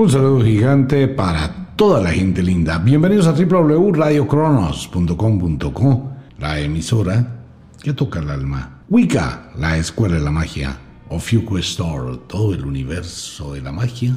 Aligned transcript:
Un 0.00 0.08
saludo 0.08 0.40
gigante 0.42 1.08
para 1.08 1.74
toda 1.76 2.00
la 2.00 2.10
gente 2.10 2.42
linda. 2.42 2.78
Bienvenidos 2.78 3.26
a 3.26 3.32
www.radiocronos.com.co, 3.32 6.10
la 6.38 6.58
emisora 6.58 7.42
que 7.82 7.92
toca 7.92 8.20
el 8.20 8.30
alma. 8.30 8.78
Wicca, 8.88 9.50
la 9.58 9.76
escuela 9.76 10.14
de 10.14 10.22
la 10.22 10.30
magia. 10.30 10.74
Ofiuco 11.10 11.58
Store, 11.58 12.18
todo 12.26 12.54
el 12.54 12.64
universo 12.64 13.52
de 13.52 13.60
la 13.60 13.72
magia 13.72 14.16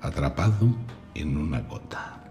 atrapado 0.00 0.74
en 1.14 1.36
una 1.36 1.60
gota. 1.60 2.22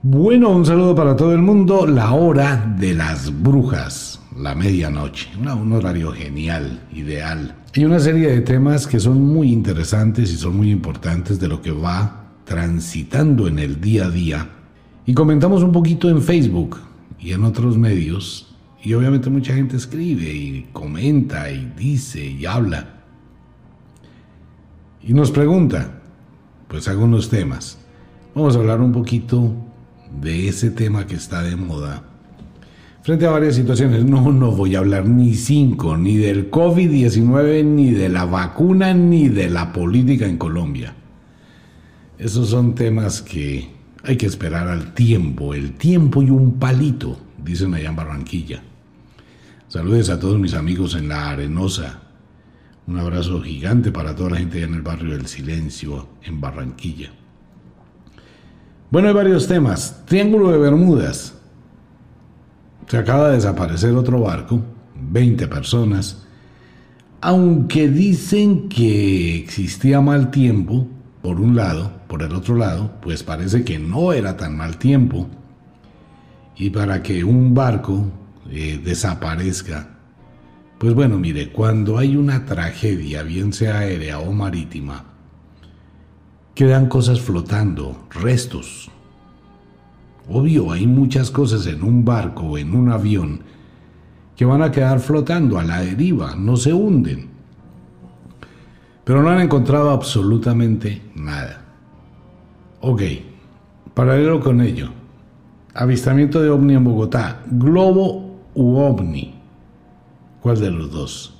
Bueno, 0.00 0.52
un 0.52 0.64
saludo 0.64 0.94
para 0.94 1.14
todo 1.14 1.34
el 1.34 1.42
mundo. 1.42 1.86
La 1.86 2.12
hora 2.12 2.74
de 2.78 2.94
las 2.94 3.42
brujas, 3.42 4.22
la 4.38 4.54
medianoche. 4.54 5.28
un 5.36 5.72
horario 5.74 6.12
genial, 6.12 6.80
ideal. 6.94 7.56
Hay 7.76 7.84
una 7.84 8.00
serie 8.00 8.30
de 8.30 8.40
temas 8.40 8.86
que 8.86 9.00
son 9.00 9.22
muy 9.22 9.52
interesantes 9.52 10.32
y 10.32 10.38
son 10.38 10.56
muy 10.56 10.70
importantes 10.70 11.38
de 11.38 11.48
lo 11.48 11.60
que 11.60 11.72
va 11.72 12.21
transitando 12.52 13.48
en 13.48 13.58
el 13.58 13.80
día 13.80 14.04
a 14.04 14.10
día. 14.10 14.46
Y 15.06 15.14
comentamos 15.14 15.62
un 15.62 15.72
poquito 15.72 16.10
en 16.10 16.20
Facebook 16.20 16.76
y 17.18 17.32
en 17.32 17.44
otros 17.44 17.78
medios. 17.78 18.54
Y 18.82 18.92
obviamente 18.92 19.30
mucha 19.30 19.54
gente 19.54 19.78
escribe 19.78 20.30
y 20.30 20.66
comenta 20.70 21.50
y 21.50 21.72
dice 21.74 22.22
y 22.22 22.44
habla. 22.44 23.04
Y 25.02 25.14
nos 25.14 25.30
pregunta, 25.30 26.02
pues 26.68 26.88
algunos 26.88 27.30
temas. 27.30 27.78
Vamos 28.34 28.54
a 28.54 28.58
hablar 28.58 28.82
un 28.82 28.92
poquito 28.92 29.54
de 30.20 30.48
ese 30.48 30.70
tema 30.70 31.06
que 31.06 31.14
está 31.14 31.42
de 31.42 31.56
moda. 31.56 32.02
Frente 33.02 33.24
a 33.24 33.30
varias 33.30 33.54
situaciones, 33.54 34.04
no, 34.04 34.30
no 34.30 34.52
voy 34.52 34.74
a 34.74 34.80
hablar 34.80 35.08
ni 35.08 35.32
cinco, 35.36 35.96
ni 35.96 36.18
del 36.18 36.50
COVID-19, 36.50 37.64
ni 37.64 37.92
de 37.92 38.10
la 38.10 38.26
vacuna, 38.26 38.92
ni 38.92 39.30
de 39.30 39.48
la 39.48 39.72
política 39.72 40.26
en 40.26 40.36
Colombia. 40.36 40.96
Esos 42.22 42.50
son 42.50 42.76
temas 42.76 43.20
que 43.20 43.68
hay 44.04 44.16
que 44.16 44.26
esperar 44.26 44.68
al 44.68 44.94
tiempo, 44.94 45.54
el 45.54 45.72
tiempo 45.72 46.22
y 46.22 46.30
un 46.30 46.60
palito, 46.60 47.18
dicen 47.44 47.74
allá 47.74 47.88
en 47.88 47.96
Barranquilla. 47.96 48.62
Saludes 49.66 50.08
a 50.08 50.20
todos 50.20 50.38
mis 50.38 50.54
amigos 50.54 50.94
en 50.94 51.08
La 51.08 51.30
Arenosa. 51.30 52.00
Un 52.86 52.96
abrazo 53.00 53.42
gigante 53.42 53.90
para 53.90 54.14
toda 54.14 54.30
la 54.30 54.36
gente 54.36 54.58
allá 54.58 54.68
en 54.68 54.74
el 54.74 54.82
barrio 54.82 55.16
del 55.16 55.26
Silencio, 55.26 56.10
en 56.22 56.40
Barranquilla. 56.40 57.10
Bueno, 58.92 59.08
hay 59.08 59.14
varios 59.14 59.48
temas. 59.48 60.04
Triángulo 60.06 60.52
de 60.52 60.58
Bermudas. 60.58 61.34
Se 62.86 62.98
acaba 62.98 63.30
de 63.30 63.34
desaparecer 63.34 63.96
otro 63.96 64.20
barco, 64.20 64.62
20 65.10 65.48
personas. 65.48 66.24
Aunque 67.20 67.88
dicen 67.88 68.68
que 68.68 69.38
existía 69.38 70.00
mal 70.00 70.30
tiempo, 70.30 70.86
por 71.22 71.40
un 71.40 71.54
lado, 71.54 71.92
por 72.08 72.22
el 72.22 72.32
otro 72.32 72.56
lado, 72.56 72.90
pues 73.00 73.22
parece 73.22 73.64
que 73.64 73.78
no 73.78 74.12
era 74.12 74.36
tan 74.36 74.56
mal 74.56 74.76
tiempo. 74.76 75.28
Y 76.56 76.70
para 76.70 77.02
que 77.02 77.24
un 77.24 77.54
barco 77.54 78.06
eh, 78.50 78.80
desaparezca, 78.84 79.88
pues 80.78 80.94
bueno, 80.94 81.16
mire, 81.16 81.52
cuando 81.52 81.96
hay 81.96 82.16
una 82.16 82.44
tragedia, 82.44 83.22
bien 83.22 83.52
sea 83.52 83.78
aérea 83.78 84.18
o 84.18 84.32
marítima, 84.32 85.04
quedan 86.56 86.88
cosas 86.88 87.20
flotando, 87.20 88.08
restos. 88.10 88.90
Obvio, 90.28 90.72
hay 90.72 90.88
muchas 90.88 91.30
cosas 91.30 91.66
en 91.66 91.84
un 91.84 92.04
barco 92.04 92.42
o 92.42 92.58
en 92.58 92.74
un 92.74 92.90
avión 92.90 93.42
que 94.34 94.44
van 94.44 94.62
a 94.62 94.72
quedar 94.72 94.98
flotando 94.98 95.58
a 95.58 95.64
la 95.64 95.80
deriva, 95.82 96.34
no 96.34 96.56
se 96.56 96.72
hunden. 96.72 97.31
Pero 99.04 99.22
no 99.22 99.30
han 99.30 99.40
encontrado 99.40 99.90
absolutamente 99.90 101.02
nada. 101.14 101.64
Ok, 102.80 103.02
paralelo 103.94 104.40
con 104.40 104.60
ello, 104.60 104.90
avistamiento 105.74 106.40
de 106.40 106.50
ovni 106.50 106.74
en 106.74 106.84
Bogotá, 106.84 107.42
globo 107.50 108.40
u 108.54 108.76
ovni. 108.76 109.34
¿Cuál 110.40 110.60
de 110.60 110.70
los 110.70 110.90
dos? 110.90 111.34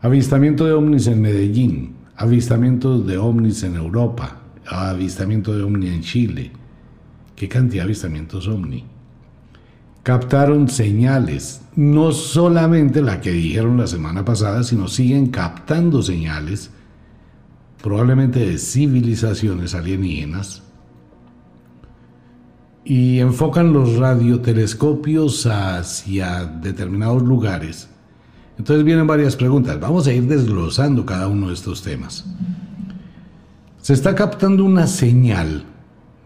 Avistamiento 0.00 0.66
de 0.66 0.72
ovnis 0.72 1.06
en 1.06 1.20
Medellín, 1.20 1.94
avistamientos 2.16 3.06
de 3.06 3.18
ovnis 3.18 3.62
en 3.62 3.76
Europa, 3.76 4.40
avistamiento 4.66 5.56
de 5.56 5.62
ovni 5.62 5.88
en 5.88 6.00
Chile. 6.00 6.52
¿Qué 7.36 7.48
cantidad 7.48 7.82
de 7.82 7.86
avistamientos 7.86 8.48
ovni? 8.48 8.84
Captaron 10.02 10.68
señales, 10.68 11.62
no 11.76 12.12
solamente 12.12 13.02
la 13.02 13.20
que 13.20 13.30
dijeron 13.32 13.76
la 13.76 13.86
semana 13.86 14.24
pasada, 14.24 14.62
sino 14.64 14.88
siguen 14.88 15.28
captando 15.28 16.02
señales, 16.02 16.70
probablemente 17.82 18.40
de 18.40 18.58
civilizaciones 18.58 19.74
alienígenas, 19.74 20.62
y 22.84 23.20
enfocan 23.20 23.72
los 23.72 23.96
radiotelescopios 23.96 25.46
hacia 25.46 26.44
determinados 26.44 27.22
lugares 27.22 27.90
entonces 28.60 28.84
vienen 28.84 29.06
varias 29.06 29.36
preguntas. 29.36 29.80
Vamos 29.80 30.06
a 30.06 30.12
ir 30.12 30.24
desglosando 30.24 31.06
cada 31.06 31.28
uno 31.28 31.48
de 31.48 31.54
estos 31.54 31.80
temas. 31.82 32.26
Se 33.80 33.94
está 33.94 34.14
captando 34.14 34.66
una 34.66 34.86
señal 34.86 35.64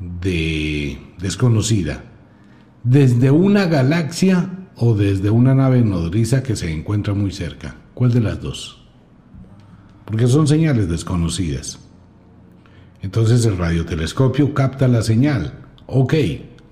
de 0.01 0.99
desconocida 1.21 2.03
desde 2.85 3.31
una 3.31 3.67
galaxia 3.67 4.69
o 4.77 4.95
desde 4.95 5.31
una 5.31 5.55
nave 5.55 5.83
nodriza 5.83 6.43
que 6.43 6.55
se 6.55 6.73
encuentra 6.73 7.15
muy 7.15 7.33
cerca. 7.33 7.77
¿Cuál 7.95 8.13
de 8.13 8.21
las 8.21 8.41
dos? 8.41 8.85
Porque 10.05 10.27
son 10.29 10.47
señales 10.47 10.89
desconocidas. 10.89 11.79
Entonces 13.03 13.45
el 13.47 13.57
radiotelescopio 13.57 14.55
capta 14.55 14.87
la 14.87 15.03
señal. 15.03 15.55
Ok, 15.87 16.15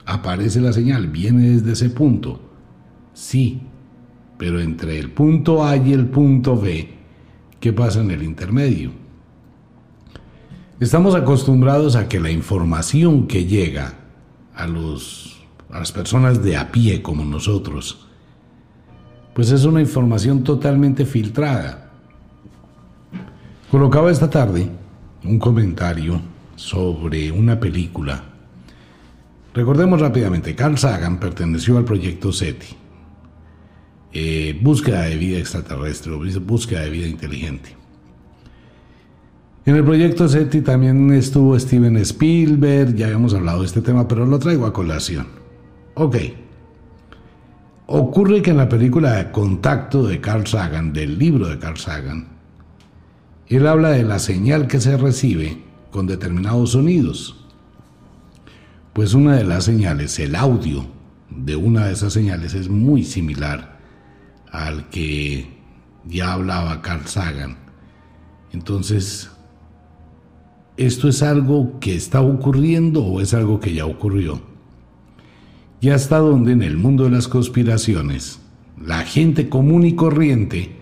aparece 0.05 0.61
la 0.61 0.73
señal, 0.73 1.09
viene 1.09 1.51
desde 1.51 1.73
ese 1.73 1.91
punto. 1.91 2.41
Sí, 3.15 3.63
pero 4.39 4.61
entre 4.61 4.99
el 4.99 5.11
punto 5.11 5.65
A 5.65 5.77
y 5.77 5.93
el 5.93 6.07
punto 6.07 6.57
B, 6.57 6.89
¿qué 7.61 7.73
pasa 7.73 8.01
en 8.01 8.11
el 8.11 8.23
intermedio? 8.23 8.91
Estamos 10.81 11.15
acostumbrados 11.15 11.95
a 11.95 12.09
que 12.09 12.19
la 12.19 12.31
información 12.31 13.29
que 13.29 13.45
llega 13.45 13.95
a, 14.55 14.67
los, 14.67 15.32
a 15.73 15.79
las 15.79 15.91
personas 15.91 16.43
de 16.43 16.57
a 16.57 16.71
pie 16.71 17.03
como 17.03 17.25
nosotros, 17.25 18.07
pues 19.35 19.51
es 19.51 19.65
una 19.65 19.81
información 19.81 20.45
totalmente 20.45 21.07
filtrada. 21.07 21.91
Colocaba 23.71 24.11
esta 24.11 24.29
tarde 24.29 24.69
un 25.25 25.39
comentario 25.39 26.21
sobre 26.57 27.33
una 27.33 27.59
película. 27.59 28.23
Recordemos 29.55 30.01
rápidamente, 30.01 30.55
Carl 30.55 30.77
Sagan 30.79 31.19
perteneció 31.19 31.79
al 31.79 31.85
proyecto 31.85 32.33
SETI 32.33 32.83
eh, 34.15 34.59
búsqueda 34.61 35.03
de 35.03 35.17
vida 35.17 35.39
extraterrestre 35.39 36.13
búsqueda 36.39 36.83
de 36.83 36.91
vida 36.91 37.07
inteligente. 37.07 37.75
En 39.65 39.77
el 39.77 39.85
proyecto 39.85 40.29
SETI 40.29 40.61
también 40.61 41.13
estuvo 41.13 41.59
Steven 41.59 41.97
Spielberg, 41.99 42.95
ya 42.95 43.07
habíamos 43.07 43.33
hablado 43.33 43.61
de 43.61 43.67
este 43.67 43.81
tema, 43.81 44.09
pero 44.09 44.27
lo 44.27 44.39
traigo 44.39 44.67
a 44.67 44.73
colación. 44.73 45.42
Ok. 45.95 46.17
Ocurre 47.87 48.41
que 48.41 48.51
en 48.51 48.57
la 48.57 48.69
película 48.69 49.31
Contacto 49.33 50.07
de 50.07 50.21
Carl 50.21 50.47
Sagan, 50.47 50.93
del 50.93 51.19
libro 51.19 51.49
de 51.49 51.59
Carl 51.59 51.77
Sagan, 51.77 52.29
él 53.49 53.67
habla 53.67 53.91
de 53.91 54.03
la 54.03 54.19
señal 54.19 54.67
que 54.67 54.81
se 54.81 54.97
recibe 54.97 55.63
con 55.91 56.07
determinados 56.07 56.71
sonidos. 56.71 57.45
Pues 58.95 59.13
una 59.13 59.37
de 59.37 59.45
las 59.45 59.65
señales, 59.65 60.19
el 60.19 60.37
audio 60.37 60.87
de 61.29 61.57
una 61.57 61.87
de 61.87 61.93
esas 61.93 62.15
señales 62.15 62.55
es 62.55 62.69
muy 62.69 63.05
similar 63.05 63.79
al 64.51 64.89
que 64.89 65.51
ya 66.07 66.33
hablaba 66.33 66.81
Carl 66.81 67.07
Sagan. 67.07 67.59
Entonces, 68.53 69.31
¿esto 70.79 71.09
es 71.09 71.23
algo 71.23 71.79
que 71.81 71.95
está 71.95 72.23
ocurriendo 72.23 73.05
o 73.05 73.21
es 73.21 73.35
algo 73.35 73.61
que 73.61 73.75
ya 73.75 73.85
ocurrió? 73.85 74.52
Y 75.83 75.91
hasta 75.91 76.17
donde 76.19 76.53
en 76.53 76.63
el 76.63 76.79
mundo 76.79 77.05
de 77.05 77.11
las 77.11 77.29
conspiraciones, 77.29 78.39
la 78.81 79.01
gente 79.01 79.51
común 79.51 79.85
y 79.85 79.95
corriente, 79.95 80.77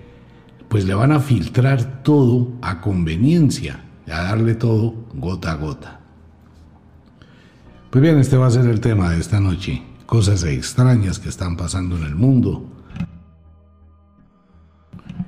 pues 0.68 0.84
le 0.84 0.94
van 0.94 1.10
a 1.10 1.18
filtrar 1.18 2.02
todo 2.04 2.52
a 2.62 2.80
conveniencia, 2.80 3.82
a 4.06 4.22
darle 4.22 4.54
todo 4.54 4.94
gota 5.14 5.52
a 5.52 5.56
gota. 5.56 6.00
Pues 7.90 8.02
bien, 8.02 8.18
este 8.18 8.36
va 8.36 8.46
a 8.46 8.50
ser 8.50 8.66
el 8.66 8.80
tema 8.80 9.10
de 9.10 9.18
esta 9.18 9.40
noche. 9.40 9.82
Cosas 10.06 10.44
extrañas 10.44 11.18
que 11.18 11.28
están 11.28 11.56
pasando 11.56 11.96
en 11.96 12.04
el 12.04 12.14
mundo 12.14 12.64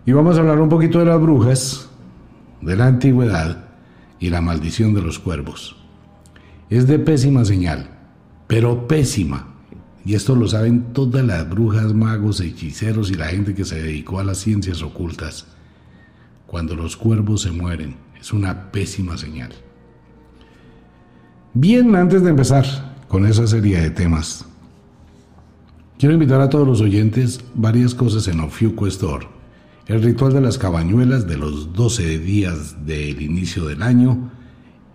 y 0.04 0.12
vamos 0.12 0.36
a 0.36 0.40
hablar 0.40 0.60
un 0.60 0.68
poquito 0.68 0.98
de 0.98 1.04
las 1.04 1.20
brujas, 1.20 1.88
de 2.60 2.76
la 2.76 2.86
antigüedad 2.86 3.64
y 4.18 4.30
la 4.30 4.40
maldición 4.40 4.94
de 4.94 5.02
los 5.02 5.18
cuervos. 5.18 5.76
Es 6.70 6.86
de 6.86 6.98
pésima 6.98 7.44
señal, 7.44 7.88
pero 8.48 8.88
pésima. 8.88 9.51
Y 10.04 10.14
esto 10.14 10.34
lo 10.34 10.48
saben 10.48 10.92
todas 10.92 11.24
las 11.24 11.48
brujas, 11.48 11.94
magos, 11.94 12.40
hechiceros 12.40 13.10
y 13.10 13.14
la 13.14 13.26
gente 13.26 13.54
que 13.54 13.64
se 13.64 13.80
dedicó 13.80 14.18
a 14.18 14.24
las 14.24 14.38
ciencias 14.38 14.82
ocultas. 14.82 15.46
Cuando 16.46 16.74
los 16.74 16.96
cuervos 16.96 17.42
se 17.42 17.52
mueren, 17.52 17.96
es 18.20 18.32
una 18.32 18.72
pésima 18.72 19.16
señal. 19.16 19.52
Bien, 21.54 21.94
antes 21.94 22.22
de 22.22 22.30
empezar 22.30 22.64
con 23.08 23.26
esa 23.26 23.46
serie 23.46 23.80
de 23.80 23.90
temas, 23.90 24.44
quiero 25.98 26.14
invitar 26.14 26.40
a 26.40 26.50
todos 26.50 26.66
los 26.66 26.80
oyentes 26.80 27.40
varias 27.54 27.94
cosas 27.94 28.26
en 28.28 28.40
Ofiuco 28.40 28.86
Store. 28.86 29.26
El 29.86 30.02
ritual 30.02 30.32
de 30.32 30.40
las 30.40 30.58
cabañuelas 30.58 31.26
de 31.26 31.36
los 31.36 31.72
12 31.72 32.18
días 32.18 32.86
del 32.86 33.20
inicio 33.20 33.66
del 33.66 33.82
año 33.82 34.30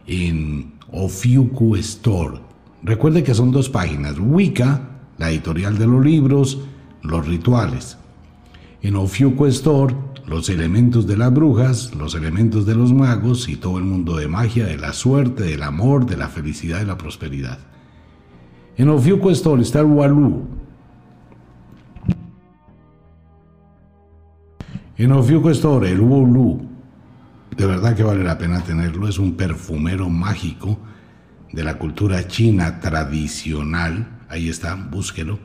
en 0.06 0.74
Ofiuco 0.92 1.76
Store. 1.78 2.40
Recuerde 2.84 3.24
que 3.24 3.34
son 3.34 3.52
dos 3.52 3.70
páginas, 3.70 4.16
Wicca, 4.18 4.87
la 5.18 5.30
editorial 5.30 5.78
de 5.78 5.88
los 5.88 6.04
libros, 6.04 6.60
los 7.02 7.28
rituales. 7.28 7.98
En 8.82 8.96
Ofiuco 8.96 9.48
Store 9.48 9.96
los 10.28 10.50
elementos 10.50 11.08
de 11.08 11.16
las 11.16 11.34
brujas, 11.34 11.96
los 11.96 12.14
elementos 12.14 12.66
de 12.66 12.76
los 12.76 12.94
magos 12.94 13.48
y 13.48 13.56
todo 13.56 13.78
el 13.78 13.86
mundo 13.86 14.18
de 14.18 14.28
magia, 14.28 14.66
de 14.66 14.78
la 14.78 14.92
suerte, 14.92 15.44
del 15.44 15.64
amor, 15.64 16.06
de 16.06 16.18
la 16.18 16.28
felicidad 16.28 16.82
y 16.82 16.86
la 16.86 16.98
prosperidad. 16.98 17.60
En 18.76 18.90
Ofiuco 18.90 19.32
Store 19.32 19.62
está 19.62 19.80
el 19.80 19.86
Walú. 19.86 20.46
En 24.98 25.12
Ofiuco 25.14 25.50
Store, 25.52 25.90
el 25.90 26.02
Wulu. 26.02 26.60
De 27.56 27.66
verdad 27.66 27.96
que 27.96 28.04
vale 28.04 28.24
la 28.24 28.38
pena 28.38 28.64
tenerlo. 28.64 29.08
Es 29.08 29.20
un 29.20 29.36
perfumero 29.36 30.10
mágico 30.10 30.78
de 31.54 31.64
la 31.64 31.78
cultura 31.78 32.28
china 32.28 32.82
tradicional. 32.82 34.17
Ahí 34.30 34.50
está, 34.50 34.76
búsquelo. 34.76 35.40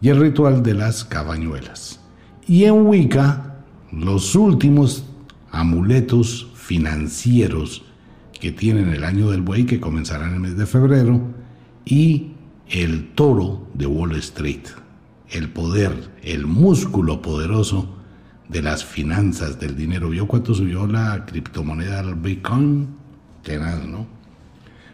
Y 0.00 0.08
el 0.08 0.20
ritual 0.20 0.62
de 0.62 0.74
las 0.74 1.04
cabañuelas. 1.04 2.00
Y 2.46 2.64
en 2.64 2.86
Wicca 2.86 3.64
los 3.92 4.34
últimos 4.34 5.04
amuletos 5.50 6.50
financieros 6.54 7.84
que 8.40 8.50
tienen 8.50 8.88
el 8.88 9.04
año 9.04 9.30
del 9.30 9.42
buey 9.42 9.66
que 9.66 9.80
comenzará 9.80 10.26
en 10.26 10.34
el 10.34 10.40
mes 10.40 10.56
de 10.56 10.66
febrero 10.66 11.20
y 11.84 12.32
el 12.68 13.12
toro 13.14 13.68
de 13.74 13.86
Wall 13.86 14.16
Street, 14.16 14.62
el 15.30 15.50
poder, 15.50 15.92
el 16.22 16.46
músculo 16.46 17.20
poderoso 17.20 17.96
de 18.48 18.62
las 18.62 18.84
finanzas 18.84 19.60
del 19.60 19.76
dinero. 19.76 20.08
¿Vio 20.10 20.26
cuánto 20.26 20.54
subió 20.54 20.86
la 20.86 21.24
criptomoneda 21.26 22.02
del 22.02 22.14
Bitcoin? 22.14 22.88
Nada, 23.46 23.84
¿no? 23.86 24.21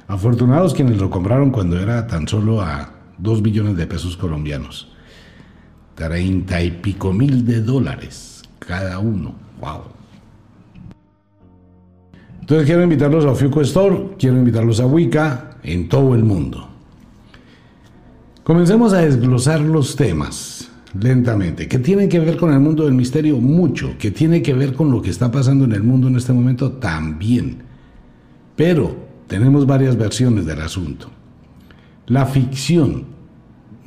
Afortunados 0.09 0.73
quienes 0.73 0.97
lo 0.97 1.11
compraron 1.11 1.51
cuando 1.51 1.79
era 1.79 2.07
tan 2.07 2.27
solo 2.27 2.63
a 2.63 2.95
2 3.19 3.43
billones 3.43 3.77
de 3.77 3.87
pesos 3.87 4.17
colombianos. 4.17 4.91
Treinta 5.95 6.63
y 6.63 6.71
pico 6.71 7.13
mil 7.13 7.45
de 7.45 7.61
dólares 7.61 8.43
cada 8.59 8.99
uno. 9.01 9.35
¡Wow! 9.61 9.83
Entonces 12.41 12.67
quiero 12.67 12.83
invitarlos 12.83 13.27
a 13.27 13.35
Fiuco 13.35 13.61
Store, 13.61 14.15
quiero 14.19 14.39
invitarlos 14.39 14.81
a 14.81 14.87
Wicca 14.87 15.59
en 15.63 15.91
todo 15.91 16.15
el 16.15 16.25
mundo. 16.25 16.67
Comencemos 18.43 18.95
a 18.95 19.03
desglosar 19.03 19.61
los 19.61 19.95
temas 19.95 20.71
lentamente, 20.99 21.69
que 21.69 21.79
tienen 21.79 22.09
que 22.09 22.19
ver 22.19 22.39
con 22.39 22.51
el 22.51 22.61
mundo 22.61 22.85
del 22.85 22.95
misterio 22.95 23.37
mucho, 23.37 23.97
que 23.99 24.11
tiene 24.11 24.41
que 24.41 24.55
ver 24.55 24.73
con 24.73 24.91
lo 24.91 25.03
que 25.03 25.11
está 25.11 25.31
pasando 25.31 25.67
en 25.67 25.73
el 25.73 25.83
mundo 25.83 26.09
en 26.09 26.17
este 26.17 26.33
momento 26.33 26.73
también. 26.73 27.59
Pero 28.57 29.08
tenemos 29.29 29.67
varias 29.67 29.97
versiones 29.97 30.45
del 30.45 30.61
asunto. 30.61 31.09
La 32.07 32.27
ficción 32.27 33.19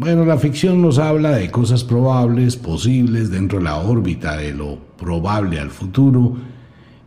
bueno, 0.02 0.26
la 0.26 0.40
ficción 0.40 0.82
nos 0.82 0.98
habla 0.98 1.30
de 1.30 1.52
cosas 1.52 1.84
probables, 1.84 2.56
posibles, 2.56 3.30
dentro 3.30 3.60
de 3.60 3.66
la 3.66 3.78
órbita 3.78 4.36
de 4.36 4.52
lo 4.52 4.80
probable 4.98 5.60
al 5.60 5.70
futuro, 5.70 6.38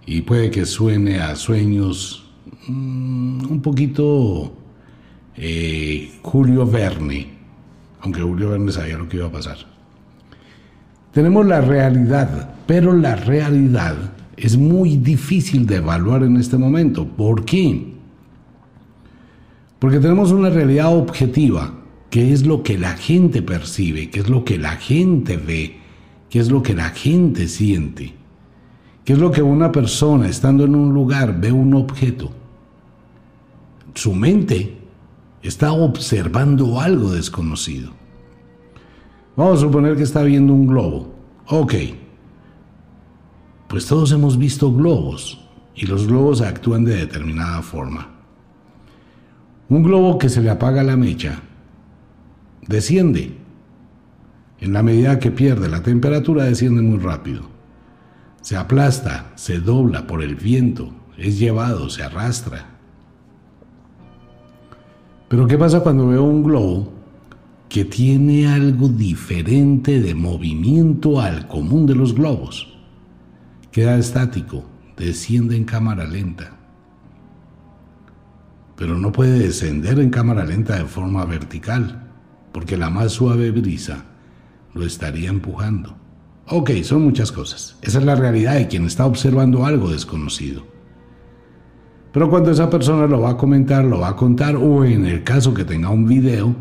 y 0.06 0.20
puede 0.20 0.52
que 0.52 0.64
suene 0.64 1.18
a 1.18 1.34
sueños 1.34 2.30
mm, 2.68 3.50
un 3.50 3.60
poquito 3.60 4.54
eh, 5.36 6.12
Julio 6.22 6.64
Verne, 6.68 7.26
aunque 8.00 8.20
Julio 8.20 8.50
Verne 8.50 8.70
sabía 8.70 8.96
lo 8.96 9.08
que 9.08 9.16
iba 9.16 9.26
a 9.26 9.32
pasar. 9.32 9.56
Tenemos 11.10 11.44
la 11.46 11.62
realidad, 11.62 12.54
pero 12.64 12.92
la 12.92 13.16
realidad 13.16 13.96
es 14.36 14.56
muy 14.56 14.98
difícil 14.98 15.66
de 15.66 15.78
evaluar 15.78 16.22
en 16.22 16.36
este 16.36 16.58
momento. 16.58 17.04
¿Por 17.08 17.44
qué? 17.44 17.93
Porque 19.84 20.00
tenemos 20.00 20.32
una 20.32 20.48
realidad 20.48 20.96
objetiva 20.96 21.74
qué 22.08 22.32
es 22.32 22.46
lo 22.46 22.62
que 22.62 22.78
la 22.78 22.96
gente 22.96 23.42
percibe, 23.42 24.08
qué 24.08 24.20
es 24.20 24.30
lo 24.30 24.42
que 24.42 24.56
la 24.56 24.76
gente 24.76 25.36
ve, 25.36 25.76
qué 26.30 26.38
es 26.38 26.50
lo 26.50 26.62
que 26.62 26.72
la 26.72 26.88
gente 26.88 27.48
siente, 27.48 28.14
qué 29.04 29.12
es 29.12 29.18
lo 29.18 29.30
que 29.30 29.42
una 29.42 29.70
persona 29.72 30.26
estando 30.26 30.64
en 30.64 30.74
un 30.74 30.94
lugar 30.94 31.38
ve 31.38 31.52
un 31.52 31.74
objeto. 31.74 32.30
Su 33.92 34.14
mente 34.14 34.74
está 35.42 35.74
observando 35.74 36.80
algo 36.80 37.12
desconocido. 37.12 37.90
Vamos 39.36 39.58
a 39.58 39.66
suponer 39.66 39.96
que 39.96 40.04
está 40.04 40.22
viendo 40.22 40.54
un 40.54 40.66
globo. 40.66 41.14
Ok. 41.48 41.74
Pues 43.68 43.84
todos 43.84 44.12
hemos 44.12 44.38
visto 44.38 44.72
globos 44.72 45.44
y 45.74 45.84
los 45.84 46.06
globos 46.06 46.40
actúan 46.40 46.86
de 46.86 46.96
determinada 46.96 47.60
forma. 47.60 48.13
Un 49.68 49.82
globo 49.82 50.18
que 50.18 50.28
se 50.28 50.42
le 50.42 50.50
apaga 50.50 50.82
la 50.82 50.96
mecha 50.96 51.42
desciende. 52.66 53.36
En 54.60 54.72
la 54.72 54.82
medida 54.82 55.18
que 55.18 55.30
pierde 55.30 55.68
la 55.68 55.82
temperatura, 55.82 56.44
desciende 56.44 56.82
muy 56.82 56.98
rápido. 56.98 57.42
Se 58.40 58.56
aplasta, 58.56 59.32
se 59.34 59.58
dobla 59.58 60.06
por 60.06 60.22
el 60.22 60.36
viento, 60.36 60.92
es 61.16 61.38
llevado, 61.38 61.90
se 61.90 62.02
arrastra. 62.02 62.66
Pero 65.28 65.46
¿qué 65.46 65.58
pasa 65.58 65.80
cuando 65.80 66.08
veo 66.08 66.22
un 66.22 66.42
globo 66.42 66.92
que 67.68 67.84
tiene 67.84 68.46
algo 68.46 68.88
diferente 68.88 70.00
de 70.00 70.14
movimiento 70.14 71.20
al 71.20 71.48
común 71.48 71.86
de 71.86 71.94
los 71.94 72.14
globos? 72.14 72.78
Queda 73.72 73.98
estático, 73.98 74.64
desciende 74.96 75.56
en 75.56 75.64
cámara 75.64 76.04
lenta. 76.04 76.63
Pero 78.76 78.98
no 78.98 79.12
puede 79.12 79.38
descender 79.38 80.00
en 80.00 80.10
cámara 80.10 80.44
lenta 80.44 80.76
de 80.76 80.84
forma 80.84 81.24
vertical 81.24 82.04
porque 82.54 82.76
la 82.76 82.88
más 82.88 83.10
suave 83.12 83.50
brisa 83.50 84.04
lo 84.74 84.84
estaría 84.84 85.28
empujando. 85.28 85.96
Ok, 86.48 86.70
son 86.82 87.02
muchas 87.02 87.32
cosas. 87.32 87.76
Esa 87.82 87.98
es 87.98 88.04
la 88.04 88.14
realidad 88.14 88.54
de 88.54 88.68
quien 88.68 88.84
está 88.84 89.06
observando 89.06 89.66
algo 89.66 89.90
desconocido. 89.90 90.62
Pero 92.12 92.30
cuando 92.30 92.52
esa 92.52 92.70
persona 92.70 93.08
lo 93.08 93.20
va 93.22 93.30
a 93.30 93.36
comentar, 93.36 93.84
lo 93.84 93.98
va 93.98 94.10
a 94.10 94.16
contar, 94.16 94.54
o 94.54 94.84
en 94.84 95.04
el 95.04 95.24
caso 95.24 95.52
que 95.52 95.64
tenga 95.64 95.90
un 95.90 96.06
video, 96.06 96.54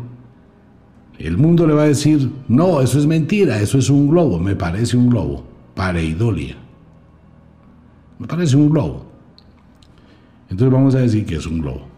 el 1.16 1.38
mundo 1.38 1.64
le 1.64 1.74
va 1.74 1.82
a 1.82 1.86
decir, 1.86 2.28
no, 2.48 2.80
eso 2.80 2.98
es 2.98 3.06
mentira, 3.06 3.60
eso 3.60 3.78
es 3.78 3.88
un 3.88 4.08
globo, 4.08 4.40
me 4.40 4.56
parece 4.56 4.96
un 4.96 5.10
globo, 5.10 5.44
pareidolia. 5.76 6.56
Me 8.18 8.26
parece 8.26 8.56
un 8.56 8.68
globo. 8.68 9.06
Entonces 10.50 10.72
vamos 10.72 10.94
a 10.96 10.98
decir 10.98 11.24
que 11.24 11.36
es 11.36 11.46
un 11.46 11.60
globo. 11.60 11.93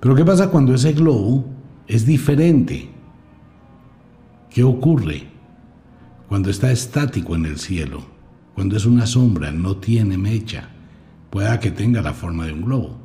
Pero 0.00 0.14
¿qué 0.14 0.24
pasa 0.24 0.50
cuando 0.50 0.74
ese 0.74 0.92
globo 0.92 1.56
es 1.86 2.06
diferente. 2.06 2.88
¿Qué 4.50 4.64
ocurre 4.64 5.24
cuando 6.28 6.50
está 6.50 6.72
estático 6.72 7.34
en 7.34 7.46
el 7.46 7.58
cielo? 7.58 8.04
Cuando 8.54 8.76
es 8.76 8.86
una 8.86 9.06
sombra, 9.06 9.52
no 9.52 9.76
tiene 9.76 10.16
mecha, 10.16 10.70
pueda 11.30 11.60
que 11.60 11.70
tenga 11.70 12.00
la 12.00 12.14
forma 12.14 12.46
de 12.46 12.52
un 12.52 12.62
globo. 12.62 12.96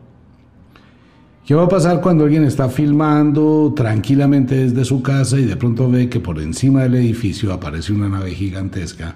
¿Qué 1.46 1.56
va 1.56 1.64
a 1.64 1.70
pasar 1.70 2.02
cuando 2.02 2.24
alguien 2.24 2.46
está 2.46 2.70
filmando 2.70 3.74
tranquilamente 3.76 4.56
desde 4.56 4.86
su 4.86 5.02
casa 5.02 5.40
y 5.40 5.44
de 5.44 5.58
pronto 5.58 5.90
ve 5.90 6.08
que 6.08 6.20
por 6.20 6.40
encima 6.40 6.84
del 6.84 6.96
edificio 6.96 7.52
aparece 7.52 7.92
una 7.92 8.08
nave 8.08 8.34
gigantesca 8.34 9.16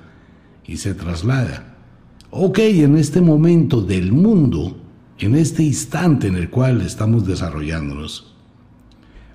y 0.65 0.77
se 0.77 0.95
traslada? 0.95 1.75
Ok, 2.31 2.59
en 2.59 2.97
este 2.97 3.21
momento 3.21 3.81
del 3.81 4.11
mundo, 4.11 4.75
en 5.19 5.35
este 5.35 5.63
instante 5.63 6.27
en 6.27 6.35
el 6.35 6.49
cual 6.49 6.81
estamos 6.81 7.25
desarrollándonos, 7.25 8.33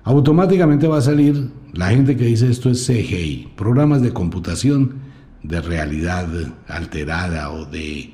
automáticamente 0.03 0.87
va 0.87 0.97
a 0.97 1.01
salir 1.01 1.51
la 1.73 1.89
gente 1.89 2.15
que 2.15 2.25
dice 2.25 2.49
esto 2.49 2.69
es 2.69 2.85
CGI, 2.85 3.53
programas 3.55 4.01
de 4.01 4.11
computación 4.11 4.95
de 5.43 5.61
realidad 5.61 6.27
alterada 6.67 7.51
o 7.51 7.65
de 7.65 8.13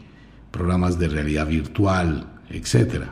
programas 0.52 0.98
de 0.98 1.08
realidad 1.10 1.48
virtual, 1.48 2.26
etc. 2.50 3.06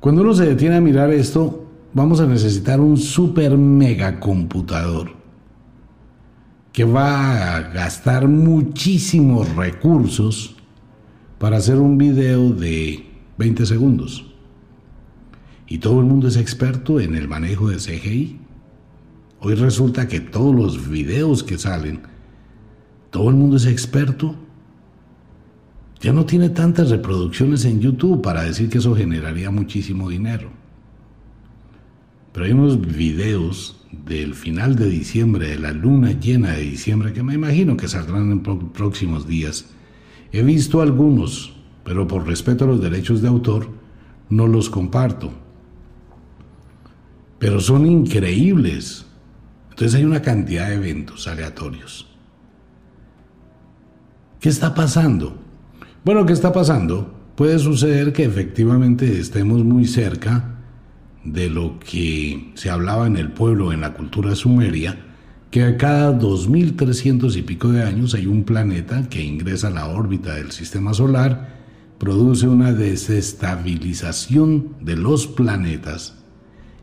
Cuando 0.00 0.22
uno 0.22 0.34
se 0.34 0.46
detiene 0.46 0.76
a 0.76 0.80
mirar 0.80 1.10
esto, 1.10 1.70
vamos 1.92 2.20
a 2.20 2.26
necesitar 2.26 2.80
un 2.80 2.96
super 2.96 3.56
mega 3.56 4.18
computador 4.20 5.12
que 6.72 6.84
va 6.84 7.54
a 7.54 7.60
gastar 7.60 8.26
muchísimos 8.26 9.54
recursos 9.54 10.53
para 11.44 11.58
hacer 11.58 11.76
un 11.76 11.98
video 11.98 12.54
de 12.54 13.04
20 13.36 13.66
segundos 13.66 14.24
y 15.66 15.76
todo 15.76 16.00
el 16.00 16.06
mundo 16.06 16.26
es 16.26 16.38
experto 16.38 17.00
en 17.00 17.14
el 17.14 17.28
manejo 17.28 17.68
de 17.68 17.76
CGI. 17.76 18.38
Hoy 19.40 19.54
resulta 19.54 20.08
que 20.08 20.20
todos 20.20 20.54
los 20.54 20.88
videos 20.88 21.44
que 21.44 21.58
salen, 21.58 22.00
todo 23.10 23.28
el 23.28 23.36
mundo 23.36 23.58
es 23.58 23.66
experto. 23.66 24.34
ya 26.00 26.14
no 26.14 26.24
tiene 26.24 26.48
tantas 26.48 26.88
reproducciones 26.88 27.66
en 27.66 27.78
YouTube 27.78 28.22
para 28.22 28.42
decir 28.44 28.70
que 28.70 28.78
eso 28.78 28.96
generaría 28.96 29.50
muchísimo 29.50 30.08
dinero. 30.08 30.48
Pero 32.32 32.46
hay 32.46 32.52
unos 32.52 32.80
videos 32.80 33.84
del 33.92 34.34
final 34.34 34.76
de 34.76 34.88
diciembre, 34.88 35.48
de 35.48 35.58
la 35.58 35.72
luna 35.72 36.12
llena 36.12 36.52
de 36.52 36.62
diciembre, 36.62 37.12
que 37.12 37.22
me 37.22 37.34
imagino 37.34 37.76
que 37.76 37.86
saldrán 37.86 38.32
en 38.32 38.40
próximos 38.40 39.28
días. 39.28 39.74
He 40.34 40.42
visto 40.42 40.82
algunos, 40.82 41.52
pero 41.84 42.08
por 42.08 42.26
respeto 42.26 42.64
a 42.64 42.66
los 42.66 42.80
derechos 42.80 43.22
de 43.22 43.28
autor, 43.28 43.68
no 44.28 44.48
los 44.48 44.68
comparto. 44.68 45.30
Pero 47.38 47.60
son 47.60 47.86
increíbles. 47.86 49.06
Entonces 49.70 49.94
hay 49.94 50.04
una 50.04 50.22
cantidad 50.22 50.70
de 50.70 50.74
eventos 50.74 51.28
aleatorios. 51.28 52.08
¿Qué 54.40 54.48
está 54.48 54.74
pasando? 54.74 55.38
Bueno, 56.04 56.26
¿qué 56.26 56.32
está 56.32 56.52
pasando? 56.52 57.14
Puede 57.36 57.60
suceder 57.60 58.12
que 58.12 58.24
efectivamente 58.24 59.20
estemos 59.20 59.62
muy 59.62 59.86
cerca 59.86 60.56
de 61.22 61.48
lo 61.48 61.78
que 61.78 62.50
se 62.56 62.70
hablaba 62.70 63.06
en 63.06 63.18
el 63.18 63.30
pueblo, 63.30 63.72
en 63.72 63.82
la 63.82 63.94
cultura 63.94 64.34
sumeria, 64.34 65.13
que 65.54 65.76
cada 65.76 66.10
2300 66.10 67.36
y 67.36 67.42
pico 67.42 67.70
de 67.70 67.84
años 67.84 68.14
hay 68.14 68.26
un 68.26 68.42
planeta 68.42 69.08
que 69.08 69.22
ingresa 69.22 69.68
a 69.68 69.70
la 69.70 69.86
órbita 69.86 70.34
del 70.34 70.50
sistema 70.50 70.92
solar, 70.94 71.60
produce 71.96 72.48
una 72.48 72.72
desestabilización 72.72 74.74
de 74.80 74.96
los 74.96 75.28
planetas 75.28 76.16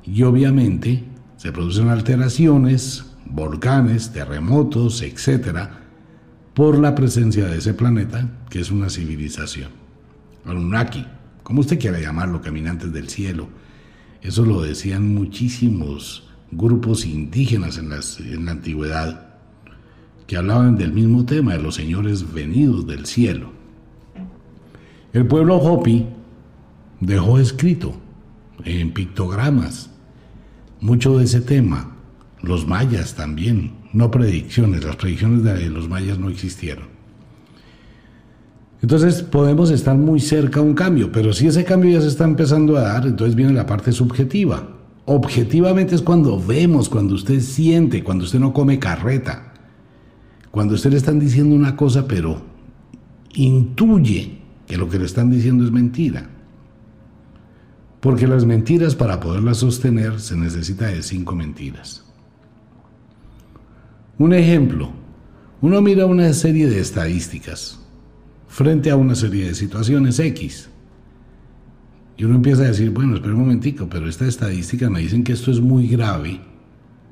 y 0.05 0.23
obviamente 0.23 1.03
se 1.35 1.51
producen 1.51 1.89
alteraciones, 1.89 3.03
volcanes, 3.25 4.13
terremotos, 4.13 5.01
etc., 5.01 5.67
por 6.53 6.79
la 6.79 6.95
presencia 6.95 7.47
de 7.47 7.57
ese 7.57 7.73
planeta, 7.73 8.29
que 8.49 8.61
es 8.61 8.71
una 8.71 8.89
civilización. 8.89 9.71
Anunnaki, 10.45 11.05
como 11.43 11.59
usted 11.59 11.77
quiera 11.77 11.99
llamarlo, 11.99 12.41
caminantes 12.41 12.93
del 12.93 13.09
cielo, 13.09 13.49
eso 14.21 14.45
lo 14.45 14.61
decían 14.61 15.13
muchísimos 15.13 16.30
grupos 16.51 17.05
indígenas 17.05 17.77
en, 17.77 17.91
en 17.91 18.45
la 18.45 18.51
antigüedad 18.51 19.27
que 20.27 20.37
hablaban 20.37 20.77
del 20.77 20.93
mismo 20.93 21.25
tema, 21.25 21.53
de 21.53 21.61
los 21.61 21.75
señores 21.75 22.33
venidos 22.33 22.87
del 22.87 23.05
cielo. 23.05 23.51
El 25.13 25.25
pueblo 25.27 25.57
Hopi 25.57 26.05
dejó 27.01 27.39
escrito 27.39 27.93
en 28.63 28.93
pictogramas 28.93 29.89
mucho 30.79 31.17
de 31.17 31.25
ese 31.25 31.41
tema. 31.41 31.95
Los 32.41 32.65
mayas 32.65 33.15
también, 33.15 33.73
no 33.93 34.09
predicciones, 34.09 34.83
las 34.83 34.95
predicciones 34.95 35.43
de 35.43 35.69
los 35.69 35.89
mayas 35.89 36.17
no 36.17 36.29
existieron. 36.29 36.85
Entonces 38.81 39.21
podemos 39.21 39.69
estar 39.69 39.95
muy 39.95 40.19
cerca 40.19 40.59
a 40.59 40.63
un 40.63 40.73
cambio, 40.73 41.11
pero 41.11 41.33
si 41.33 41.47
ese 41.47 41.63
cambio 41.63 41.91
ya 41.91 42.01
se 42.01 42.07
está 42.07 42.23
empezando 42.23 42.77
a 42.77 42.81
dar, 42.81 43.05
entonces 43.05 43.35
viene 43.35 43.53
la 43.53 43.67
parte 43.67 43.91
subjetiva. 43.91 44.67
Objetivamente 45.13 45.93
es 45.93 46.01
cuando 46.01 46.41
vemos, 46.41 46.87
cuando 46.87 47.15
usted 47.15 47.41
siente, 47.41 48.01
cuando 48.01 48.23
usted 48.23 48.39
no 48.39 48.53
come 48.53 48.79
carreta, 48.79 49.51
cuando 50.51 50.75
usted 50.75 50.91
le 50.91 50.95
están 50.95 51.19
diciendo 51.19 51.53
una 51.53 51.75
cosa, 51.75 52.07
pero 52.07 52.41
intuye 53.33 54.37
que 54.65 54.77
lo 54.77 54.87
que 54.87 54.99
le 54.99 55.03
están 55.03 55.29
diciendo 55.29 55.65
es 55.65 55.71
mentira. 55.71 56.29
Porque 57.99 58.25
las 58.25 58.45
mentiras 58.45 58.95
para 58.95 59.19
poderlas 59.19 59.57
sostener 59.57 60.21
se 60.21 60.37
necesita 60.37 60.85
de 60.85 61.03
cinco 61.03 61.35
mentiras. 61.35 62.05
Un 64.17 64.33
ejemplo, 64.33 64.91
uno 65.59 65.81
mira 65.81 66.05
una 66.05 66.31
serie 66.31 66.69
de 66.69 66.79
estadísticas 66.79 67.81
frente 68.47 68.89
a 68.89 68.95
una 68.95 69.15
serie 69.15 69.47
de 69.47 69.55
situaciones 69.55 70.19
X. 70.19 70.70
Y 72.21 72.23
uno 72.23 72.35
empieza 72.35 72.61
a 72.61 72.67
decir, 72.67 72.91
bueno, 72.91 73.15
espera 73.15 73.33
un 73.33 73.39
momentico, 73.39 73.89
pero 73.89 74.07
esta 74.07 74.27
estadística 74.27 74.91
me 74.91 74.99
dicen 74.99 75.23
que 75.23 75.33
esto 75.33 75.49
es 75.49 75.59
muy 75.59 75.87
grave, 75.87 76.39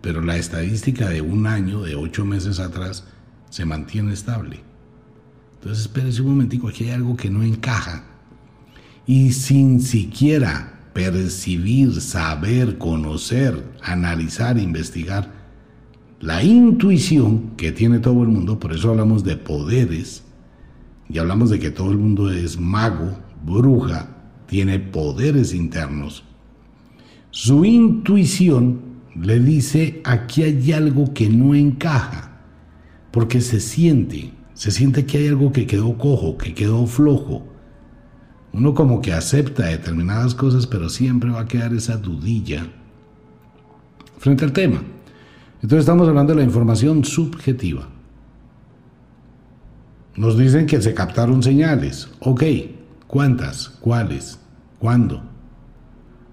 pero 0.01 0.21
la 0.21 0.37
estadística 0.37 1.09
de 1.09 1.19
un 1.19 1.47
año, 1.47 1.81
de 1.81 1.95
ocho 1.95 2.25
meses 2.25 2.59
atrás, 2.59 3.05
se 3.49 3.65
mantiene 3.65 4.13
estable. 4.13 4.59
Entonces, 5.55 5.85
espérese 5.85 6.21
un 6.21 6.27
momentico, 6.27 6.67
aquí 6.67 6.83
hay 6.83 6.91
algo 6.91 7.17
que 7.17 7.31
no 7.31 7.41
encaja. 7.41 8.03
Y 9.07 9.31
sin 9.31 9.81
siquiera 9.81 10.91
percibir, 10.93 12.01
saber, 12.01 12.77
conocer, 12.77 13.65
analizar, 13.81 14.59
investigar, 14.59 15.33
la 16.19 16.43
intuición 16.43 17.55
que 17.57 17.71
tiene 17.71 17.97
todo 17.97 18.21
el 18.21 18.29
mundo, 18.29 18.59
por 18.59 18.73
eso 18.73 18.91
hablamos 18.91 19.23
de 19.23 19.37
poderes, 19.37 20.21
y 21.09 21.17
hablamos 21.17 21.49
de 21.49 21.57
que 21.57 21.71
todo 21.71 21.89
el 21.89 21.97
mundo 21.97 22.31
es 22.31 22.59
mago, 22.59 23.17
bruja, 23.43 24.18
tiene 24.49 24.79
poderes 24.79 25.53
internos. 25.53 26.23
Su 27.29 27.63
intuición 27.63 28.81
le 29.15 29.39
dice, 29.39 30.01
aquí 30.03 30.43
hay 30.43 30.71
algo 30.71 31.13
que 31.13 31.29
no 31.29 31.53
encaja, 31.53 32.41
porque 33.11 33.41
se 33.41 33.59
siente, 33.59 34.33
se 34.53 34.71
siente 34.71 35.05
que 35.05 35.19
hay 35.19 35.27
algo 35.27 35.51
que 35.51 35.67
quedó 35.67 35.97
cojo, 35.97 36.37
que 36.37 36.53
quedó 36.55 36.87
flojo. 36.87 37.47
Uno 38.51 38.73
como 38.73 39.01
que 39.01 39.13
acepta 39.13 39.67
determinadas 39.67 40.33
cosas, 40.33 40.65
pero 40.65 40.89
siempre 40.89 41.29
va 41.29 41.41
a 41.41 41.47
quedar 41.47 41.73
esa 41.73 41.97
dudilla 41.97 42.67
frente 44.17 44.43
al 44.43 44.51
tema. 44.51 44.81
Entonces 45.61 45.81
estamos 45.81 46.07
hablando 46.07 46.33
de 46.33 46.39
la 46.39 46.45
información 46.45 47.05
subjetiva. 47.05 47.87
Nos 50.15 50.37
dicen 50.37 50.65
que 50.65 50.81
se 50.81 50.95
captaron 50.95 51.43
señales. 51.43 52.09
Ok, 52.19 52.43
¿cuántas? 53.09 53.69
¿Cuáles? 53.81 54.39
¿Cuándo? 54.77 55.23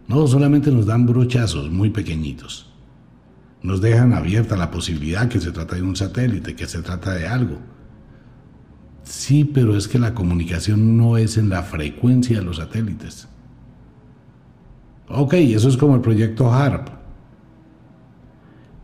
No, 0.06 0.26
solamente 0.26 0.70
nos 0.70 0.86
dan 0.86 1.06
brochazos 1.06 1.70
muy 1.70 1.90
pequeñitos. 1.90 2.70
Nos 3.62 3.80
dejan 3.80 4.12
abierta 4.12 4.56
la 4.56 4.70
posibilidad 4.70 5.26
que 5.28 5.40
se 5.40 5.50
trata 5.50 5.74
de 5.74 5.82
un 5.82 5.96
satélite, 5.96 6.54
que 6.54 6.68
se 6.68 6.82
trata 6.82 7.14
de 7.14 7.26
algo. 7.26 7.58
Sí, 9.02 9.44
pero 9.44 9.74
es 9.74 9.88
que 9.88 9.98
la 9.98 10.14
comunicación 10.14 10.98
no 10.98 11.16
es 11.16 11.38
en 11.38 11.48
la 11.48 11.62
frecuencia 11.62 12.38
de 12.38 12.44
los 12.44 12.58
satélites. 12.58 13.26
Ok, 15.08 15.34
eso 15.34 15.68
es 15.68 15.78
como 15.78 15.94
el 15.94 16.02
proyecto 16.02 16.52
HARP. 16.52 16.88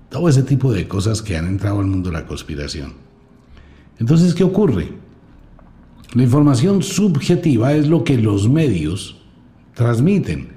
Todo 0.09 0.29
ese 0.31 0.43
tipo 0.43 0.73
de 0.73 0.89
cosas 0.89 1.21
que 1.21 1.37
han 1.37 1.47
entrado 1.47 1.81
al 1.81 1.87
mundo 1.87 2.11
de 2.11 2.17
la 2.17 2.27
conspiración. 2.27 2.95
Entonces, 3.99 4.35
¿qué 4.35 4.45
ocurre? 4.45 5.02
La 6.15 6.25
información 6.25 6.83
subjetiva 6.83 7.73
es 7.73 7.89
lo 7.89 8.05
que 8.05 8.19
los 8.19 8.49
medios 8.49 9.23
transmiten. 9.75 10.49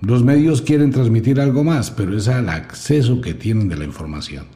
Los 0.00 0.22
medios 0.22 0.62
quieren 0.62 0.90
transmitir 0.92 1.40
algo 1.40 1.62
más, 1.62 1.90
pero 1.90 2.16
es 2.16 2.26
el 2.26 2.48
acceso 2.48 3.20
que 3.20 3.34
tienen 3.34 3.68
de 3.68 3.76
la 3.76 3.84
información. 3.84 4.46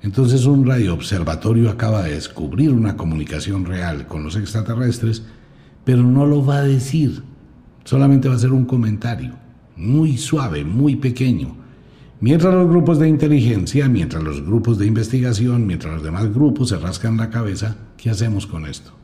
Entonces 0.00 0.46
un 0.46 0.64
radioobservatorio 0.64 1.70
acaba 1.70 2.02
de 2.02 2.14
descubrir 2.14 2.70
una 2.70 2.96
comunicación 2.96 3.64
real 3.64 4.06
con 4.06 4.22
los 4.22 4.36
extraterrestres, 4.36 5.24
pero 5.84 6.02
no 6.02 6.24
lo 6.26 6.44
va 6.44 6.58
a 6.58 6.62
decir, 6.62 7.22
solamente 7.84 8.28
va 8.28 8.36
a 8.36 8.38
ser 8.38 8.52
un 8.52 8.64
comentario, 8.64 9.34
muy 9.76 10.18
suave, 10.18 10.64
muy 10.64 10.96
pequeño, 10.96 11.62
Mientras 12.22 12.54
los 12.54 12.68
grupos 12.68 13.00
de 13.00 13.08
inteligencia, 13.08 13.88
mientras 13.88 14.22
los 14.22 14.46
grupos 14.46 14.78
de 14.78 14.86
investigación, 14.86 15.66
mientras 15.66 15.94
los 15.94 16.04
demás 16.04 16.32
grupos 16.32 16.68
se 16.68 16.78
rascan 16.78 17.16
la 17.16 17.30
cabeza, 17.30 17.76
¿qué 17.96 18.10
hacemos 18.10 18.46
con 18.46 18.64
esto? 18.66 19.01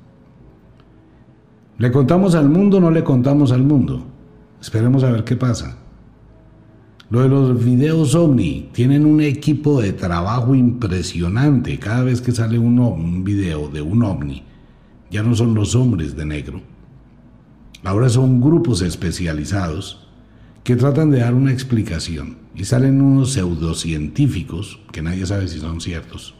¿Le 1.79 1.93
contamos 1.93 2.35
al 2.35 2.49
mundo 2.49 2.79
o 2.79 2.81
no 2.81 2.91
le 2.91 3.05
contamos 3.05 3.53
al 3.53 3.63
mundo? 3.63 4.05
Esperemos 4.61 5.05
a 5.05 5.13
ver 5.13 5.23
qué 5.23 5.37
pasa. 5.37 5.79
Lo 7.09 7.23
de 7.23 7.29
los 7.29 7.65
videos 7.65 8.17
ovni, 8.17 8.69
tienen 8.73 9.07
un 9.07 9.21
equipo 9.21 9.81
de 9.81 9.93
trabajo 9.93 10.57
impresionante. 10.57 11.79
Cada 11.79 12.03
vez 12.03 12.21
que 12.21 12.33
sale 12.33 12.59
un, 12.59 12.81
un 12.81 13.23
video 13.23 13.69
de 13.69 13.81
un 13.81 14.03
ovni, 14.03 14.43
ya 15.09 15.23
no 15.23 15.37
son 15.37 15.55
los 15.55 15.77
hombres 15.77 16.17
de 16.17 16.25
negro. 16.25 16.61
Ahora 17.85 18.09
son 18.09 18.41
grupos 18.41 18.83
especializados 18.83 20.09
que 20.65 20.75
tratan 20.75 21.13
de 21.13 21.21
dar 21.21 21.33
una 21.33 21.53
explicación 21.53 22.39
y 22.57 22.65
salen 22.65 23.01
unos 23.01 23.35
pseudocientíficos 23.35 24.81
que 24.91 25.01
nadie 25.01 25.25
sabe 25.25 25.47
si 25.47 25.61
son 25.61 25.81
ciertos. 25.81 26.35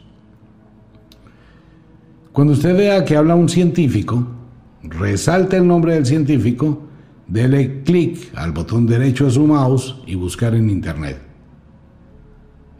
Cuando 2.33 2.51
usted 2.51 2.75
vea 2.75 3.05
que 3.05 3.15
habla 3.15 3.35
un 3.35 3.47
científico, 3.47 4.38
resalte 4.83 5.57
el 5.57 5.67
nombre 5.67 5.93
del 5.93 6.05
científico, 6.05 6.87
dele 7.27 7.83
clic 7.83 8.31
al 8.35 8.51
botón 8.51 8.85
derecho 8.87 9.25
de 9.25 9.31
su 9.31 9.45
mouse 9.45 9.95
y 10.05 10.15
buscar 10.15 10.55
en 10.55 10.69
internet. 10.69 11.21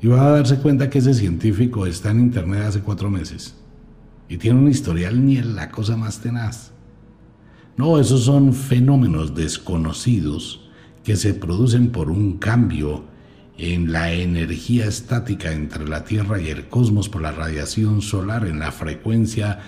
Y 0.01 0.07
va 0.07 0.25
a 0.25 0.31
darse 0.31 0.57
cuenta 0.57 0.89
que 0.89 0.99
ese 0.99 1.13
científico 1.13 1.85
está 1.85 2.11
en 2.11 2.21
internet 2.21 2.63
hace 2.67 2.79
cuatro 2.79 3.09
meses 3.09 3.55
y 4.29 4.37
tiene 4.37 4.59
un 4.59 4.69
historial 4.69 5.25
ni 5.25 5.37
en 5.37 5.55
la 5.55 5.69
cosa 5.69 5.97
más 5.97 6.19
tenaz. 6.19 6.71
No, 7.75 7.99
esos 7.99 8.23
son 8.25 8.53
fenómenos 8.53 9.35
desconocidos 9.35 10.69
que 11.03 11.15
se 11.15 11.33
producen 11.33 11.91
por 11.91 12.11
un 12.11 12.37
cambio 12.37 13.05
en 13.57 13.91
la 13.91 14.13
energía 14.13 14.85
estática 14.85 15.51
entre 15.51 15.87
la 15.87 16.05
Tierra 16.05 16.39
y 16.39 16.49
el 16.49 16.67
cosmos 16.67 17.09
por 17.09 17.21
la 17.21 17.31
radiación 17.31 18.01
solar, 18.01 18.45
en 18.45 18.59
la 18.59 18.71
frecuencia 18.71 19.59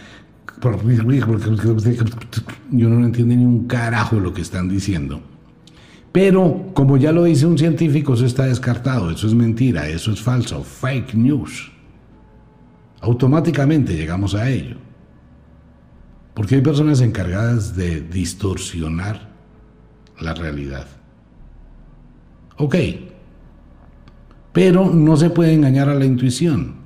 y 2.72 2.84
uno 2.84 3.00
no 3.00 3.06
entiende 3.06 3.36
ni 3.36 3.46
un 3.46 3.68
carajo 3.68 4.20
lo 4.20 4.34
que 4.34 4.42
están 4.42 4.70
diciendo. 4.70 5.22
Pero, 6.12 6.72
como 6.74 6.98
ya 6.98 7.12
lo 7.12 7.24
dice 7.24 7.46
un 7.46 7.58
científico, 7.58 8.14
eso 8.14 8.26
está 8.26 8.46
descartado, 8.46 9.12
eso 9.12 9.28
es 9.28 9.34
mentira, 9.34 9.88
eso 9.88 10.12
es 10.12 10.22
falso, 10.22 10.64
fake 10.64 11.16
news. 11.16 11.72
Automáticamente 13.00 13.96
llegamos 13.96 14.36
a 14.36 14.50
ello. 14.50 14.78
Porque 16.34 16.56
hay 16.56 16.62
personas 16.62 17.02
encargadas 17.02 17.76
de 17.76 18.02
distorsionar 18.02 19.32
la 20.20 20.34
realidad. 20.34 20.88
Ok, 22.58 22.76
pero 24.54 24.90
no 24.90 25.18
se 25.18 25.30
puede 25.30 25.54
engañar 25.54 25.90
a 25.90 25.96
la 25.96 26.06
intuición. 26.06 26.81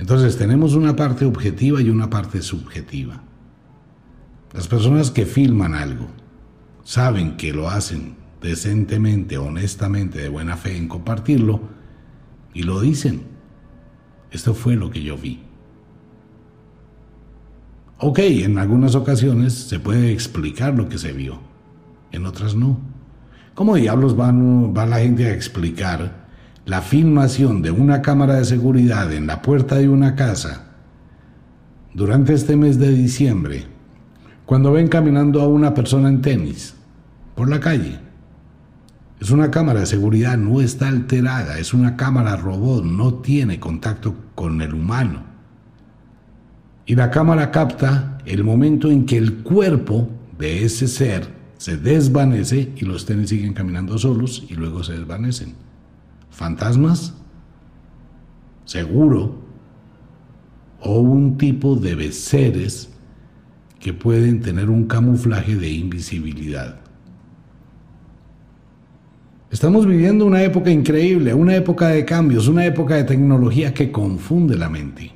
Entonces 0.00 0.38
tenemos 0.38 0.72
una 0.72 0.96
parte 0.96 1.26
objetiva 1.26 1.82
y 1.82 1.90
una 1.90 2.08
parte 2.08 2.40
subjetiva. 2.40 3.20
Las 4.54 4.66
personas 4.66 5.10
que 5.10 5.26
filman 5.26 5.74
algo 5.74 6.06
saben 6.84 7.36
que 7.36 7.52
lo 7.52 7.68
hacen 7.68 8.16
decentemente, 8.40 9.36
honestamente, 9.36 10.18
de 10.18 10.30
buena 10.30 10.56
fe 10.56 10.74
en 10.74 10.88
compartirlo 10.88 11.60
y 12.54 12.62
lo 12.62 12.80
dicen. 12.80 13.24
Esto 14.30 14.54
fue 14.54 14.74
lo 14.74 14.90
que 14.90 15.02
yo 15.02 15.18
vi. 15.18 15.42
Ok, 17.98 18.20
en 18.20 18.56
algunas 18.56 18.94
ocasiones 18.94 19.52
se 19.52 19.80
puede 19.80 20.12
explicar 20.12 20.74
lo 20.74 20.88
que 20.88 20.96
se 20.96 21.12
vio, 21.12 21.40
en 22.10 22.24
otras 22.24 22.54
no. 22.54 22.80
¿Cómo 23.54 23.76
diablos 23.76 24.16
van, 24.16 24.74
va 24.74 24.86
la 24.86 25.00
gente 25.00 25.26
a 25.26 25.34
explicar 25.34 26.19
la 26.70 26.82
filmación 26.82 27.62
de 27.62 27.72
una 27.72 28.00
cámara 28.00 28.34
de 28.34 28.44
seguridad 28.44 29.12
en 29.12 29.26
la 29.26 29.42
puerta 29.42 29.74
de 29.74 29.88
una 29.88 30.14
casa 30.14 30.66
durante 31.94 32.32
este 32.32 32.54
mes 32.54 32.78
de 32.78 32.92
diciembre, 32.92 33.64
cuando 34.46 34.70
ven 34.70 34.86
caminando 34.86 35.42
a 35.42 35.48
una 35.48 35.74
persona 35.74 36.08
en 36.08 36.22
tenis 36.22 36.76
por 37.34 37.50
la 37.50 37.58
calle? 37.58 37.98
Es 39.20 39.32
una 39.32 39.50
cámara 39.50 39.80
de 39.80 39.86
seguridad, 39.86 40.38
no 40.38 40.60
está 40.60 40.86
alterada, 40.86 41.58
es 41.58 41.74
una 41.74 41.96
cámara 41.96 42.36
robot, 42.36 42.84
no 42.84 43.14
tiene 43.14 43.58
contacto 43.58 44.14
con 44.36 44.62
el 44.62 44.72
humano. 44.72 45.24
Y 46.86 46.94
la 46.94 47.10
cámara 47.10 47.50
capta 47.50 48.18
el 48.26 48.44
momento 48.44 48.92
en 48.92 49.06
que 49.06 49.16
el 49.16 49.42
cuerpo 49.42 50.08
de 50.38 50.64
ese 50.64 50.86
ser 50.86 51.34
se 51.58 51.76
desvanece 51.76 52.72
y 52.76 52.84
los 52.84 53.06
tenis 53.06 53.30
siguen 53.30 53.54
caminando 53.54 53.98
solos 53.98 54.46
y 54.48 54.54
luego 54.54 54.84
se 54.84 54.92
desvanecen. 54.92 55.69
¿Fantasmas? 56.40 57.12
Seguro. 58.64 59.34
O 60.80 61.00
un 61.00 61.36
tipo 61.36 61.76
de 61.76 62.10
seres 62.12 62.88
que 63.78 63.92
pueden 63.92 64.40
tener 64.40 64.70
un 64.70 64.86
camuflaje 64.86 65.54
de 65.54 65.68
invisibilidad. 65.68 66.80
Estamos 69.50 69.86
viviendo 69.86 70.24
una 70.24 70.42
época 70.42 70.70
increíble, 70.70 71.34
una 71.34 71.54
época 71.56 71.88
de 71.88 72.06
cambios, 72.06 72.48
una 72.48 72.64
época 72.64 72.94
de 72.94 73.04
tecnología 73.04 73.74
que 73.74 73.92
confunde 73.92 74.56
la 74.56 74.70
mente. 74.70 75.12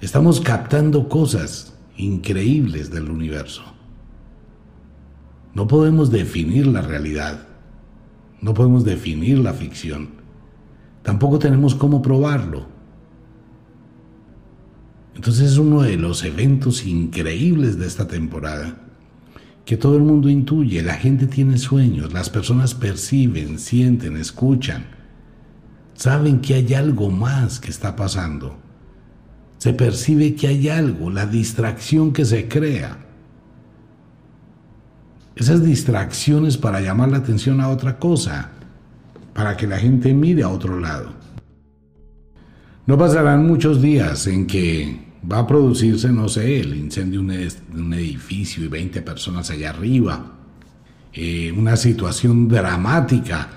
Estamos 0.00 0.40
captando 0.40 1.08
cosas 1.08 1.76
increíbles 1.96 2.92
del 2.92 3.10
universo. 3.10 3.64
No 5.54 5.66
podemos 5.66 6.12
definir 6.12 6.68
la 6.68 6.82
realidad, 6.82 7.49
no 8.42 8.54
podemos 8.54 8.84
definir 8.84 9.38
la 9.38 9.52
ficción, 9.52 10.08
tampoco 11.02 11.38
tenemos 11.38 11.74
cómo 11.74 12.02
probarlo. 12.02 12.66
Entonces 15.14 15.52
es 15.52 15.58
uno 15.58 15.82
de 15.82 15.96
los 15.96 16.24
eventos 16.24 16.86
increíbles 16.86 17.78
de 17.78 17.86
esta 17.86 18.08
temporada 18.08 18.76
que 19.70 19.76
todo 19.76 19.96
el 19.96 20.02
mundo 20.02 20.28
intuye, 20.28 20.82
la 20.82 20.94
gente 20.94 21.28
tiene 21.28 21.56
sueños, 21.56 22.12
las 22.12 22.28
personas 22.28 22.74
perciben, 22.74 23.58
sienten, 23.58 24.16
escuchan, 24.16 24.86
saben 25.94 26.40
que 26.40 26.54
hay 26.54 26.74
algo 26.74 27.08
más 27.10 27.60
que 27.60 27.70
está 27.70 27.94
pasando. 27.94 28.58
Se 29.58 29.72
percibe 29.72 30.34
que 30.34 30.48
hay 30.48 30.68
algo, 30.68 31.10
la 31.10 31.26
distracción 31.26 32.12
que 32.12 32.24
se 32.24 32.48
crea. 32.48 33.09
Esas 35.40 35.64
distracciones 35.64 36.58
para 36.58 36.82
llamar 36.82 37.10
la 37.10 37.16
atención 37.16 37.62
a 37.62 37.70
otra 37.70 37.98
cosa, 37.98 38.50
para 39.32 39.56
que 39.56 39.66
la 39.66 39.78
gente 39.78 40.12
mire 40.12 40.42
a 40.42 40.50
otro 40.50 40.78
lado. 40.78 41.14
No 42.84 42.98
pasarán 42.98 43.46
muchos 43.46 43.80
días 43.80 44.26
en 44.26 44.46
que 44.46 45.00
va 45.32 45.38
a 45.38 45.46
producirse, 45.46 46.10
no 46.12 46.28
sé, 46.28 46.60
el 46.60 46.76
incendio 46.76 47.22
de 47.22 47.48
un, 47.74 47.94
edificio 47.94 48.62
y 48.66 48.68
20 48.68 49.00
personas 49.00 49.48
allá 49.48 49.70
arriba, 49.70 50.26
eh, 51.14 51.50
una 51.56 51.74
situación 51.78 52.46
dramática, 52.46 53.48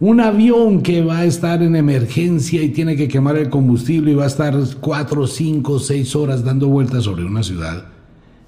un 0.00 0.18
avión 0.18 0.82
que 0.82 1.04
va 1.04 1.18
a 1.18 1.26
estar 1.26 1.62
en 1.62 1.76
emergencia 1.76 2.60
y 2.60 2.70
tiene 2.70 2.96
que 2.96 3.06
quemar 3.06 3.36
el 3.36 3.50
combustible 3.50 4.10
y 4.10 4.14
va 4.16 4.24
a 4.24 4.26
estar 4.26 4.58
4, 4.80 5.26
5, 5.28 5.78
6 5.78 6.16
horas 6.16 6.42
dando 6.42 6.66
vueltas 6.66 7.04
sobre 7.04 7.24
una 7.24 7.44
ciudad 7.44 7.84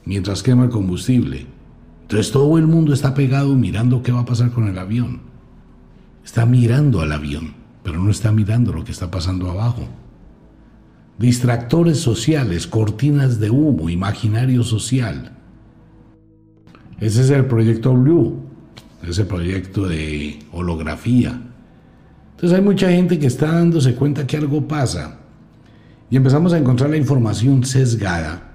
mientras 0.05 0.43
quema 0.43 0.65
el 0.65 0.71
combustible. 0.71 1.47
Entonces 2.13 2.31
todo 2.31 2.59
el 2.59 2.67
mundo 2.67 2.93
está 2.93 3.15
pegado 3.15 3.55
mirando 3.55 4.03
qué 4.03 4.13
va 4.13 4.21
a 4.21 4.27
pasar 4.27 4.51
con 4.51 4.69
el 4.69 4.79
avión. 4.79 5.23
Está 6.23 6.45
mirando 6.45 7.01
al 7.01 7.11
avión, 7.11 7.55
pero 7.83 7.99
no 7.99 8.11
está 8.11 8.31
mirando 8.33 8.71
lo 8.71 8.85
que 8.85 8.93
está 8.93 9.11
pasando 9.11 9.51
abajo 9.51 9.89
distractores 11.19 12.01
sociales, 12.01 12.67
cortinas 12.67 13.41
de 13.41 13.49
humo, 13.49 13.89
imaginario 13.89 14.63
social. 14.63 15.39
Ese 17.01 17.23
es 17.23 17.31
el 17.31 17.47
proyecto 17.47 17.95
Blue, 17.95 18.41
ese 19.09 19.25
proyecto 19.25 19.87
de 19.87 20.41
holografía. 20.53 21.41
Entonces 22.33 22.59
hay 22.59 22.65
mucha 22.65 22.91
gente 22.91 23.19
que 23.19 23.27
está 23.27 23.53
dándose 23.53 23.95
cuenta 23.95 24.27
que 24.27 24.37
algo 24.37 24.69
pasa 24.69 25.21
y 26.11 26.17
empezamos 26.17 26.53
a 26.53 26.59
encontrar 26.59 26.91
la 26.91 26.97
información 26.99 27.65
sesgada 27.65 28.52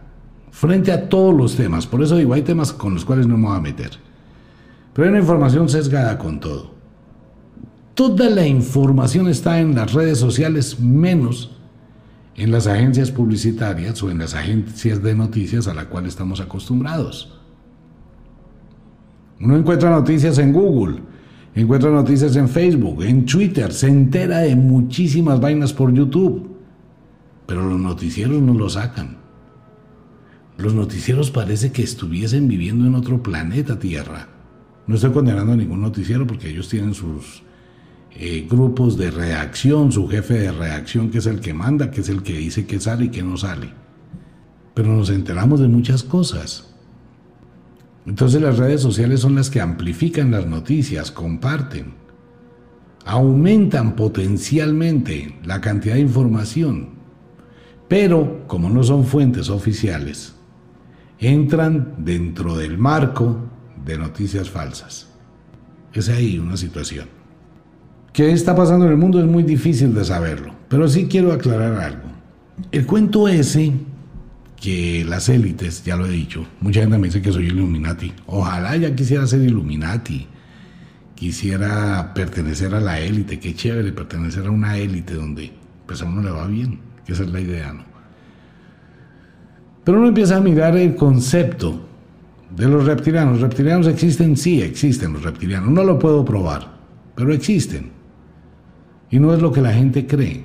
frente 0.57 0.91
a 0.91 1.07
todos 1.07 1.35
los 1.35 1.55
temas. 1.55 1.85
Por 1.85 2.01
eso 2.01 2.17
digo, 2.17 2.33
hay 2.33 2.41
temas 2.41 2.73
con 2.73 2.95
los 2.95 3.05
cuales 3.05 3.27
no 3.27 3.37
me 3.37 3.47
voy 3.47 3.57
a 3.57 3.61
meter. 3.61 3.91
Pero 4.91 5.05
hay 5.05 5.09
una 5.11 5.19
información 5.19 5.69
sesgada 5.69 6.17
con 6.17 6.39
todo. 6.39 6.71
Toda 7.93 8.27
la 8.31 8.47
información 8.47 9.27
está 9.27 9.59
en 9.59 9.75
las 9.75 9.93
redes 9.93 10.17
sociales 10.17 10.79
menos 10.79 11.51
en 12.35 12.51
las 12.51 12.65
agencias 12.65 13.11
publicitarias 13.11 14.01
o 14.01 14.09
en 14.09 14.17
las 14.17 14.33
agencias 14.33 15.01
de 15.03 15.13
noticias 15.13 15.67
a 15.67 15.75
la 15.75 15.85
cual 15.89 16.07
estamos 16.07 16.39
acostumbrados. 16.39 17.39
Uno 19.39 19.57
encuentra 19.57 19.91
noticias 19.91 20.39
en 20.39 20.53
Google, 20.53 21.01
encuentra 21.53 21.91
noticias 21.91 22.35
en 22.35 22.49
Facebook, 22.49 23.03
en 23.03 23.25
Twitter, 23.27 23.71
se 23.71 23.87
entera 23.87 24.39
de 24.39 24.55
muchísimas 24.55 25.39
vainas 25.39 25.71
por 25.71 25.93
YouTube, 25.93 26.47
pero 27.45 27.63
los 27.63 27.79
noticieros 27.79 28.41
no 28.41 28.55
lo 28.55 28.69
sacan. 28.69 29.16
Los 30.57 30.73
noticieros 30.73 31.29
parece 31.29 31.71
que 31.71 31.83
estuviesen 31.83 32.47
viviendo 32.47 32.87
en 32.87 32.95
otro 32.95 33.21
planeta 33.21 33.77
Tierra. 33.77 34.27
No 34.87 34.95
estoy 34.95 35.11
condenando 35.11 35.53
a 35.53 35.55
ningún 35.55 35.81
noticiero 35.81 36.25
porque 36.25 36.49
ellos 36.49 36.67
tienen 36.67 36.95
sus 36.95 37.43
eh, 38.15 38.47
grupos 38.49 38.97
de 38.97 39.11
reacción, 39.11 39.91
su 39.91 40.07
jefe 40.07 40.33
de 40.33 40.51
reacción 40.51 41.11
que 41.11 41.19
es 41.19 41.27
el 41.27 41.41
que 41.41 41.53
manda, 41.53 41.91
que 41.91 42.01
es 42.01 42.09
el 42.09 42.23
que 42.23 42.37
dice 42.37 42.65
que 42.65 42.79
sale 42.79 43.05
y 43.05 43.09
que 43.09 43.21
no 43.21 43.37
sale. 43.37 43.69
Pero 44.73 44.95
nos 44.95 45.11
enteramos 45.11 45.59
de 45.59 45.67
muchas 45.67 46.01
cosas. 46.01 46.73
Entonces 48.07 48.41
las 48.41 48.57
redes 48.57 48.81
sociales 48.81 49.19
son 49.19 49.35
las 49.35 49.51
que 49.51 49.61
amplifican 49.61 50.31
las 50.31 50.47
noticias, 50.47 51.11
comparten, 51.11 51.93
aumentan 53.05 53.95
potencialmente 53.95 55.37
la 55.43 55.61
cantidad 55.61 55.95
de 55.95 56.01
información, 56.01 56.89
pero 57.87 58.47
como 58.47 58.69
no 58.69 58.81
son 58.83 59.05
fuentes 59.05 59.49
oficiales, 59.49 60.36
entran 61.19 61.95
dentro 61.97 62.55
del 62.55 62.77
marco 62.77 63.37
de 63.85 63.97
noticias 63.97 64.49
falsas. 64.49 65.07
Es 65.93 66.09
ahí 66.09 66.37
una 66.37 66.57
situación. 66.57 67.07
¿Qué 68.13 68.31
está 68.31 68.55
pasando 68.55 68.85
en 68.85 68.91
el 68.91 68.97
mundo? 68.97 69.19
Es 69.19 69.25
muy 69.25 69.43
difícil 69.43 69.93
de 69.93 70.03
saberlo, 70.03 70.53
pero 70.69 70.87
sí 70.87 71.07
quiero 71.07 71.31
aclarar 71.31 71.75
algo. 71.79 72.07
El 72.71 72.85
cuento 72.85 73.27
ese 73.27 73.73
que 74.59 75.05
las 75.07 75.29
élites, 75.29 75.83
ya 75.83 75.95
lo 75.95 76.07
he 76.07 76.09
dicho, 76.09 76.45
mucha 76.59 76.81
gente 76.81 76.97
me 76.97 77.07
dice 77.07 77.21
que 77.21 77.31
soy 77.31 77.47
Illuminati. 77.47 78.11
Ojalá 78.25 78.75
ya 78.75 78.95
quisiera 78.95 79.27
ser 79.27 79.41
Illuminati. 79.41 80.27
Quisiera 81.15 82.13
pertenecer 82.13 82.73
a 82.75 82.79
la 82.79 82.99
élite. 82.99 83.39
Qué 83.39 83.55
chévere 83.55 83.91
pertenecer 83.91 84.45
a 84.45 84.51
una 84.51 84.77
élite 84.77 85.13
donde 85.13 85.51
pues 85.85 86.01
a 86.01 86.05
uno 86.05 86.21
le 86.21 86.31
va 86.31 86.47
bien. 86.47 86.79
Que 87.05 87.13
esa 87.13 87.23
es 87.23 87.29
la 87.29 87.39
idea, 87.39 87.73
¿no? 87.73 87.83
Pero 89.87 89.99
uno 89.99 90.09
empieza 90.09 90.35
a 90.35 90.41
mirar 90.41 90.75
el 90.75 90.95
concepto 90.95 91.79
de 92.53 92.67
los 92.67 92.85
reptilianos. 92.85 93.39
¿Los 93.39 93.41
reptilianos 93.43 93.87
existen? 93.87 94.35
Sí, 94.35 94.61
existen 94.61 95.13
los 95.13 95.23
reptilianos. 95.23 95.71
No 95.71 95.85
lo 95.85 95.97
puedo 95.97 96.25
probar, 96.25 96.73
pero 97.15 97.31
existen. 97.33 97.91
Y 99.09 99.17
no 99.17 99.33
es 99.33 99.41
lo 99.41 99.49
que 99.49 99.61
la 99.61 99.71
gente 99.71 100.05
cree. 100.05 100.43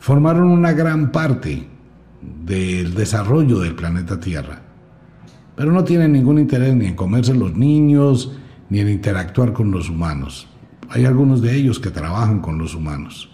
Formaron 0.00 0.48
una 0.48 0.72
gran 0.72 1.12
parte 1.12 1.68
del 2.44 2.94
desarrollo 2.94 3.60
del 3.60 3.76
planeta 3.76 4.18
Tierra. 4.18 4.60
Pero 5.54 5.70
no 5.70 5.84
tienen 5.84 6.10
ningún 6.10 6.40
interés 6.40 6.74
ni 6.74 6.86
en 6.86 6.96
comerse 6.96 7.32
los 7.32 7.54
niños, 7.54 8.36
ni 8.70 8.80
en 8.80 8.88
interactuar 8.88 9.52
con 9.52 9.70
los 9.70 9.88
humanos. 9.88 10.48
Hay 10.88 11.04
algunos 11.04 11.40
de 11.40 11.54
ellos 11.54 11.78
que 11.78 11.92
trabajan 11.92 12.40
con 12.40 12.58
los 12.58 12.74
humanos. 12.74 13.33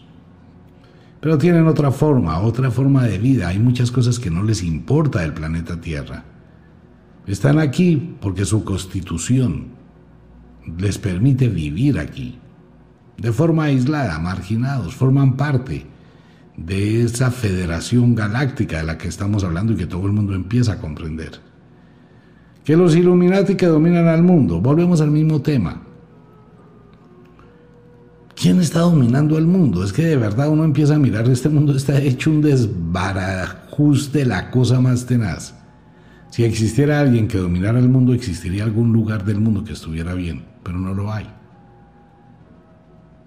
Pero 1.20 1.36
tienen 1.36 1.66
otra 1.66 1.90
forma, 1.90 2.40
otra 2.40 2.70
forma 2.70 3.04
de 3.04 3.18
vida. 3.18 3.48
Hay 3.48 3.58
muchas 3.58 3.90
cosas 3.90 4.18
que 4.18 4.30
no 4.30 4.42
les 4.42 4.62
importa 4.62 5.20
del 5.20 5.34
planeta 5.34 5.80
Tierra. 5.80 6.24
Están 7.26 7.58
aquí 7.58 8.16
porque 8.20 8.44
su 8.44 8.64
constitución 8.64 9.68
les 10.78 10.98
permite 10.98 11.48
vivir 11.48 11.98
aquí. 11.98 12.38
De 13.18 13.32
forma 13.32 13.64
aislada, 13.64 14.18
marginados, 14.18 14.94
forman 14.94 15.36
parte 15.36 15.86
de 16.56 17.02
esa 17.02 17.30
federación 17.30 18.14
galáctica 18.14 18.78
de 18.78 18.84
la 18.84 18.98
que 18.98 19.08
estamos 19.08 19.44
hablando 19.44 19.74
y 19.74 19.76
que 19.76 19.86
todo 19.86 20.06
el 20.06 20.12
mundo 20.12 20.34
empieza 20.34 20.72
a 20.72 20.78
comprender. 20.78 21.32
Que 22.64 22.76
los 22.76 22.96
Illuminati 22.96 23.56
que 23.56 23.66
dominan 23.66 24.08
al 24.08 24.22
mundo, 24.22 24.60
volvemos 24.60 25.00
al 25.02 25.10
mismo 25.10 25.42
tema. 25.42 25.82
¿Quién 28.40 28.58
está 28.58 28.80
dominando 28.80 29.36
el 29.36 29.46
mundo? 29.46 29.84
Es 29.84 29.92
que 29.92 30.02
de 30.02 30.16
verdad 30.16 30.48
uno 30.48 30.64
empieza 30.64 30.94
a 30.94 30.98
mirar, 30.98 31.28
este 31.28 31.50
mundo 31.50 31.76
está 31.76 32.00
hecho 32.00 32.30
un 32.30 32.40
desbarajuste, 32.40 34.24
la 34.24 34.50
cosa 34.50 34.80
más 34.80 35.04
tenaz. 35.04 35.54
Si 36.30 36.44
existiera 36.44 37.00
alguien 37.00 37.28
que 37.28 37.36
dominara 37.36 37.78
el 37.78 37.90
mundo, 37.90 38.14
existiría 38.14 38.64
algún 38.64 38.94
lugar 38.94 39.26
del 39.26 39.40
mundo 39.40 39.62
que 39.62 39.74
estuviera 39.74 40.14
bien, 40.14 40.46
pero 40.62 40.78
no 40.78 40.94
lo 40.94 41.12
hay. 41.12 41.26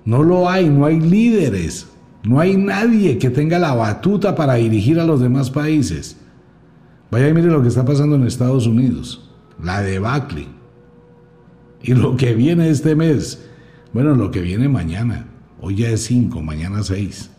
No 0.04 0.23
lo 0.23 0.49
hay, 0.49 0.67
no 0.67 0.88
hay 0.88 0.99
líderes, 0.99 1.89
no 2.23 2.39
hay 2.39 2.58
nadie 2.58 3.19
que 3.19 3.30
tenga 3.30 3.60
la 3.60 3.76
batuta 3.76 4.34
para 4.34 4.56
dirigir 4.56 4.99
a 4.99 5.06
los 5.06 5.21
demás 5.21 5.52
países. 5.52 6.17
Vaya 7.12 7.30
y 7.30 7.36
mire 7.36 7.49
lo 7.49 7.62
que 7.62 7.67
está 7.67 7.86
pasando 7.86 8.15
en 8.15 8.26
Estados 8.26 8.65
Unidos, 8.65 9.30
la 9.62 9.84
debacle. 9.84 10.47
Y 11.84 11.93
lo 11.93 12.17
que 12.17 12.34
viene 12.34 12.69
este 12.69 12.95
mes, 12.95 13.47
bueno, 13.93 14.15
lo 14.15 14.32
que 14.32 14.41
viene 14.41 14.67
mañana, 14.67 15.27
hoy 15.62 15.75
ya 15.77 15.89
es 15.89 16.03
5, 16.06 16.41
mañana 16.41 16.84
6, 16.84 17.29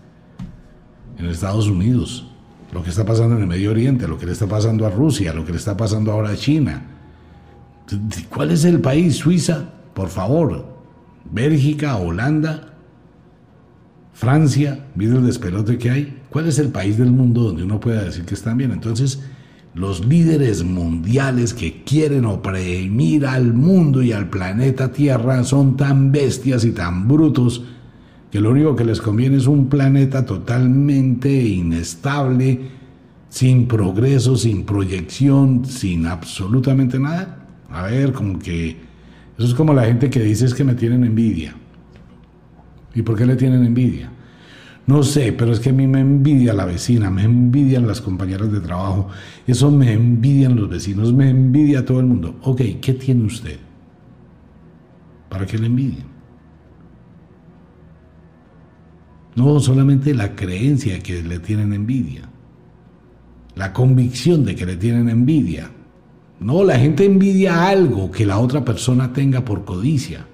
en 1.18 1.26
Estados 1.26 1.68
Unidos 1.68 2.28
lo 2.74 2.82
que 2.82 2.90
está 2.90 3.04
pasando 3.04 3.36
en 3.36 3.42
el 3.42 3.46
Medio 3.46 3.70
Oriente, 3.70 4.08
lo 4.08 4.18
que 4.18 4.26
le 4.26 4.32
está 4.32 4.48
pasando 4.48 4.84
a 4.84 4.90
Rusia, 4.90 5.32
lo 5.32 5.44
que 5.44 5.52
le 5.52 5.58
está 5.58 5.76
pasando 5.76 6.10
ahora 6.10 6.30
a 6.30 6.36
China. 6.36 6.82
¿Cuál 8.28 8.50
es 8.50 8.64
el 8.64 8.80
país? 8.80 9.16
Suiza, 9.16 9.70
por 9.94 10.08
favor. 10.08 10.66
Bélgica, 11.30 11.96
Holanda, 11.96 12.74
Francia, 14.12 14.86
mire 14.96 15.16
el 15.16 15.24
despelote 15.24 15.78
que 15.78 15.90
hay. 15.90 16.22
¿Cuál 16.30 16.48
es 16.48 16.58
el 16.58 16.70
país 16.70 16.98
del 16.98 17.12
mundo 17.12 17.42
donde 17.42 17.62
uno 17.62 17.78
pueda 17.78 18.02
decir 18.02 18.24
que 18.24 18.34
están 18.34 18.58
bien? 18.58 18.72
Entonces, 18.72 19.22
los 19.74 20.04
líderes 20.06 20.62
mundiales 20.62 21.52
que 21.52 21.82
quieren 21.82 22.24
oprimir 22.26 23.26
al 23.26 23.52
mundo 23.52 24.02
y 24.02 24.12
al 24.12 24.30
planeta 24.30 24.92
Tierra 24.92 25.42
son 25.42 25.76
tan 25.76 26.12
bestias 26.12 26.64
y 26.64 26.70
tan 26.70 27.08
brutos 27.08 27.64
que 28.30 28.40
lo 28.40 28.50
único 28.50 28.76
que 28.76 28.84
les 28.84 29.00
conviene 29.00 29.37
es 29.37 29.46
un 29.46 29.68
planeta 29.68 30.24
totalmente 30.24 31.30
inestable, 31.30 32.60
sin 33.28 33.66
progreso, 33.66 34.37
sin 34.37 34.64
proyección, 34.64 35.64
sin 35.64 36.06
absolutamente 36.06 36.98
nada. 36.98 37.46
A 37.70 37.87
ver, 37.87 38.12
como 38.12 38.38
que 38.38 38.76
eso 39.37 39.48
es 39.48 39.54
como 39.54 39.74
la 39.74 39.84
gente 39.84 40.08
que 40.08 40.20
dice 40.20 40.46
es 40.46 40.54
que 40.54 40.62
me 40.62 40.74
tienen 40.74 41.04
envidia. 41.04 41.54
¿Y 42.94 43.02
por 43.02 43.16
qué 43.16 43.26
le 43.26 43.34
tienen 43.34 43.64
envidia? 43.64 44.10
No 44.86 45.02
sé, 45.02 45.32
pero 45.32 45.52
es 45.52 45.60
que 45.60 45.70
a 45.70 45.72
mí 45.72 45.86
me 45.86 46.00
envidia 46.00 46.52
la 46.52 46.66
vecina, 46.66 47.10
me 47.10 47.22
envidian 47.22 47.86
las 47.86 48.02
compañeras 48.02 48.52
de 48.52 48.60
trabajo, 48.60 49.08
eso 49.46 49.70
me 49.70 49.92
envidian 49.92 50.56
los 50.56 50.68
vecinos, 50.68 51.12
me 51.12 51.30
envidia 51.30 51.84
todo 51.84 52.00
el 52.00 52.06
mundo. 52.06 52.36
Ok, 52.42 52.60
¿qué 52.82 52.92
tiene 52.92 53.24
usted? 53.24 53.58
¿Para 55.30 55.46
qué 55.46 55.56
le 55.58 55.66
envidien? 55.66 56.04
No 59.36 59.58
solamente 59.58 60.14
la 60.14 60.36
creencia 60.36 61.00
que 61.00 61.22
le 61.22 61.38
tienen 61.38 61.72
envidia, 61.72 62.28
la 63.56 63.72
convicción 63.72 64.44
de 64.44 64.54
que 64.54 64.66
le 64.66 64.76
tienen 64.76 65.08
envidia. 65.08 65.70
No, 66.40 66.62
la 66.62 66.78
gente 66.78 67.06
envidia 67.06 67.66
algo 67.66 68.10
que 68.10 68.26
la 68.26 68.38
otra 68.38 68.64
persona 68.64 69.12
tenga 69.12 69.44
por 69.44 69.64
codicia. 69.64 70.26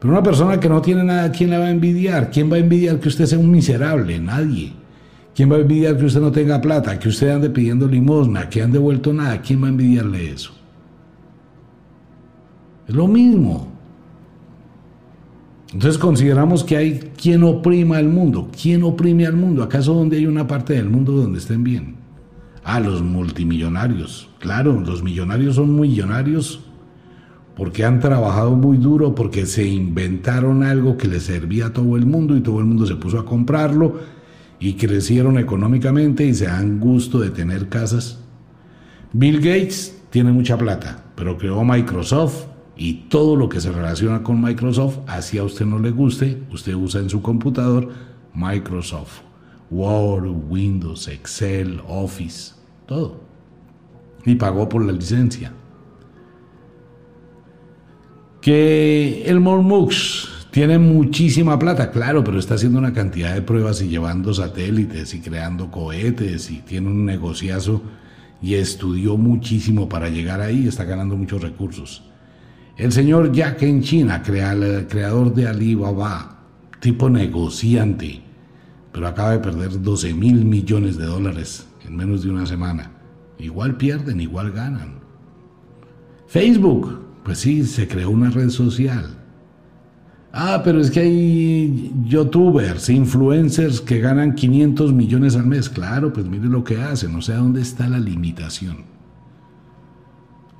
Pero 0.00 0.14
una 0.14 0.22
persona 0.22 0.58
que 0.58 0.68
no 0.68 0.80
tiene 0.80 1.04
nada, 1.04 1.30
¿quién 1.30 1.50
la 1.50 1.58
va 1.58 1.66
a 1.66 1.70
envidiar? 1.70 2.30
¿Quién 2.30 2.50
va 2.50 2.56
a 2.56 2.60
envidiar 2.60 2.98
que 2.98 3.08
usted 3.08 3.26
sea 3.26 3.38
un 3.38 3.50
miserable? 3.50 4.18
Nadie. 4.18 4.72
¿Quién 5.34 5.52
va 5.52 5.56
a 5.56 5.60
envidiar 5.60 5.98
que 5.98 6.06
usted 6.06 6.20
no 6.22 6.32
tenga 6.32 6.60
plata, 6.60 6.98
que 6.98 7.10
usted 7.10 7.28
ande 7.28 7.50
pidiendo 7.50 7.86
limosna, 7.86 8.48
que 8.48 8.62
ande 8.62 8.78
vuelto 8.78 9.12
nada? 9.12 9.40
¿Quién 9.42 9.62
va 9.62 9.66
a 9.66 9.70
envidiarle 9.70 10.30
eso? 10.30 10.52
Es 12.88 12.94
lo 12.94 13.06
mismo. 13.06 13.68
Entonces 15.72 15.98
consideramos 15.98 16.64
que 16.64 16.76
hay 16.78 16.98
quien 17.16 17.44
oprima 17.44 17.98
al 17.98 18.08
mundo. 18.08 18.48
¿Quién 18.60 18.82
oprime 18.82 19.26
al 19.26 19.36
mundo? 19.36 19.62
¿Acaso 19.62 19.94
donde 19.94 20.16
hay 20.16 20.26
una 20.26 20.46
parte 20.46 20.72
del 20.72 20.88
mundo 20.88 21.12
donde 21.12 21.38
estén 21.38 21.62
bien? 21.62 21.96
Ah, 22.64 22.80
los 22.80 23.02
multimillonarios. 23.02 24.28
Claro, 24.38 24.80
los 24.80 25.02
millonarios 25.02 25.56
son 25.56 25.78
millonarios 25.78 26.60
porque 27.60 27.84
han 27.84 28.00
trabajado 28.00 28.52
muy 28.52 28.78
duro, 28.78 29.14
porque 29.14 29.44
se 29.44 29.66
inventaron 29.66 30.62
algo 30.62 30.96
que 30.96 31.08
les 31.08 31.24
servía 31.24 31.66
a 31.66 31.72
todo 31.74 31.98
el 31.98 32.06
mundo 32.06 32.34
y 32.34 32.40
todo 32.40 32.58
el 32.58 32.64
mundo 32.64 32.86
se 32.86 32.94
puso 32.94 33.18
a 33.18 33.26
comprarlo 33.26 34.00
y 34.58 34.76
crecieron 34.76 35.36
económicamente 35.36 36.24
y 36.24 36.32
se 36.32 36.46
dan 36.46 36.80
gusto 36.80 37.20
de 37.20 37.28
tener 37.28 37.68
casas. 37.68 38.18
Bill 39.12 39.40
Gates 39.40 39.94
tiene 40.08 40.32
mucha 40.32 40.56
plata, 40.56 41.04
pero 41.14 41.36
creó 41.36 41.62
Microsoft 41.62 42.46
y 42.78 42.94
todo 43.10 43.36
lo 43.36 43.50
que 43.50 43.60
se 43.60 43.70
relaciona 43.70 44.22
con 44.22 44.40
Microsoft, 44.40 45.00
así 45.06 45.36
a 45.36 45.44
usted 45.44 45.66
no 45.66 45.78
le 45.78 45.90
guste, 45.90 46.42
usted 46.50 46.72
usa 46.72 47.02
en 47.02 47.10
su 47.10 47.20
computador 47.20 47.90
Microsoft, 48.32 49.20
Word, 49.70 50.30
Windows, 50.48 51.08
Excel, 51.08 51.82
Office, 51.86 52.54
todo. 52.86 53.20
Y 54.24 54.36
pagó 54.36 54.66
por 54.66 54.82
la 54.82 54.92
licencia. 54.92 55.52
Que 58.40 59.24
el 59.26 59.40
Mormux 59.40 60.28
tiene 60.50 60.78
muchísima 60.78 61.58
plata, 61.58 61.90
claro, 61.90 62.24
pero 62.24 62.38
está 62.38 62.54
haciendo 62.54 62.78
una 62.78 62.92
cantidad 62.92 63.34
de 63.34 63.42
pruebas 63.42 63.82
y 63.82 63.88
llevando 63.88 64.34
satélites 64.34 65.14
y 65.14 65.20
creando 65.20 65.70
cohetes 65.70 66.50
y 66.50 66.58
tiene 66.58 66.88
un 66.88 67.04
negociazo 67.04 67.82
y 68.42 68.54
estudió 68.54 69.16
muchísimo 69.16 69.88
para 69.88 70.08
llegar 70.08 70.40
ahí, 70.40 70.66
está 70.66 70.84
ganando 70.84 71.16
muchos 71.16 71.42
recursos. 71.42 72.02
El 72.76 72.92
señor 72.92 73.32
Jack 73.32 73.62
en 73.62 73.82
China, 73.82 74.22
creador 74.22 75.34
de 75.34 75.46
Alibaba, 75.46 76.38
tipo 76.80 77.10
negociante, 77.10 78.22
pero 78.90 79.06
acaba 79.06 79.32
de 79.32 79.38
perder 79.38 79.82
12 79.82 80.14
mil 80.14 80.44
millones 80.44 80.96
de 80.96 81.04
dólares 81.04 81.66
en 81.86 81.94
menos 81.94 82.22
de 82.24 82.30
una 82.30 82.46
semana. 82.46 82.90
Igual 83.38 83.76
pierden, 83.76 84.20
igual 84.20 84.50
ganan. 84.50 85.00
Facebook, 86.26 87.09
pues 87.24 87.38
sí, 87.38 87.64
se 87.64 87.86
creó 87.86 88.10
una 88.10 88.30
red 88.30 88.50
social. 88.50 89.16
Ah, 90.32 90.62
pero 90.64 90.80
es 90.80 90.90
que 90.90 91.00
hay 91.00 91.92
youtubers, 92.04 92.88
influencers 92.88 93.80
que 93.80 93.98
ganan 93.98 94.34
500 94.34 94.92
millones 94.92 95.34
al 95.34 95.46
mes. 95.46 95.68
Claro, 95.68 96.12
pues 96.12 96.26
mire 96.26 96.46
lo 96.46 96.62
que 96.62 96.80
hacen, 96.80 97.14
o 97.16 97.22
sea, 97.22 97.38
¿dónde 97.38 97.60
está 97.60 97.88
la 97.88 97.98
limitación? 97.98 98.84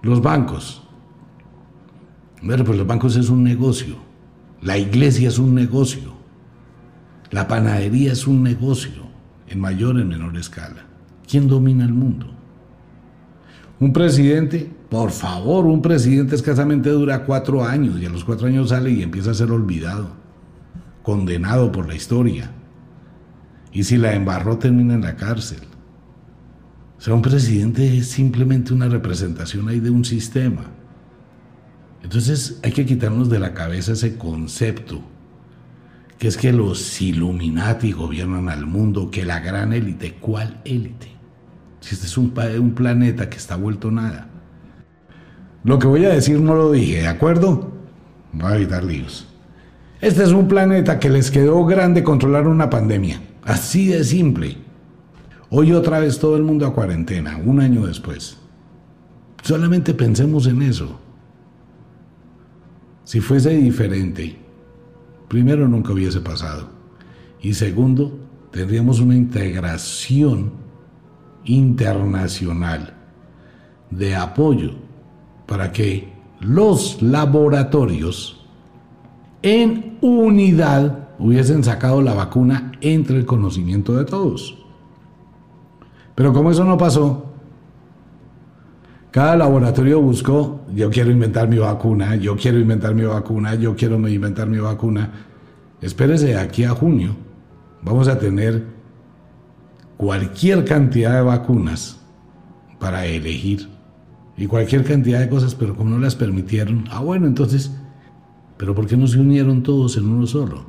Los 0.03 0.20
bancos, 0.20 0.83
bueno, 2.42 2.64
pues 2.64 2.79
los 2.79 2.87
bancos 2.87 3.16
es 3.16 3.29
un 3.29 3.44
negocio, 3.44 3.96
la 4.62 4.79
iglesia 4.79 5.29
es 5.29 5.38
un 5.38 5.55
negocio, 5.55 6.14
la 7.31 7.46
panadería 7.46 8.12
es 8.12 8.27
un 8.27 8.42
negocio, 8.42 9.11
en 9.46 9.61
mayor 9.61 9.96
o 9.96 10.01
en 10.01 10.09
menor 10.09 10.37
escala. 10.37 10.87
¿Quién 11.29 11.49
domina 11.49 11.85
el 11.85 11.92
mundo? 11.92 12.27
Un 13.79 13.92
presidente, 13.92 14.70
por 14.90 15.12
favor, 15.12 15.66
un 15.66 15.81
presidente 15.81 16.35
escasamente 16.35 16.90
dura 16.90 17.24
cuatro 17.24 17.64
años 17.64 18.00
y 18.00 18.07
a 18.07 18.11
los 18.11 18.24
cuatro 18.24 18.48
años 18.48 18.70
sale 18.70 18.90
y 18.90 19.03
empieza 19.05 19.31
a 19.31 19.35
ser 19.35 19.53
olvidado, 19.53 20.11
condenado 21.05 21.70
por 21.70 21.87
la 21.87 21.94
historia. 21.94 22.50
Y 23.72 23.85
si 23.85 23.96
la 23.96 24.14
embarró 24.14 24.59
termina 24.59 24.94
en 24.94 25.03
la 25.03 25.14
cárcel. 25.14 25.61
O 26.98 27.00
sea, 27.00 27.14
un 27.14 27.22
presidente 27.22 27.96
es 27.96 28.09
simplemente 28.09 28.74
una 28.74 28.88
representación 28.88 29.68
ahí 29.68 29.79
de 29.79 29.90
un 29.90 30.05
sistema. 30.05 30.64
Entonces 32.03 32.59
hay 32.64 32.72
que 32.72 32.85
quitarnos 32.85 33.31
de 33.31 33.38
la 33.38 33.55
cabeza 33.55 33.92
ese 33.92 34.18
concepto, 34.18 35.00
que 36.18 36.26
es 36.26 36.37
que 36.37 36.53
los 36.53 37.00
Illuminati 37.00 37.92
gobiernan 37.92 38.48
al 38.48 38.66
mundo, 38.66 39.09
que 39.09 39.24
la 39.24 39.38
gran 39.38 39.72
élite, 39.72 40.14
¿cuál 40.14 40.61
élite? 40.64 41.12
Si 41.79 41.94
este 41.94 42.07
es 42.07 42.18
un, 42.18 42.35
un 42.59 42.74
planeta 42.74 43.31
que 43.31 43.37
está 43.37 43.55
vuelto 43.55 43.92
nada. 43.92 44.30
Lo 45.62 45.79
que 45.79 45.87
voy 45.87 46.05
a 46.05 46.11
decir 46.11 46.40
no 46.40 46.55
lo 46.55 46.73
dije, 46.73 47.03
¿de 47.03 47.09
acuerdo? 47.09 47.70
Voy 48.33 48.53
a 48.53 48.57
evitar 48.57 48.83
líos. 48.83 49.27
Este 50.01 50.23
es 50.23 50.31
un 50.31 50.49
planeta 50.49 50.99
que 50.99 51.11
les 51.11 51.31
quedó 51.31 51.64
grande 51.66 52.03
controlar 52.03 52.46
una 52.46 52.70
pandemia. 52.70 53.20
Así 53.44 53.88
de 53.88 54.03
simple. 54.05 54.57
Hoy 55.51 55.73
otra 55.73 56.01
vez 56.01 56.18
todo 56.18 56.37
el 56.37 56.44
mundo 56.44 56.66
a 56.66 56.73
cuarentena, 56.73 57.38
un 57.44 57.61
año 57.61 57.87
después. 57.87 58.38
Solamente 59.42 59.92
pensemos 59.92 60.46
en 60.46 60.62
eso. 60.62 60.99
Si 63.05 63.20
fuese 63.20 63.51
diferente, 63.51 64.37
primero 65.29 65.68
nunca 65.68 65.92
hubiese 65.92 66.20
pasado. 66.20 66.68
Y 67.42 67.53
segundo, 67.55 68.18
tendríamos 68.51 69.01
una 69.01 69.16
integración 69.16 70.53
internacional 71.44 72.94
de 73.90 74.14
apoyo 74.14 74.89
para 75.51 75.73
que 75.73 76.13
los 76.39 77.03
laboratorios 77.03 78.47
en 79.43 79.99
unidad 80.01 81.09
hubiesen 81.19 81.65
sacado 81.65 82.01
la 82.03 82.15
vacuna 82.15 82.71
entre 82.81 83.17
el 83.17 83.27
conocimiento 83.27 83.97
de 83.97 84.05
todos. 84.05 84.57
Pero 86.15 86.33
como 86.33 86.53
eso 86.53 86.65
no 86.65 86.79
pasó, 86.79 87.33
cada 89.11 89.35
laboratorio 89.35 90.01
buscó, 90.01 90.61
yo 90.73 90.89
quiero 90.89 91.11
inventar 91.11 91.49
mi 91.49 91.59
vacuna, 91.59 92.15
yo 92.15 92.37
quiero 92.37 92.61
inventar 92.61 92.95
mi 92.95 93.03
vacuna, 93.03 93.57
yo 93.57 93.75
quiero 93.75 93.97
inventar 94.09 94.47
mi 94.47 94.59
vacuna. 94.59 95.11
Espérese 95.81 96.37
aquí 96.37 96.63
a 96.63 96.71
junio, 96.71 97.17
vamos 97.83 98.07
a 98.07 98.21
tener 98.21 98.67
cualquier 99.97 100.65
cantidad 100.65 101.17
de 101.17 101.23
vacunas 101.23 101.99
para 102.79 103.05
elegir 103.05 103.80
y 104.40 104.46
cualquier 104.46 104.85
cantidad 104.85 105.20
de 105.20 105.29
cosas, 105.29 105.55
pero 105.55 105.76
como 105.76 105.90
no 105.90 105.98
las 105.98 106.16
permitieron, 106.16 106.87
ah 106.90 107.00
bueno, 107.00 107.26
entonces, 107.26 107.70
pero 108.57 108.74
¿por 108.74 108.87
qué 108.87 108.96
no 108.96 109.07
se 109.07 109.20
unieron 109.20 109.62
todos 109.62 109.98
en 109.98 110.09
uno 110.09 110.26
solo? 110.26 110.64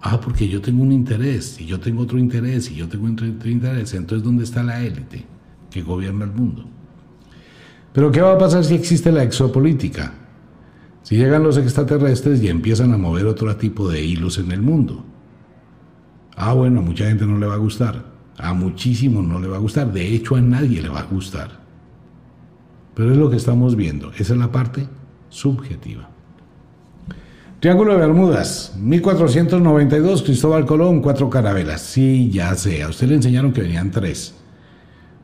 Ah, 0.00 0.20
porque 0.20 0.48
yo 0.48 0.60
tengo 0.60 0.84
un 0.84 0.92
interés, 0.92 1.60
y 1.60 1.66
yo 1.66 1.80
tengo 1.80 2.02
otro 2.02 2.18
interés, 2.18 2.70
y 2.70 2.76
yo 2.76 2.88
tengo 2.88 3.10
otro 3.10 3.26
interés, 3.26 3.94
entonces 3.94 4.24
¿dónde 4.24 4.44
está 4.44 4.62
la 4.62 4.80
élite 4.80 5.24
que 5.72 5.82
gobierna 5.82 6.24
el 6.24 6.30
mundo? 6.30 6.64
Pero 7.92 8.12
¿qué 8.12 8.20
va 8.20 8.34
a 8.34 8.38
pasar 8.38 8.64
si 8.64 8.76
existe 8.76 9.10
la 9.10 9.24
exopolítica? 9.24 10.14
Si 11.02 11.16
llegan 11.16 11.42
los 11.42 11.56
extraterrestres 11.56 12.40
y 12.40 12.46
empiezan 12.46 12.92
a 12.92 12.96
mover 12.96 13.26
otro 13.26 13.56
tipo 13.56 13.88
de 13.88 14.04
hilos 14.04 14.38
en 14.38 14.52
el 14.52 14.62
mundo. 14.62 15.04
Ah, 16.36 16.52
bueno, 16.52 16.78
a 16.78 16.82
mucha 16.84 17.06
gente 17.06 17.26
no 17.26 17.38
le 17.38 17.46
va 17.46 17.54
a 17.54 17.58
gustar. 17.58 18.04
A 18.38 18.54
muchísimos 18.54 19.24
no 19.26 19.40
le 19.40 19.48
va 19.48 19.56
a 19.56 19.60
gustar. 19.60 19.92
De 19.92 20.14
hecho, 20.14 20.36
a 20.36 20.40
nadie 20.40 20.80
le 20.80 20.88
va 20.88 21.00
a 21.00 21.04
gustar. 21.06 21.59
Pero 22.94 23.12
es 23.12 23.16
lo 23.16 23.30
que 23.30 23.36
estamos 23.36 23.76
viendo. 23.76 24.12
Esa 24.12 24.34
es 24.34 24.38
la 24.38 24.52
parte 24.52 24.88
subjetiva. 25.28 26.08
Triángulo 27.60 27.92
de 27.92 27.98
Bermudas, 27.98 28.74
1492, 28.78 30.22
Cristóbal 30.22 30.64
Colón, 30.64 31.02
cuatro 31.02 31.28
carabelas. 31.28 31.82
Sí, 31.82 32.30
ya 32.30 32.54
sé, 32.54 32.82
a 32.82 32.88
usted 32.88 33.08
le 33.08 33.16
enseñaron 33.16 33.52
que 33.52 33.60
venían 33.60 33.90
tres. 33.90 34.34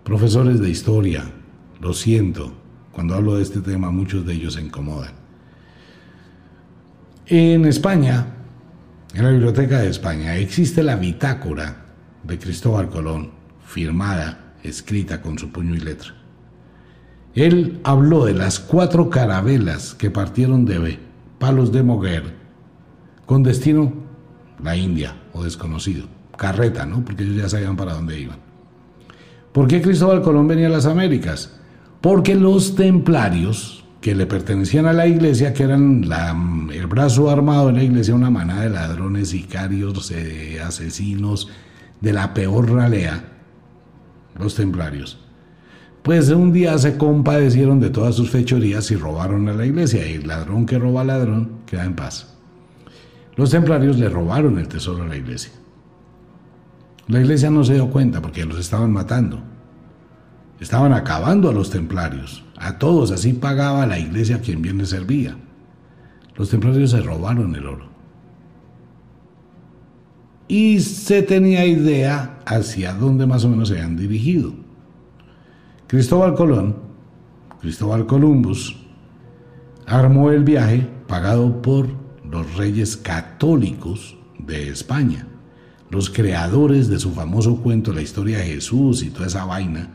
Profesores 0.04 0.60
de 0.60 0.68
historia, 0.68 1.24
lo 1.80 1.94
siento, 1.94 2.52
cuando 2.92 3.14
hablo 3.14 3.36
de 3.36 3.42
este 3.42 3.60
tema 3.60 3.90
muchos 3.90 4.26
de 4.26 4.34
ellos 4.34 4.54
se 4.54 4.60
incomodan. 4.60 5.12
En 7.26 7.64
España, 7.64 8.26
en 9.14 9.24
la 9.24 9.30
Biblioteca 9.30 9.78
de 9.80 9.88
España, 9.88 10.36
existe 10.36 10.82
la 10.82 10.96
bitácora 10.96 11.86
de 12.22 12.38
Cristóbal 12.38 12.90
Colón, 12.90 13.30
firmada, 13.64 14.54
escrita 14.62 15.22
con 15.22 15.38
su 15.38 15.50
puño 15.50 15.74
y 15.74 15.80
letra. 15.80 16.15
Él 17.36 17.80
habló 17.84 18.24
de 18.24 18.34
las 18.34 18.58
cuatro 18.58 19.08
carabelas 19.08 19.94
que 19.94 20.10
partieron 20.10 20.64
de 20.64 20.98
Palos 21.38 21.70
de 21.70 21.84
Moguer 21.84 22.34
con 23.26 23.44
destino 23.44 23.92
la 24.60 24.76
India 24.76 25.16
o 25.32 25.44
desconocido, 25.44 26.06
carreta, 26.36 26.84
¿no? 26.84 27.04
Porque 27.04 27.22
ellos 27.22 27.36
ya 27.36 27.48
sabían 27.48 27.76
para 27.76 27.94
dónde 27.94 28.18
iban. 28.18 28.38
¿Por 29.52 29.68
qué 29.68 29.80
Cristóbal 29.80 30.22
Colón 30.22 30.48
venía 30.48 30.66
a 30.66 30.70
las 30.70 30.86
Américas? 30.86 31.60
porque 32.06 32.36
los 32.36 32.76
templarios 32.76 33.84
que 34.00 34.14
le 34.14 34.26
pertenecían 34.26 34.86
a 34.86 34.92
la 34.92 35.08
iglesia, 35.08 35.52
que 35.52 35.64
eran 35.64 36.04
el 36.72 36.86
brazo 36.86 37.28
armado 37.28 37.66
de 37.66 37.72
la 37.72 37.82
iglesia, 37.82 38.14
una 38.14 38.30
manada 38.30 38.62
de 38.62 38.70
ladrones, 38.70 39.30
sicarios, 39.30 40.12
eh, 40.12 40.60
asesinos, 40.64 41.48
de 42.00 42.12
la 42.12 42.32
peor 42.32 42.70
ralea, 42.70 43.24
los 44.38 44.54
templarios. 44.54 45.18
Pues 46.06 46.30
un 46.30 46.52
día 46.52 46.78
se 46.78 46.96
compadecieron 46.96 47.80
de 47.80 47.90
todas 47.90 48.14
sus 48.14 48.30
fechorías 48.30 48.92
y 48.92 48.94
robaron 48.94 49.48
a 49.48 49.54
la 49.54 49.66
iglesia, 49.66 50.08
y 50.08 50.14
el 50.14 50.28
ladrón 50.28 50.64
que 50.64 50.78
roba 50.78 51.02
ladrón 51.02 51.62
queda 51.66 51.84
en 51.84 51.96
paz. 51.96 52.32
Los 53.34 53.50
templarios 53.50 53.98
le 53.98 54.08
robaron 54.08 54.56
el 54.60 54.68
tesoro 54.68 55.02
a 55.02 55.08
la 55.08 55.16
iglesia. 55.16 55.50
La 57.08 57.20
iglesia 57.20 57.50
no 57.50 57.64
se 57.64 57.74
dio 57.74 57.90
cuenta 57.90 58.22
porque 58.22 58.44
los 58.44 58.60
estaban 58.60 58.92
matando. 58.92 59.40
Estaban 60.60 60.92
acabando 60.92 61.50
a 61.50 61.52
los 61.52 61.70
templarios, 61.70 62.44
a 62.56 62.78
todos, 62.78 63.10
así 63.10 63.32
pagaba 63.32 63.84
la 63.84 63.98
iglesia 63.98 64.36
a 64.36 64.40
quien 64.40 64.62
bien 64.62 64.78
le 64.78 64.86
servía. 64.86 65.36
Los 66.36 66.50
templarios 66.50 66.92
se 66.92 67.00
robaron 67.00 67.52
el 67.56 67.66
oro. 67.66 67.88
Y 70.46 70.78
se 70.78 71.22
tenía 71.22 71.66
idea 71.66 72.38
hacia 72.46 72.92
dónde 72.92 73.26
más 73.26 73.44
o 73.44 73.48
menos 73.48 73.70
se 73.70 73.74
habían 73.74 73.96
dirigido. 73.96 74.65
Cristóbal 75.86 76.34
Colón, 76.34 76.74
Cristóbal 77.60 78.06
Columbus, 78.06 78.76
armó 79.86 80.32
el 80.32 80.42
viaje 80.42 80.88
pagado 81.06 81.62
por 81.62 81.86
los 82.28 82.56
reyes 82.56 82.96
católicos 82.96 84.16
de 84.36 84.68
España, 84.68 85.28
los 85.88 86.10
creadores 86.10 86.88
de 86.88 86.98
su 86.98 87.12
famoso 87.12 87.62
cuento 87.62 87.92
La 87.92 88.02
historia 88.02 88.38
de 88.38 88.46
Jesús 88.46 89.04
y 89.04 89.10
toda 89.10 89.28
esa 89.28 89.44
vaina, 89.44 89.90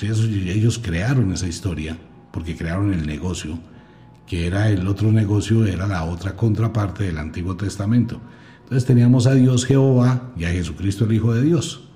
ellos 0.00 0.80
crearon 0.82 1.30
esa 1.32 1.46
historia 1.46 1.98
porque 2.32 2.56
crearon 2.56 2.94
el 2.94 3.06
negocio, 3.06 3.58
que 4.26 4.46
era 4.46 4.70
el 4.70 4.88
otro 4.88 5.12
negocio, 5.12 5.66
era 5.66 5.86
la 5.86 6.04
otra 6.04 6.36
contraparte 6.36 7.04
del 7.04 7.18
Antiguo 7.18 7.54
Testamento. 7.56 8.18
Entonces 8.62 8.86
teníamos 8.86 9.26
a 9.26 9.34
Dios 9.34 9.66
Jehová 9.66 10.32
y 10.38 10.44
a 10.44 10.50
Jesucristo 10.50 11.04
el 11.04 11.12
Hijo 11.12 11.34
de 11.34 11.42
Dios. 11.42 11.87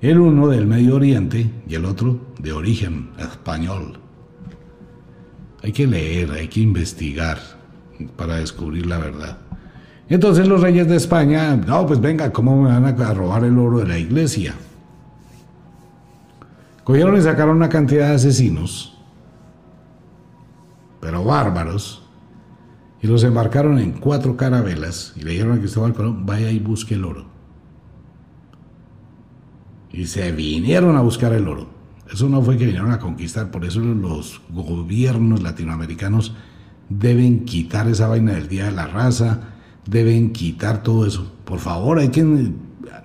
El 0.00 0.18
uno 0.18 0.48
del 0.48 0.66
Medio 0.66 0.96
Oriente 0.96 1.50
y 1.68 1.74
el 1.74 1.84
otro 1.84 2.18
de 2.38 2.52
origen 2.52 3.10
español. 3.18 3.98
Hay 5.62 5.72
que 5.72 5.86
leer, 5.86 6.30
hay 6.32 6.48
que 6.48 6.60
investigar 6.60 7.38
para 8.16 8.36
descubrir 8.36 8.86
la 8.86 8.96
verdad. 8.96 9.38
Entonces 10.08 10.48
los 10.48 10.62
reyes 10.62 10.88
de 10.88 10.96
España, 10.96 11.54
no, 11.54 11.86
pues 11.86 12.00
venga, 12.00 12.32
¿cómo 12.32 12.62
me 12.62 12.70
van 12.70 13.00
a 13.00 13.14
robar 13.14 13.44
el 13.44 13.58
oro 13.58 13.80
de 13.80 13.88
la 13.88 13.98
iglesia? 13.98 14.54
Cogieron 16.82 17.16
y 17.18 17.20
sacaron 17.20 17.56
una 17.56 17.68
cantidad 17.68 18.08
de 18.08 18.14
asesinos, 18.14 18.98
pero 20.98 21.22
bárbaros, 21.22 22.02
y 23.02 23.06
los 23.06 23.22
embarcaron 23.22 23.78
en 23.78 23.92
cuatro 23.92 24.36
carabelas 24.36 25.12
y 25.16 25.22
le 25.22 25.32
dijeron 25.32 25.58
a 25.58 25.60
Cristóbal 25.60 25.94
Colón, 25.94 26.26
vaya 26.26 26.50
y 26.50 26.58
busque 26.58 26.94
el 26.94 27.04
oro. 27.04 27.29
Y 29.92 30.06
se 30.06 30.32
vinieron 30.32 30.96
a 30.96 31.00
buscar 31.00 31.32
el 31.32 31.48
oro. 31.48 31.68
Eso 32.12 32.28
no 32.28 32.42
fue 32.42 32.56
que 32.56 32.66
vinieron 32.66 32.92
a 32.92 32.98
conquistar, 32.98 33.50
por 33.50 33.64
eso 33.64 33.80
los 33.80 34.40
gobiernos 34.50 35.42
latinoamericanos 35.42 36.34
deben 36.88 37.44
quitar 37.44 37.88
esa 37.88 38.08
vaina 38.08 38.32
del 38.32 38.48
Día 38.48 38.64
de 38.64 38.72
la 38.72 38.86
Raza, 38.86 39.40
deben 39.86 40.32
quitar 40.32 40.82
todo 40.82 41.06
eso. 41.06 41.32
Por 41.44 41.60
favor, 41.60 42.00
hay 42.00 42.08
quien 42.08 42.56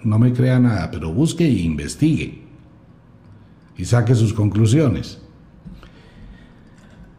no 0.04 0.19
me 0.19 0.34
crea 0.34 0.60
nada, 0.60 0.89
pero 0.91 1.13
busque 1.13 1.45
e 1.45 1.52
investigue 1.52 2.45
y 3.78 3.86
saque 3.86 4.15
sus 4.15 4.34
conclusiones. 4.34 5.19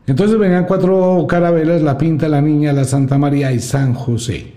Entonces 0.07 0.39
venían 0.39 0.67
cuatro 0.67 1.27
carabelas, 1.29 1.83
la 1.83 1.99
Pinta, 1.99 2.29
la 2.29 2.41
Niña, 2.41 2.73
la 2.73 2.85
Santa 2.85 3.19
María 3.19 3.53
y 3.53 3.61
San 3.61 3.95
José. 3.95 4.55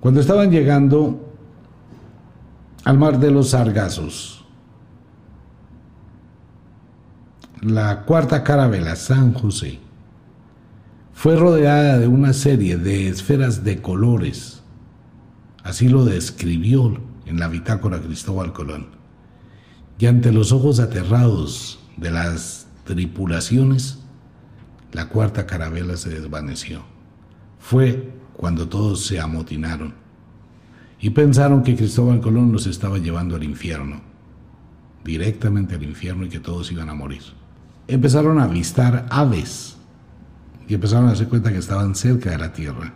Cuando 0.00 0.20
estaban 0.20 0.50
llegando 0.50 1.25
al 2.86 2.98
mar 2.98 3.18
de 3.18 3.32
los 3.32 3.48
Sargazos, 3.48 4.44
la 7.60 8.04
cuarta 8.04 8.44
carabela, 8.44 8.94
San 8.94 9.34
José, 9.34 9.80
fue 11.12 11.34
rodeada 11.34 11.98
de 11.98 12.06
una 12.06 12.32
serie 12.32 12.76
de 12.76 13.08
esferas 13.08 13.64
de 13.64 13.82
colores. 13.82 14.62
Así 15.64 15.88
lo 15.88 16.04
describió 16.04 16.96
en 17.24 17.40
la 17.40 17.48
bitácora 17.48 18.00
Cristóbal 18.00 18.52
Colón 18.52 18.86
y 19.98 20.06
ante 20.06 20.30
los 20.30 20.52
ojos 20.52 20.78
aterrados 20.78 21.80
de 21.96 22.12
las 22.12 22.68
tripulaciones, 22.84 23.98
la 24.92 25.08
cuarta 25.08 25.44
carabela 25.44 25.96
se 25.96 26.10
desvaneció. 26.10 26.84
Fue 27.58 28.12
cuando 28.36 28.68
todos 28.68 29.04
se 29.04 29.18
amotinaron 29.18 30.05
y 31.00 31.10
pensaron 31.10 31.62
que 31.62 31.76
Cristóbal 31.76 32.20
Colón 32.20 32.52
los 32.52 32.66
estaba 32.66 32.98
llevando 32.98 33.36
al 33.36 33.44
infierno, 33.44 34.00
directamente 35.04 35.74
al 35.74 35.82
infierno 35.82 36.24
y 36.24 36.28
que 36.28 36.40
todos 36.40 36.72
iban 36.72 36.88
a 36.88 36.94
morir. 36.94 37.22
Empezaron 37.88 38.38
a 38.38 38.44
avistar 38.44 39.06
aves 39.10 39.76
y 40.68 40.74
empezaron 40.74 41.04
a 41.04 41.08
darse 41.08 41.28
cuenta 41.28 41.52
que 41.52 41.58
estaban 41.58 41.94
cerca 41.94 42.30
de 42.30 42.38
la 42.38 42.52
tierra. 42.52 42.92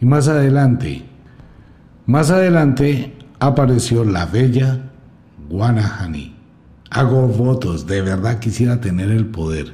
Y 0.00 0.06
más 0.06 0.28
adelante, 0.28 1.04
Más 2.04 2.30
adelante 2.30 3.12
apareció 3.38 4.04
la 4.04 4.26
bella 4.26 4.90
Guanahani. 5.48 6.34
Hago 6.90 7.28
votos, 7.28 7.86
de 7.86 8.02
verdad 8.02 8.40
quisiera 8.40 8.80
tener 8.80 9.10
el 9.10 9.26
poder 9.26 9.72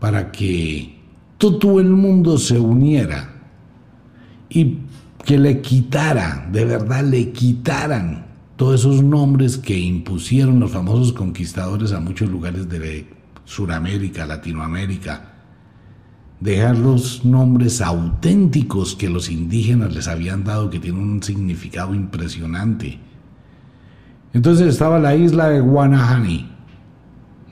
para 0.00 0.32
que 0.32 0.98
todo 1.38 1.78
el 1.78 1.90
mundo 1.90 2.36
se 2.36 2.58
uniera 2.58 3.30
y 4.48 4.78
que 5.24 5.38
le 5.38 5.60
quitara, 5.60 6.48
de 6.50 6.64
verdad 6.64 7.04
le 7.04 7.32
quitaran 7.32 8.26
todos 8.56 8.80
esos 8.80 9.02
nombres 9.02 9.58
que 9.58 9.78
impusieron 9.78 10.60
los 10.60 10.70
famosos 10.70 11.12
conquistadores 11.12 11.92
a 11.92 12.00
muchos 12.00 12.28
lugares 12.28 12.68
de 12.68 13.06
Sudamérica, 13.44 14.26
Latinoamérica, 14.26 15.34
dejar 16.40 16.76
los 16.76 17.24
nombres 17.24 17.80
auténticos 17.80 18.94
que 18.94 19.08
los 19.08 19.30
indígenas 19.30 19.94
les 19.94 20.08
habían 20.08 20.44
dado, 20.44 20.70
que 20.70 20.78
tienen 20.78 21.02
un 21.02 21.22
significado 21.22 21.94
impresionante. 21.94 22.98
Entonces 24.32 24.68
estaba 24.68 24.98
la 24.98 25.14
isla 25.16 25.48
de 25.48 25.60
Guanahani, 25.60 26.50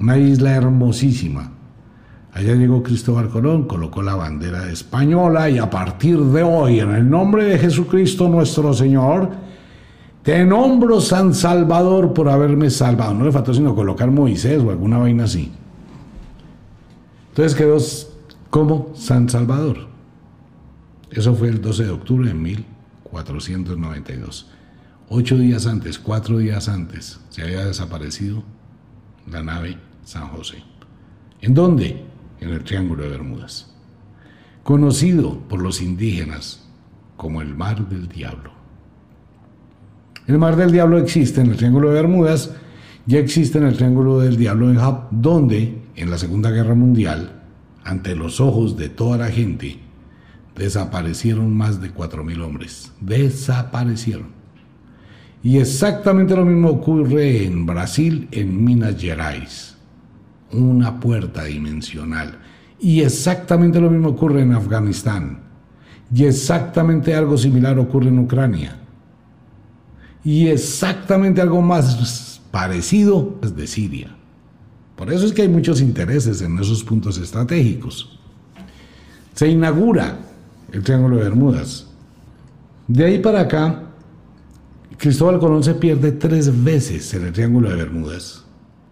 una 0.00 0.18
isla 0.18 0.52
hermosísima. 0.52 1.52
Allá 2.38 2.54
llegó 2.54 2.82
Cristóbal 2.84 3.28
Colón, 3.30 3.64
colocó 3.64 4.00
la 4.00 4.14
bandera 4.14 4.70
española 4.70 5.50
y 5.50 5.58
a 5.58 5.68
partir 5.68 6.20
de 6.20 6.44
hoy, 6.44 6.78
en 6.78 6.94
el 6.94 7.10
nombre 7.10 7.42
de 7.42 7.58
Jesucristo 7.58 8.28
nuestro 8.28 8.72
Señor, 8.72 9.28
te 10.22 10.44
nombro 10.44 11.00
San 11.00 11.34
Salvador 11.34 12.14
por 12.14 12.28
haberme 12.28 12.70
salvado. 12.70 13.12
No 13.12 13.24
le 13.24 13.32
faltó 13.32 13.52
sino 13.52 13.74
colocar 13.74 14.12
Moisés 14.12 14.62
o 14.62 14.70
alguna 14.70 14.98
vaina 14.98 15.24
así. 15.24 15.50
Entonces 17.30 17.58
quedó 17.58 17.76
como 18.50 18.92
San 18.94 19.28
Salvador. 19.28 19.88
Eso 21.10 21.34
fue 21.34 21.48
el 21.48 21.60
12 21.60 21.86
de 21.86 21.90
octubre 21.90 22.28
de 22.28 22.34
1492. 22.34 24.48
Ocho 25.08 25.38
días 25.38 25.66
antes, 25.66 25.98
cuatro 25.98 26.38
días 26.38 26.68
antes, 26.68 27.18
se 27.30 27.42
había 27.42 27.64
desaparecido 27.64 28.44
la 29.28 29.42
nave 29.42 29.76
San 30.04 30.28
José. 30.28 30.62
¿En 31.40 31.54
dónde? 31.54 32.07
En 32.40 32.50
el 32.50 32.64
Triángulo 32.64 33.04
de 33.04 33.10
Bermudas. 33.10 33.74
Conocido 34.62 35.38
por 35.48 35.62
los 35.62 35.80
indígenas 35.80 36.68
como 37.16 37.42
el 37.42 37.54
Mar 37.54 37.88
del 37.88 38.08
Diablo. 38.08 38.58
El 40.28 40.36
mar 40.36 40.56
del 40.56 40.70
diablo 40.70 40.98
existe 40.98 41.40
en 41.40 41.50
el 41.50 41.56
Triángulo 41.56 41.88
de 41.88 41.94
Bermudas, 41.94 42.50
ya 43.06 43.18
existe 43.18 43.56
en 43.56 43.64
el 43.64 43.78
Triángulo 43.78 44.20
del 44.20 44.36
Diablo 44.36 44.68
en 44.68 44.76
Japón, 44.76 45.22
donde 45.22 45.78
en 45.96 46.10
la 46.10 46.18
Segunda 46.18 46.50
Guerra 46.50 46.74
Mundial, 46.74 47.40
ante 47.82 48.14
los 48.14 48.38
ojos 48.38 48.76
de 48.76 48.90
toda 48.90 49.16
la 49.16 49.28
gente, 49.28 49.78
desaparecieron 50.54 51.56
más 51.56 51.80
de 51.80 51.94
4.000 51.94 52.42
hombres. 52.42 52.92
Desaparecieron. 53.00 54.26
Y 55.42 55.56
exactamente 55.56 56.36
lo 56.36 56.44
mismo 56.44 56.68
ocurre 56.68 57.46
en 57.46 57.64
Brasil, 57.64 58.28
en 58.30 58.62
Minas 58.62 59.00
Gerais. 59.00 59.77
Una 60.52 60.98
puerta 60.98 61.44
dimensional. 61.44 62.38
Y 62.80 63.00
exactamente 63.00 63.80
lo 63.80 63.90
mismo 63.90 64.10
ocurre 64.10 64.42
en 64.42 64.52
Afganistán. 64.52 65.40
Y 66.14 66.24
exactamente 66.24 67.14
algo 67.14 67.36
similar 67.36 67.78
ocurre 67.78 68.08
en 68.08 68.18
Ucrania 68.18 68.78
y 70.24 70.48
exactamente 70.48 71.40
algo 71.40 71.62
más 71.62 72.40
parecido 72.50 73.38
es 73.42 73.56
de 73.56 73.66
Siria. 73.66 74.14
Por 74.96 75.12
eso 75.12 75.24
es 75.24 75.32
que 75.32 75.40
hay 75.40 75.48
muchos 75.48 75.80
intereses 75.80 76.42
en 76.42 76.58
esos 76.58 76.82
puntos 76.82 77.18
estratégicos. 77.18 78.18
Se 79.34 79.48
inaugura 79.48 80.18
el 80.72 80.82
Triángulo 80.82 81.16
de 81.16 81.22
Bermudas. 81.22 81.86
De 82.88 83.04
ahí 83.06 83.20
para 83.20 83.40
acá, 83.40 83.84
Cristóbal 84.98 85.38
Colón 85.38 85.62
se 85.62 85.74
pierde 85.74 86.12
tres 86.12 86.62
veces 86.64 87.14
en 87.14 87.26
el 87.26 87.32
Triángulo 87.32 87.70
de 87.70 87.76
Bermudas, 87.76 88.44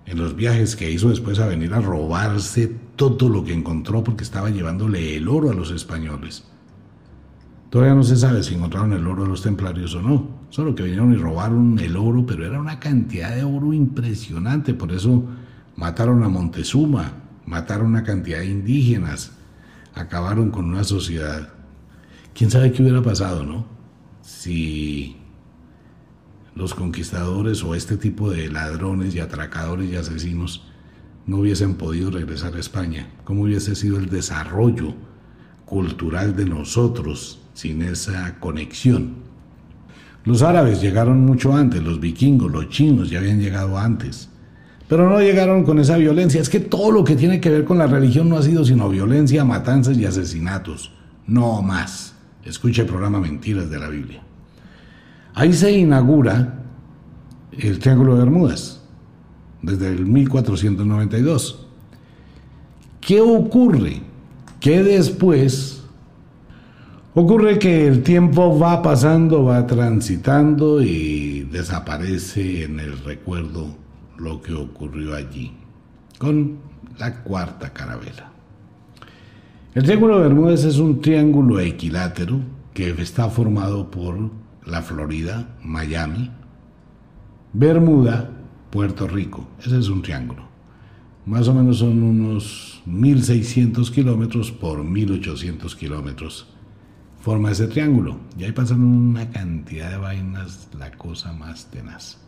en 0.07 0.19
los 0.19 0.37
viajes 0.37 0.77
que 0.77 0.90
hizo 0.90 1.09
después 1.09 1.38
a 1.40 1.47
venir 1.47 1.75
a 1.75 1.81
robarse 1.81 2.73
todo 2.95 3.29
lo 3.29 3.45
que 3.45 3.53
encontró 3.53 4.05
porque 4.05 4.25
estaba 4.25 4.51
llevándole 4.51 5.16
el 5.16 5.29
oro 5.29 5.51
a 5.51 5.55
los 5.55 5.73
españoles. 5.73 6.45
Todavía 7.71 7.95
no 7.95 8.05
se 8.05 8.16
sabe 8.16 8.42
si 8.42 8.55
encontraron 8.55 8.92
el 8.92 9.07
oro 9.07 9.25
de 9.25 9.29
los 9.29 9.42
templarios 9.42 9.95
o 9.95 10.03
no. 10.03 10.37
Solo 10.51 10.75
que 10.75 10.85
vinieron 10.85 11.12
y 11.12 11.16
robaron 11.16 11.79
el 11.81 11.97
oro, 11.97 12.25
pero 12.25 12.47
era 12.47 12.61
una 12.61 12.79
cantidad 12.79 13.35
de 13.35 13.42
oro 13.42 13.73
impresionante. 13.73 14.73
Por 14.73 14.92
eso 14.92 15.25
mataron 15.75 16.23
a 16.23 16.29
Montezuma, 16.29 17.12
mataron 17.45 17.88
una 17.88 18.05
cantidad 18.05 18.38
de 18.38 18.47
indígenas, 18.47 19.33
acabaron 19.95 20.51
con 20.53 20.66
una 20.66 20.85
sociedad. 20.85 21.53
¿Quién 22.33 22.51
sabe 22.51 22.71
qué 22.71 22.83
hubiera 22.83 23.03
pasado, 23.03 23.45
no? 23.45 23.66
Si 24.23 25.16
los 26.57 26.75
conquistadores 26.75 27.62
o 27.62 27.77
este 27.77 27.97
tipo 27.97 28.31
de 28.31 28.49
ladrones 28.49 29.14
y 29.14 29.21
atracadores 29.21 29.88
y 29.90 29.95
asesinos 29.95 30.64
no 31.27 31.38
hubiesen 31.38 31.75
podido 31.75 32.11
regresar 32.11 32.57
a 32.57 32.61
España, 32.61 33.11
¿cómo 33.25 33.42
hubiese 33.42 33.77
sido 33.77 33.99
el 33.99 34.09
desarrollo 34.09 34.95
cultural 35.66 36.35
de 36.35 36.47
nosotros 36.47 37.40
sin 37.53 37.83
esa 37.83 38.37
conexión. 38.38 39.27
Los 40.25 40.42
árabes 40.42 40.81
llegaron 40.81 41.25
mucho 41.27 41.55
antes, 41.55 41.83
los 41.83 42.01
vikingos, 42.01 42.51
los 42.51 42.71
chinos 42.71 43.11
ya 43.11 43.19
habían 43.19 43.40
llegado 43.40 43.77
antes, 43.77 44.31
pero 44.88 45.09
no 45.11 45.21
llegaron 45.21 45.64
con 45.64 45.79
esa 45.79 45.97
violencia. 45.97 46.40
Es 46.40 46.49
que 46.49 46.61
todo 46.61 46.90
lo 46.90 47.05
que 47.05 47.16
tiene 47.16 47.40
que 47.40 47.51
ver 47.51 47.64
con 47.64 47.79
la 47.79 47.87
religión 47.87 48.29
no 48.29 48.38
ha 48.38 48.42
sido 48.42 48.64
sino 48.64 48.88
violencia, 48.88 49.45
matanzas 49.45 49.99
y 49.99 50.05
asesinatos, 50.05 50.92
no 51.27 51.61
más. 51.62 52.14
Escuche 52.45 52.83
el 52.83 52.88
programa 52.88 53.21
Mentiras 53.21 53.69
de 53.69 53.79
la 53.79 53.88
Biblia. 53.88 54.23
Ahí 55.37 55.53
se 55.53 55.70
inaugura 55.70 56.64
el 57.53 57.79
Triángulo 57.79 58.14
de 58.14 58.25
Bermudas, 58.25 58.83
desde 59.62 59.88
el 59.92 60.07
1492. 60.07 61.66
¿Qué 63.01 63.20
ocurre? 63.20 64.01
Que 64.59 64.83
después 64.83 65.77
Ocurre 67.18 67.59
que 67.59 67.87
el 67.87 68.03
tiempo 68.03 68.59
va 68.59 68.83
pasando, 68.83 69.42
va 69.42 69.66
transitando 69.66 70.83
y 70.83 71.49
desaparece 71.51 72.64
en 72.64 72.79
el 72.79 72.99
recuerdo 72.99 73.75
lo 74.18 74.42
que 74.42 74.53
ocurrió 74.53 75.14
allí 75.14 75.55
con 76.18 76.59
la 76.99 77.22
cuarta 77.22 77.72
carabela. 77.72 78.31
El 79.75 79.85
Triángulo 79.85 80.18
de 80.18 80.29
Bermudas 80.29 80.64
es 80.64 80.77
un 80.77 81.01
triángulo 81.01 81.59
equilátero 81.59 82.38
que 82.75 82.90
está 82.90 83.31
formado 83.31 83.90
por 83.90 84.31
la 84.66 84.83
Florida, 84.83 85.57
Miami, 85.62 86.31
Bermuda, 87.52 88.31
Puerto 88.70 89.09
Rico. 89.09 89.48
Ese 89.64 89.79
es 89.79 89.88
un 89.88 90.02
triángulo. 90.02 90.44
Más 91.24 91.48
o 91.48 91.55
menos 91.55 91.79
son 91.79 92.02
unos 92.02 92.83
1.600 92.87 93.90
kilómetros 93.90 94.52
por 94.52 94.85
1.800 94.85 95.74
kilómetros 95.76 96.46
forma 97.26 97.50
ese 97.50 97.66
triángulo. 97.66 98.20
Y 98.38 98.44
ahí 98.44 98.52
pasan 98.52 98.85
una 98.85 99.29
cantidad 99.31 99.90
de 99.90 99.96
vainas, 99.96 100.68
la 100.79 100.92
cosa 100.92 101.33
más 101.33 101.68
tenaz. 101.72 102.18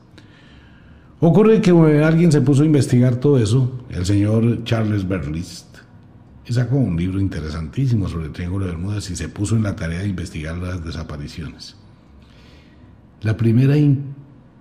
Ocurre 1.21 1.61
que 1.61 1.71
alguien 1.71 2.33
se 2.33 2.41
puso 2.41 2.65
a 2.65 2.67
investigar 2.67 3.15
todo 3.15 3.39
eso, 3.39 3.85
el 3.91 4.05
señor 4.05 4.65
Charles 4.65 5.07
Berlist, 5.07 5.79
y 6.47 6.53
sacó 6.53 6.75
un 6.75 6.97
libro 6.97 7.21
interesantísimo 7.21 8.09
sobre 8.09 8.27
el 8.27 8.33
Triángulo 8.33 8.67
de 8.67 8.73
Bermudas 8.73 9.09
y 9.11 9.15
se 9.15 9.29
puso 9.29 9.55
en 9.55 9.63
la 9.63 9.77
tarea 9.77 10.01
de 10.01 10.09
investigar 10.09 10.59
las 10.59 10.85
desapariciones. 10.85 11.77
La 13.21 13.37
primera, 13.37 13.75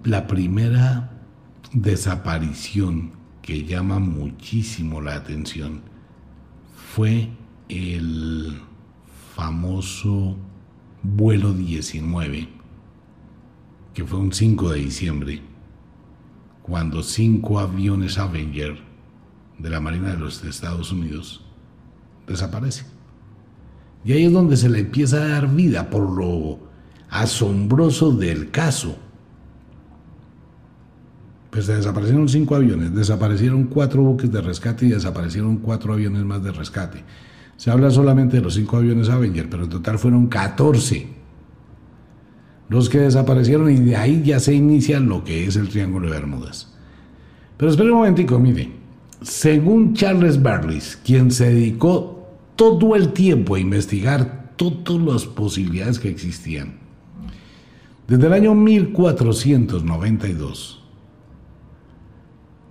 la 0.04 0.26
primera 0.26 1.12
desaparición 1.74 3.12
que 3.44 3.66
llama 3.66 4.00
muchísimo 4.00 5.00
la 5.00 5.16
atención 5.16 5.82
fue 6.76 7.30
el 7.70 8.60
famoso 9.36 10.36
vuelo 11.04 11.54
19, 11.54 12.50
que 13.94 14.04
fue 14.04 14.18
un 14.18 14.34
5 14.34 14.72
de 14.72 14.80
diciembre, 14.80 15.42
cuando 16.64 17.04
cinco 17.04 17.60
aviones 17.60 18.18
Avenger 18.18 18.80
de 19.60 19.70
la 19.70 19.80
Marina 19.80 20.10
de 20.10 20.18
los 20.18 20.44
Estados 20.44 20.92
Unidos 20.92 21.46
desaparecen. 22.26 22.88
Y 24.04 24.14
ahí 24.14 24.26
es 24.26 24.34
donde 24.34 24.58
se 24.58 24.68
le 24.68 24.80
empieza 24.80 25.18
a 25.18 25.28
dar 25.28 25.54
vida 25.54 25.92
por 25.92 26.10
lo 26.10 26.67
asombroso 27.10 28.12
del 28.12 28.52
caso. 28.52 28.98
Pues 31.50 31.68
desaparecieron 31.68 32.28
cinco 32.30 32.56
aviones, 32.56 32.94
desaparecieron 32.94 33.66
cuatro 33.66 34.02
buques 34.02 34.32
de 34.32 34.42
rescate 34.42 34.86
y 34.86 34.90
desaparecieron 34.90 35.58
cuatro 35.58 35.94
aviones 35.94 36.24
más 36.24 36.44
de 36.44 36.52
rescate. 36.52 37.04
Se 37.56 37.72
habla 37.72 37.90
solamente 37.90 38.38
de 38.38 38.44
los 38.44 38.54
cinco 38.54 38.78
aviones 38.78 39.10
Avenger, 39.10 39.50
pero 39.50 39.64
en 39.64 39.70
total 39.70 39.98
fueron 39.98 40.28
14 40.28 41.18
los 42.70 42.90
que 42.90 43.00
desaparecieron 43.00 43.72
y 43.72 43.78
de 43.78 43.96
ahí 43.96 44.22
ya 44.24 44.40
se 44.40 44.54
inicia 44.54 45.00
lo 45.00 45.24
que 45.24 45.46
es 45.46 45.56
el 45.56 45.70
Triángulo 45.70 46.08
de 46.08 46.14
Bermudas. 46.14 46.74
Pero 47.56 47.72
espere 47.72 47.92
un 47.92 47.98
momentico, 47.98 48.40
mire. 48.40 48.72
Según 49.22 49.94
Charles 49.94 50.42
Barlis, 50.42 51.00
quien 51.04 51.32
se 51.32 51.50
dedicó 51.50 52.28
todo 52.56 52.96
el 52.96 53.14
tiempo 53.14 53.56
a 53.56 53.60
investigar 53.60 54.54
todas 54.58 55.02
las 55.02 55.26
posibilidades 55.26 56.00
que 56.00 56.10
existían, 56.10 56.76
Desde 58.08 58.28
el 58.28 58.34
año 58.34 58.54
1492. 58.56 60.82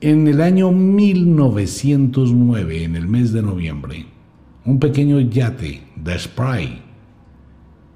En 0.00 0.26
el 0.28 0.40
año 0.40 0.72
1909, 0.72 2.84
en 2.84 2.96
el 2.96 3.06
mes 3.06 3.32
de 3.32 3.42
noviembre, 3.42 4.06
un 4.64 4.78
pequeño 4.78 5.20
yate 5.20 5.82
de 5.94 6.18
Spray 6.18 6.80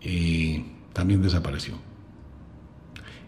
eh, 0.03 0.63
también 0.93 1.23
desapareció. 1.23 1.77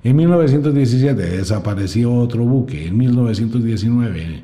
En 0.04 0.16
1917 0.16 1.22
desapareció 1.22 2.12
otro 2.14 2.44
buque. 2.44 2.88
En 2.88 2.98
1919, 2.98 4.42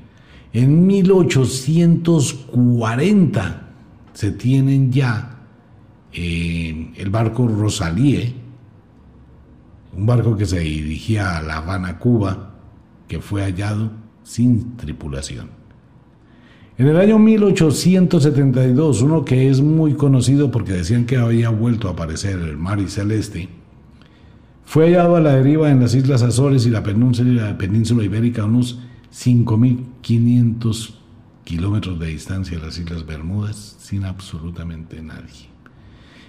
en 0.52 0.86
1840 0.86 3.68
se 4.12 4.30
tienen 4.32 4.92
ya 4.92 5.38
eh, 6.12 6.92
el 6.96 7.10
barco 7.10 7.48
Rosalie, 7.48 8.34
un 9.98 10.06
barco 10.06 10.36
que 10.36 10.46
se 10.46 10.60
dirigía 10.60 11.36
a 11.36 11.42
La 11.42 11.56
Habana, 11.56 11.98
Cuba, 11.98 12.54
que 13.08 13.20
fue 13.20 13.42
hallado 13.42 13.90
sin 14.22 14.76
tripulación. 14.76 15.48
En 16.76 16.86
el 16.86 16.96
año 16.96 17.18
1872, 17.18 19.02
uno 19.02 19.24
que 19.24 19.50
es 19.50 19.60
muy 19.60 19.94
conocido 19.94 20.52
porque 20.52 20.74
decían 20.74 21.04
que 21.04 21.16
había 21.16 21.48
vuelto 21.48 21.88
a 21.88 21.92
aparecer 21.92 22.38
el 22.38 22.56
mar 22.56 22.78
y 22.78 22.86
celeste, 22.86 23.48
fue 24.64 24.84
hallado 24.84 25.16
a 25.16 25.20
la 25.20 25.34
deriva 25.34 25.68
en 25.68 25.80
las 25.80 25.96
Islas 25.96 26.22
Azores 26.22 26.64
y 26.64 26.70
la 26.70 26.84
península, 26.84 27.58
península 27.58 28.04
ibérica 28.04 28.42
a 28.42 28.44
unos 28.44 28.78
5.500 29.12 30.94
kilómetros 31.42 31.98
de 31.98 32.06
distancia 32.06 32.56
de 32.56 32.66
las 32.66 32.78
Islas 32.78 33.04
Bermudas 33.04 33.76
sin 33.80 34.04
absolutamente 34.04 35.02
nadie. 35.02 35.48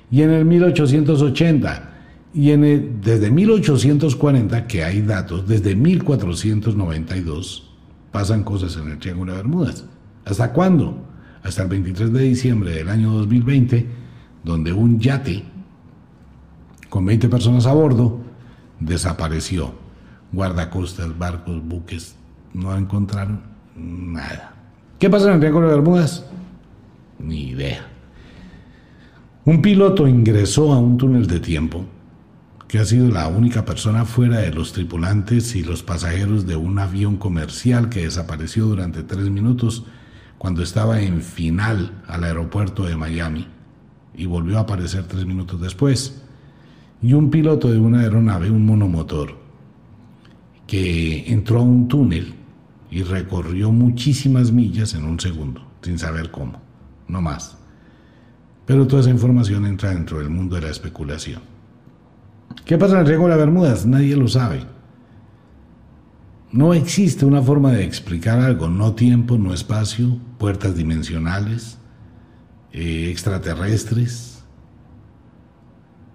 Y 0.10 0.24
en 0.24 0.32
el 0.32 0.46
1880 0.46 1.99
y 2.34 2.52
desde 2.52 3.32
1840, 3.32 4.68
que 4.68 4.84
hay 4.84 5.02
datos, 5.02 5.48
desde 5.48 5.76
1492 5.76 7.70
pasan 8.12 8.44
cosas 8.44 8.78
en 8.78 8.92
el 8.92 9.00
Triángulo 9.00 9.32
de 9.32 9.38
Bermudas. 9.38 9.86
¿Hasta 10.26 10.54
cuándo? 10.54 11.06
Hasta 11.44 11.64
el 11.64 11.70
23 11.70 12.14
de 12.14 12.22
diciembre 12.22 12.72
del 12.72 12.90
año 12.90 13.12
2020, 13.14 13.88
donde 14.44 14.74
un 14.74 15.00
yate 15.00 15.44
con 16.90 17.06
20 17.06 17.30
personas 17.30 17.66
a 17.66 17.74
bordo 17.74 18.20
desapareció. 18.80 19.74
Guardacostas, 20.32 21.18
barcos, 21.18 21.68
buques, 21.68 22.16
no 22.54 22.76
encontraron 22.78 23.42
nada. 23.76 24.54
¿Qué 25.00 25.10
pasa 25.10 25.28
en 25.28 25.36
el 25.36 25.40
Triángulo 25.40 25.68
de 25.70 25.76
Bermudas? 25.76 26.26
Ni 27.18 27.50
idea. 27.50 27.88
Un 29.46 29.62
piloto 29.64 30.08
ingresó 30.08 30.74
a 30.74 30.80
un 30.80 30.98
túnel 30.98 31.26
de 31.26 31.40
tiempo 31.40 31.86
que 32.70 32.78
ha 32.78 32.86
sido 32.86 33.10
la 33.10 33.28
única 33.28 33.66
persona 33.66 34.06
fuera 34.06 34.38
de 34.38 34.54
los 34.54 34.74
tripulantes 34.74 35.56
y 35.56 35.64
los 35.64 35.82
pasajeros 35.82 36.46
de 36.46 36.56
un 36.56 36.78
avión 36.78 37.18
comercial 37.18 37.90
que 37.90 38.04
desapareció 38.04 38.68
durante 38.68 39.02
tres 39.02 39.32
minutos 39.32 39.86
cuando 40.38 40.62
estaba 40.62 41.02
en 41.02 41.24
final 41.24 42.04
al 42.06 42.24
aeropuerto 42.24 42.86
de 42.86 42.96
Miami 42.96 43.48
y 44.14 44.28
volvió 44.28 44.60
a 44.60 44.62
aparecer 44.62 45.06
tres 45.06 45.26
minutos 45.26 45.60
después. 45.60 46.22
Y 47.02 47.14
un 47.14 47.32
piloto 47.32 47.72
de 47.72 47.80
una 47.80 48.02
aeronave, 48.02 48.52
un 48.52 48.68
monomotor, 48.68 49.36
que 50.68 51.26
entró 51.34 51.62
a 51.62 51.64
un 51.64 51.88
túnel 51.88 52.36
y 52.92 53.02
recorrió 53.02 53.72
muchísimas 53.72 54.52
millas 54.52 54.94
en 54.94 55.06
un 55.06 55.20
segundo, 55.20 55.66
sin 55.82 55.98
saber 55.98 56.30
cómo, 56.30 56.62
no 57.08 57.20
más. 57.20 57.58
Pero 58.68 58.86
toda 58.86 59.02
esa 59.02 59.10
información 59.10 59.66
entra 59.66 59.90
dentro 59.90 60.20
del 60.20 60.30
mundo 60.30 60.56
de 60.56 60.62
la 60.62 60.70
especulación. 60.70 61.59
¿Qué 62.66 62.78
pasa 62.78 62.94
en 62.94 63.00
el 63.00 63.06
Triángulo 63.06 63.34
de 63.34 63.40
Bermudas? 63.40 63.86
Nadie 63.86 64.16
lo 64.16 64.28
sabe. 64.28 64.66
No 66.52 66.74
existe 66.74 67.26
una 67.26 67.42
forma 67.42 67.72
de 67.72 67.84
explicar 67.84 68.40
algo, 68.40 68.70
no 68.70 68.94
tiempo, 68.94 69.38
no 69.38 69.54
espacio, 69.54 70.18
puertas 70.40 70.76
dimensionales, 70.76 71.78
eh, 72.72 73.10
extraterrestres, 73.12 74.44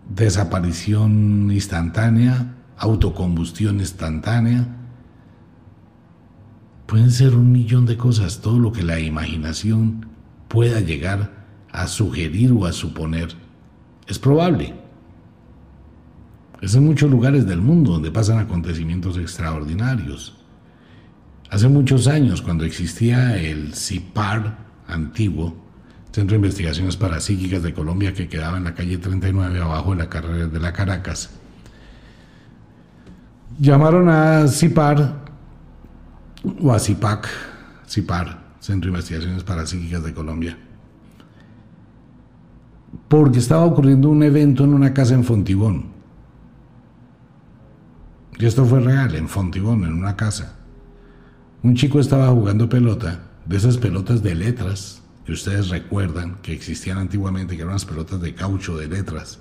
desaparición 0.08 1.50
instantánea, 1.52 2.56
autocombustión 2.76 3.78
instantánea. 3.78 4.66
Pueden 6.86 7.12
ser 7.12 7.34
un 7.34 7.52
millón 7.52 7.86
de 7.86 7.96
cosas, 7.96 8.40
todo 8.40 8.58
lo 8.58 8.72
que 8.72 8.82
la 8.82 8.98
imaginación 8.98 10.06
pueda 10.48 10.80
llegar 10.80 11.46
a 11.72 11.86
sugerir 11.86 12.52
o 12.52 12.66
a 12.66 12.72
suponer. 12.72 13.28
Es 14.06 14.18
probable. 14.18 14.83
Es 16.64 16.74
en 16.74 16.86
muchos 16.86 17.10
lugares 17.10 17.46
del 17.46 17.60
mundo 17.60 17.92
donde 17.92 18.10
pasan 18.10 18.38
acontecimientos 18.38 19.18
extraordinarios. 19.18 20.34
Hace 21.50 21.68
muchos 21.68 22.06
años, 22.06 22.40
cuando 22.40 22.64
existía 22.64 23.36
el 23.36 23.74
CIPAR 23.74 24.56
antiguo, 24.88 25.54
Centro 26.10 26.32
de 26.32 26.36
Investigaciones 26.36 26.96
Parapsíquicas 26.96 27.62
de 27.62 27.74
Colombia, 27.74 28.14
que 28.14 28.28
quedaba 28.28 28.56
en 28.56 28.64
la 28.64 28.72
calle 28.72 28.96
39 28.96 29.60
abajo 29.60 29.90
de 29.90 29.96
la 29.98 30.08
carrera 30.08 30.46
de 30.46 30.58
la 30.58 30.72
Caracas, 30.72 31.28
llamaron 33.60 34.08
a 34.08 34.48
CIPAR 34.48 35.16
o 36.62 36.72
a 36.72 36.78
CIPAC, 36.78 37.28
CIPAR, 37.86 38.38
Centro 38.58 38.90
de 38.90 38.96
Investigaciones 38.96 39.44
Parapsíquicas 39.44 40.02
de 40.02 40.14
Colombia, 40.14 40.56
porque 43.06 43.38
estaba 43.38 43.66
ocurriendo 43.66 44.08
un 44.08 44.22
evento 44.22 44.64
en 44.64 44.72
una 44.72 44.94
casa 44.94 45.12
en 45.12 45.24
Fontibón. 45.24 45.93
Y 48.38 48.46
esto 48.46 48.64
fue 48.64 48.80
real, 48.80 49.14
en 49.14 49.28
Fontibón, 49.28 49.84
en 49.84 49.92
una 49.92 50.16
casa. 50.16 50.56
Un 51.62 51.74
chico 51.76 52.00
estaba 52.00 52.28
jugando 52.28 52.68
pelota, 52.68 53.20
de 53.46 53.56
esas 53.56 53.78
pelotas 53.78 54.22
de 54.22 54.34
letras 54.34 55.02
que 55.24 55.32
ustedes 55.32 55.68
recuerdan 55.68 56.36
que 56.42 56.52
existían 56.52 56.98
antiguamente, 56.98 57.56
que 57.56 57.62
eran 57.62 57.72
unas 57.72 57.84
pelotas 57.84 58.20
de 58.20 58.34
caucho 58.34 58.76
de 58.76 58.88
letras. 58.88 59.40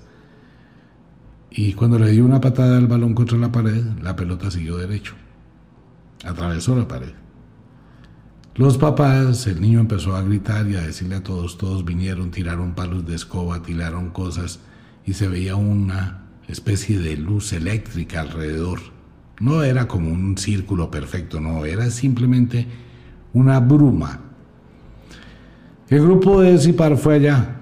Y 1.50 1.74
cuando 1.74 1.98
le 1.98 2.10
dio 2.10 2.24
una 2.24 2.40
patada 2.40 2.78
al 2.78 2.86
balón 2.86 3.14
contra 3.14 3.38
la 3.38 3.52
pared, 3.52 3.84
la 4.02 4.16
pelota 4.16 4.50
siguió 4.50 4.76
derecho. 4.76 5.14
Atravesó 6.24 6.74
la 6.74 6.88
pared. 6.88 7.12
Los 8.56 8.78
papás, 8.78 9.46
el 9.46 9.60
niño 9.60 9.80
empezó 9.80 10.14
a 10.16 10.22
gritar 10.22 10.68
y 10.68 10.76
a 10.76 10.80
decirle 10.80 11.16
a 11.16 11.22
todos, 11.22 11.58
todos 11.58 11.84
vinieron, 11.84 12.30
tiraron 12.30 12.74
palos 12.74 13.04
de 13.04 13.16
escoba, 13.16 13.62
tiraron 13.62 14.10
cosas 14.10 14.60
y 15.04 15.14
se 15.14 15.28
veía 15.28 15.56
una 15.56 16.23
especie 16.48 16.98
de 16.98 17.16
luz 17.16 17.52
eléctrica 17.52 18.20
alrededor. 18.20 18.80
No 19.40 19.62
era 19.62 19.88
como 19.88 20.10
un 20.10 20.38
círculo 20.38 20.90
perfecto, 20.90 21.40
no, 21.40 21.64
era 21.64 21.90
simplemente 21.90 22.66
una 23.32 23.60
bruma. 23.60 24.20
El 25.88 26.02
grupo 26.02 26.40
de 26.40 26.58
Zipar 26.58 26.96
fue 26.96 27.16
allá 27.16 27.56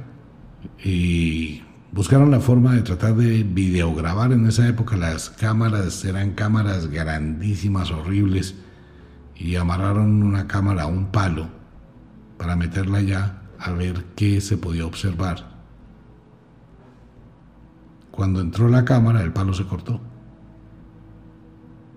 y 0.85 1.63
buscaron 1.93 2.31
la 2.31 2.41
forma 2.41 2.75
de 2.75 2.83
tratar 2.83 3.15
de 3.17 3.43
videograbar. 3.43 4.33
En 4.33 4.47
esa 4.47 4.69
época 4.69 4.97
las 4.97 5.31
cámaras 5.31 6.05
eran 6.05 6.33
cámaras 6.33 6.89
grandísimas, 6.89 7.91
horribles, 7.91 8.55
y 9.35 9.57
amarraron 9.57 10.23
una 10.23 10.47
cámara 10.47 10.83
a 10.83 10.87
un 10.87 11.07
palo 11.07 11.49
para 12.39 12.55
meterla 12.55 12.99
allá 12.99 13.43
a 13.59 13.73
ver 13.73 14.05
qué 14.17 14.41
se 14.41 14.57
podía 14.57 14.87
observar. 14.87 15.52
Cuando 18.13 18.41
entró 18.41 18.69
la 18.69 18.85
cámara, 18.85 19.23
el 19.23 19.33
palo 19.33 19.53
se 19.55 19.65
cortó. 19.65 20.01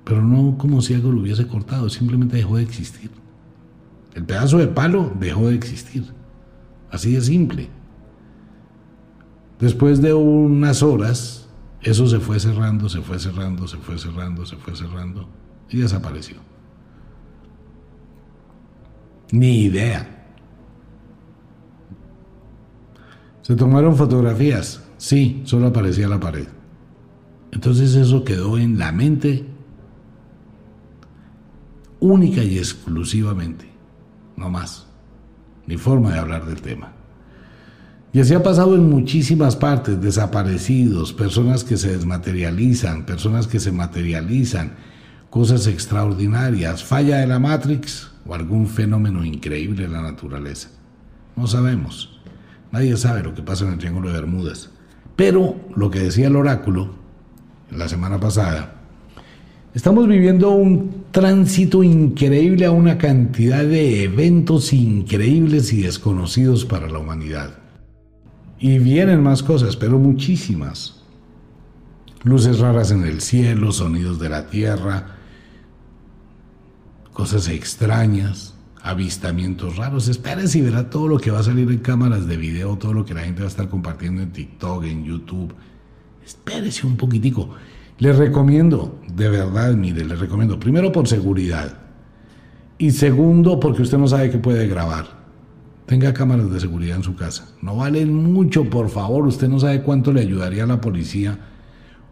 Pero 0.05 0.23
no 0.23 0.57
como 0.57 0.81
si 0.81 0.93
algo 0.93 1.11
lo 1.11 1.21
hubiese 1.21 1.45
cortado, 1.45 1.89
simplemente 1.89 2.37
dejó 2.37 2.57
de 2.57 2.63
existir. 2.63 3.11
El 4.15 4.23
pedazo 4.23 4.57
de 4.57 4.67
palo 4.67 5.11
dejó 5.19 5.49
de 5.49 5.55
existir. 5.55 6.11
Así 6.89 7.13
de 7.13 7.21
simple. 7.21 7.69
Después 9.59 10.01
de 10.01 10.13
unas 10.13 10.81
horas, 10.81 11.49
eso 11.81 12.07
se 12.07 12.19
fue 12.19 12.39
cerrando, 12.39 12.87
se 12.87 13.01
fue 13.01 13.19
cerrando, 13.19 13.67
se 13.67 13.77
fue 13.77 13.97
cerrando, 13.97 14.45
se 14.45 14.55
fue 14.55 14.75
cerrando 14.75 15.27
y 15.69 15.77
desapareció. 15.77 16.37
Ni 19.31 19.63
idea. 19.63 20.11
Se 23.41 23.55
tomaron 23.55 23.95
fotografías, 23.95 24.84
Sí, 24.97 25.41
solo 25.45 25.67
aparecía 25.67 26.07
la 26.07 26.19
pared. 26.19 26.47
Entonces 27.51 27.95
eso 27.95 28.23
quedó 28.23 28.57
en 28.57 28.77
la 28.77 28.91
mente 28.91 29.45
única 31.99 32.43
y 32.43 32.57
exclusivamente, 32.57 33.69
no 34.35 34.49
más, 34.49 34.87
ni 35.67 35.77
forma 35.77 36.13
de 36.13 36.19
hablar 36.19 36.45
del 36.45 36.61
tema. 36.61 36.93
Y 38.13 38.19
así 38.19 38.33
ha 38.33 38.43
pasado 38.43 38.75
en 38.75 38.89
muchísimas 38.89 39.55
partes, 39.55 39.99
desaparecidos, 40.01 41.11
personas 41.11 41.63
que 41.65 41.75
se 41.75 41.91
desmaterializan, 41.91 43.05
personas 43.05 43.47
que 43.47 43.59
se 43.59 43.73
materializan, 43.73 44.75
cosas 45.29 45.67
extraordinarias, 45.67 46.83
falla 46.83 47.17
de 47.17 47.27
la 47.27 47.39
Matrix 47.39 48.11
o 48.25 48.33
algún 48.33 48.67
fenómeno 48.67 49.25
increíble 49.25 49.83
en 49.83 49.93
la 49.93 50.01
naturaleza. 50.01 50.69
No 51.35 51.45
sabemos. 51.47 52.21
Nadie 52.71 52.95
sabe 52.95 53.23
lo 53.23 53.33
que 53.33 53.41
pasa 53.41 53.65
en 53.65 53.73
el 53.73 53.79
Triángulo 53.79 54.07
de 54.09 54.15
Bermudas. 54.15 54.69
Pero 55.15 55.55
lo 55.75 55.89
que 55.89 55.99
decía 55.99 56.27
el 56.27 56.35
oráculo 56.35 56.89
la 57.71 57.87
semana 57.87 58.19
pasada, 58.19 58.75
estamos 59.73 60.07
viviendo 60.07 60.51
un 60.51 61.05
tránsito 61.11 61.83
increíble 61.83 62.65
a 62.65 62.71
una 62.71 62.97
cantidad 62.97 63.63
de 63.63 64.03
eventos 64.03 64.73
increíbles 64.73 65.71
y 65.73 65.81
desconocidos 65.81 66.65
para 66.65 66.89
la 66.89 66.99
humanidad. 66.99 67.57
Y 68.59 68.79
vienen 68.79 69.21
más 69.23 69.43
cosas, 69.43 69.75
pero 69.75 69.99
muchísimas. 69.99 71.03
Luces 72.23 72.59
raras 72.59 72.91
en 72.91 73.03
el 73.03 73.21
cielo, 73.21 73.71
sonidos 73.71 74.19
de 74.19 74.29
la 74.29 74.47
tierra, 74.47 75.15
cosas 77.13 77.47
extrañas, 77.49 78.54
avistamientos 78.85 79.77
raros. 79.77 80.07
Espérese 80.07 80.59
y 80.59 80.61
verá 80.61 80.91
todo 80.91 81.07
lo 81.07 81.17
que 81.17 81.31
va 81.31 81.39
a 81.39 81.43
salir 81.43 81.69
en 81.71 81.79
cámaras 81.79 82.27
de 82.27 82.37
video, 82.37 82.77
todo 82.77 82.93
lo 82.93 83.03
que 83.03 83.15
la 83.15 83.21
gente 83.21 83.41
va 83.41 83.47
a 83.47 83.49
estar 83.49 83.67
compartiendo 83.67 84.21
en 84.21 84.31
TikTok, 84.31 84.83
en 84.83 85.03
YouTube. 85.03 85.53
Espérese 86.23 86.85
un 86.85 86.95
poquitico. 86.95 87.49
Le 87.97 88.13
recomiendo, 88.13 89.01
de 89.11 89.29
verdad, 89.29 89.73
mire, 89.73 90.05
le 90.05 90.15
recomiendo, 90.15 90.59
primero 90.59 90.91
por 90.91 91.07
seguridad. 91.07 91.79
Y 92.77 92.91
segundo, 92.91 93.59
porque 93.59 93.81
usted 93.81 93.97
no 93.97 94.07
sabe 94.07 94.29
qué 94.29 94.37
puede 94.37 94.67
grabar. 94.67 95.07
Tenga 95.87 96.13
cámaras 96.13 96.51
de 96.51 96.59
seguridad 96.59 96.97
en 96.97 97.03
su 97.03 97.15
casa. 97.15 97.55
No 97.63 97.77
valen 97.77 98.13
mucho, 98.13 98.69
por 98.69 98.89
favor. 98.89 99.25
Usted 99.25 99.47
no 99.47 99.59
sabe 99.59 99.81
cuánto 99.81 100.13
le 100.13 100.21
ayudaría 100.21 100.63
a 100.63 100.67
la 100.67 100.81
policía 100.81 101.39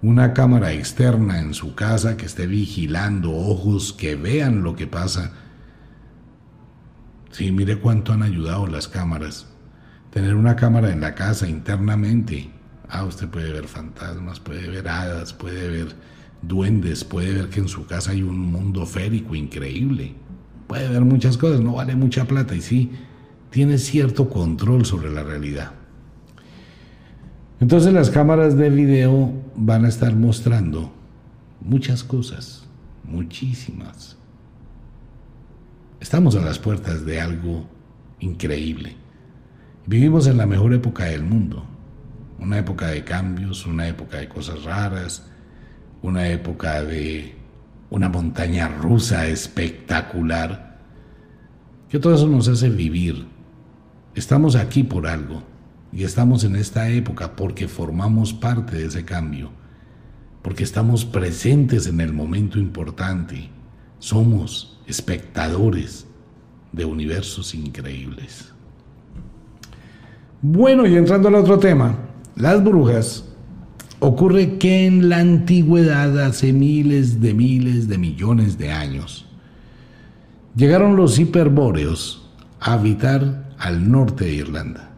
una 0.02 0.34
cámara 0.34 0.74
externa 0.74 1.40
en 1.40 1.54
su 1.54 1.76
casa 1.76 2.18
que 2.18 2.26
esté 2.26 2.48
vigilando 2.48 3.32
ojos, 3.32 3.94
que 3.94 4.16
vean 4.16 4.64
lo 4.64 4.76
que 4.76 4.88
pasa 4.88 5.34
Sí, 7.34 7.52
mire 7.52 7.80
cuánto 7.80 8.14
han 8.14 8.22
ayudado 8.22 8.68
las 8.68 8.88
cámaras. 8.88 9.48
Tener 10.12 10.36
una 10.36 10.56
cámara 10.56 10.92
en 10.92 11.02
la 11.02 11.16
casa 11.16 11.50
internamente. 11.50 12.52
Ah, 12.88 13.06
usted 13.06 13.28
puede 13.28 13.52
ver 13.52 13.68
fantasmas, 13.68 14.40
puede 14.40 14.70
ver 14.70 14.88
hadas, 14.88 15.34
puede 15.34 15.68
ver 15.68 15.96
duendes, 16.44 17.04
puede 17.04 17.34
ver 17.34 17.50
que 17.50 17.60
en 17.60 17.68
su 17.68 17.88
casa 17.88 18.12
hay 18.12 18.22
un 18.22 18.38
mundo 18.38 18.86
férico 18.86 19.34
increíble. 19.34 20.14
Puede 20.68 20.88
ver 20.90 21.02
muchas 21.02 21.36
cosas, 21.36 21.60
no 21.60 21.74
vale 21.74 21.96
mucha 21.96 22.26
plata 22.26 22.56
y 22.56 22.62
sí, 22.62 22.92
tiene 23.50 23.80
cierto 23.80 24.30
control 24.30 24.86
sobre 24.86 25.12
la 25.12 25.24
realidad. 25.24 25.72
Entonces 27.60 27.94
las 27.94 28.12
cámaras 28.12 28.56
de 28.56 28.70
video 28.70 29.34
van 29.56 29.86
a 29.86 29.90
estar 29.90 30.14
mostrando 30.16 30.94
muchas 31.62 32.04
cosas, 32.04 32.68
muchísimas. 33.04 34.18
Estamos 36.04 36.36
a 36.36 36.42
las 36.42 36.60
puertas 36.60 37.06
de 37.06 37.22
algo 37.22 37.66
increíble. 38.20 38.94
Vivimos 39.86 40.28
en 40.28 40.36
la 40.36 40.46
mejor 40.46 40.74
época 40.74 41.06
del 41.06 41.24
mundo, 41.24 41.66
una 42.40 42.60
época 42.60 42.88
de 42.88 43.06
cambios, 43.06 43.66
una 43.66 43.88
época 43.88 44.18
de 44.18 44.28
cosas 44.28 44.66
raras, 44.66 45.26
una 46.02 46.28
época 46.28 46.84
de 46.84 47.36
una 47.90 48.10
montaña 48.10 48.68
rusa 48.68 49.28
espectacular, 49.28 50.78
que 51.88 52.00
todo 52.00 52.16
eso 52.16 52.28
nos 52.28 52.50
hace 52.50 52.70
vivir. 52.70 53.26
Estamos 54.14 54.58
aquí 54.58 54.84
por 54.84 55.08
algo 55.08 55.42
y 55.94 56.04
estamos 56.04 56.44
en 56.44 56.58
esta 56.58 56.90
época 56.90 57.38
porque 57.38 57.70
formamos 57.70 58.34
parte 58.34 58.76
de 58.76 58.88
ese 58.88 59.06
cambio, 59.06 59.52
porque 60.42 60.66
estamos 60.66 61.06
presentes 61.06 61.88
en 61.88 62.02
el 62.02 62.12
momento 62.12 62.60
importante, 62.60 63.50
somos 64.00 64.73
espectadores 64.88 66.08
de 66.72 66.86
universos 66.86 67.54
increíbles. 67.54 68.52
Bueno, 70.42 70.86
y 70.86 70.96
entrando 70.96 71.30
al 71.30 71.36
otro 71.36 71.58
tema, 71.60 71.98
las 72.36 72.64
brujas, 72.64 73.26
ocurre 74.00 74.58
que 74.58 74.86
en 74.86 75.08
la 75.08 75.20
antigüedad, 75.20 76.20
hace 76.20 76.52
miles 76.52 77.22
de 77.22 77.34
miles 77.34 77.88
de 77.88 77.98
millones 77.98 78.58
de 78.58 78.72
años, 78.72 79.26
llegaron 80.56 80.96
los 80.96 81.20
hiperbóreos 81.20 82.30
a 82.60 82.74
habitar 82.74 83.54
al 83.58 83.90
norte 83.90 84.26
de 84.26 84.34
Irlanda. 84.34 84.92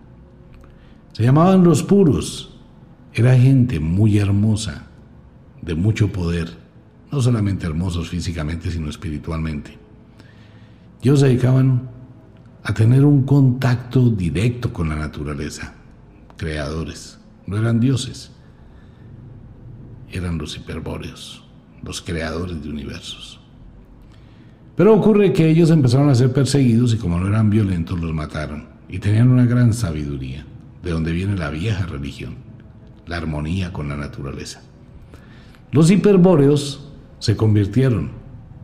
Se 1.11 1.23
llamaban 1.23 1.63
los 1.63 1.83
puros. 1.83 2.57
Era 3.13 3.37
gente 3.37 3.79
muy 3.79 4.17
hermosa, 4.17 4.87
de 5.61 5.75
mucho 5.75 6.11
poder 6.11 6.64
no 7.15 7.21
solamente 7.21 7.65
hermosos 7.65 8.09
físicamente, 8.09 8.69
sino 8.69 8.89
espiritualmente. 8.89 9.77
Ellos 11.01 11.21
se 11.21 11.27
dedicaban 11.27 11.89
a 12.61 12.73
tener 12.73 13.05
un 13.05 13.23
contacto 13.23 14.09
directo 14.09 14.73
con 14.73 14.89
la 14.89 14.97
naturaleza, 14.97 15.75
creadores, 16.35 17.17
no 17.47 17.57
eran 17.57 17.79
dioses, 17.79 18.31
eran 20.11 20.37
los 20.37 20.57
hiperbóreos, 20.57 21.41
los 21.83 22.01
creadores 22.01 22.61
de 22.61 22.69
universos. 22.69 23.39
Pero 24.75 24.93
ocurre 24.93 25.31
que 25.31 25.49
ellos 25.49 25.69
empezaron 25.69 26.09
a 26.09 26.15
ser 26.15 26.33
perseguidos 26.33 26.93
y 26.93 26.97
como 26.97 27.17
no 27.17 27.27
eran 27.27 27.49
violentos 27.49 27.97
los 27.97 28.13
mataron 28.13 28.67
y 28.89 28.99
tenían 28.99 29.29
una 29.29 29.45
gran 29.45 29.71
sabiduría, 29.71 30.45
de 30.83 30.91
donde 30.91 31.13
viene 31.13 31.37
la 31.37 31.49
vieja 31.49 31.85
religión, 31.85 32.35
la 33.07 33.15
armonía 33.15 33.71
con 33.71 33.87
la 33.87 33.95
naturaleza. 33.95 34.63
Los 35.71 35.89
hiperbóreos 35.91 36.84
se 37.19 37.35
convirtieron, 37.35 38.11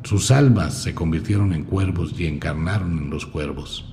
sus 0.04 0.32
almas 0.32 0.74
se 0.74 0.94
convirtieron 0.94 1.54
en 1.54 1.64
cuervos 1.64 2.14
y 2.20 2.26
encarnaron 2.26 2.98
en 2.98 3.10
los 3.10 3.26
cuervos. 3.26 3.86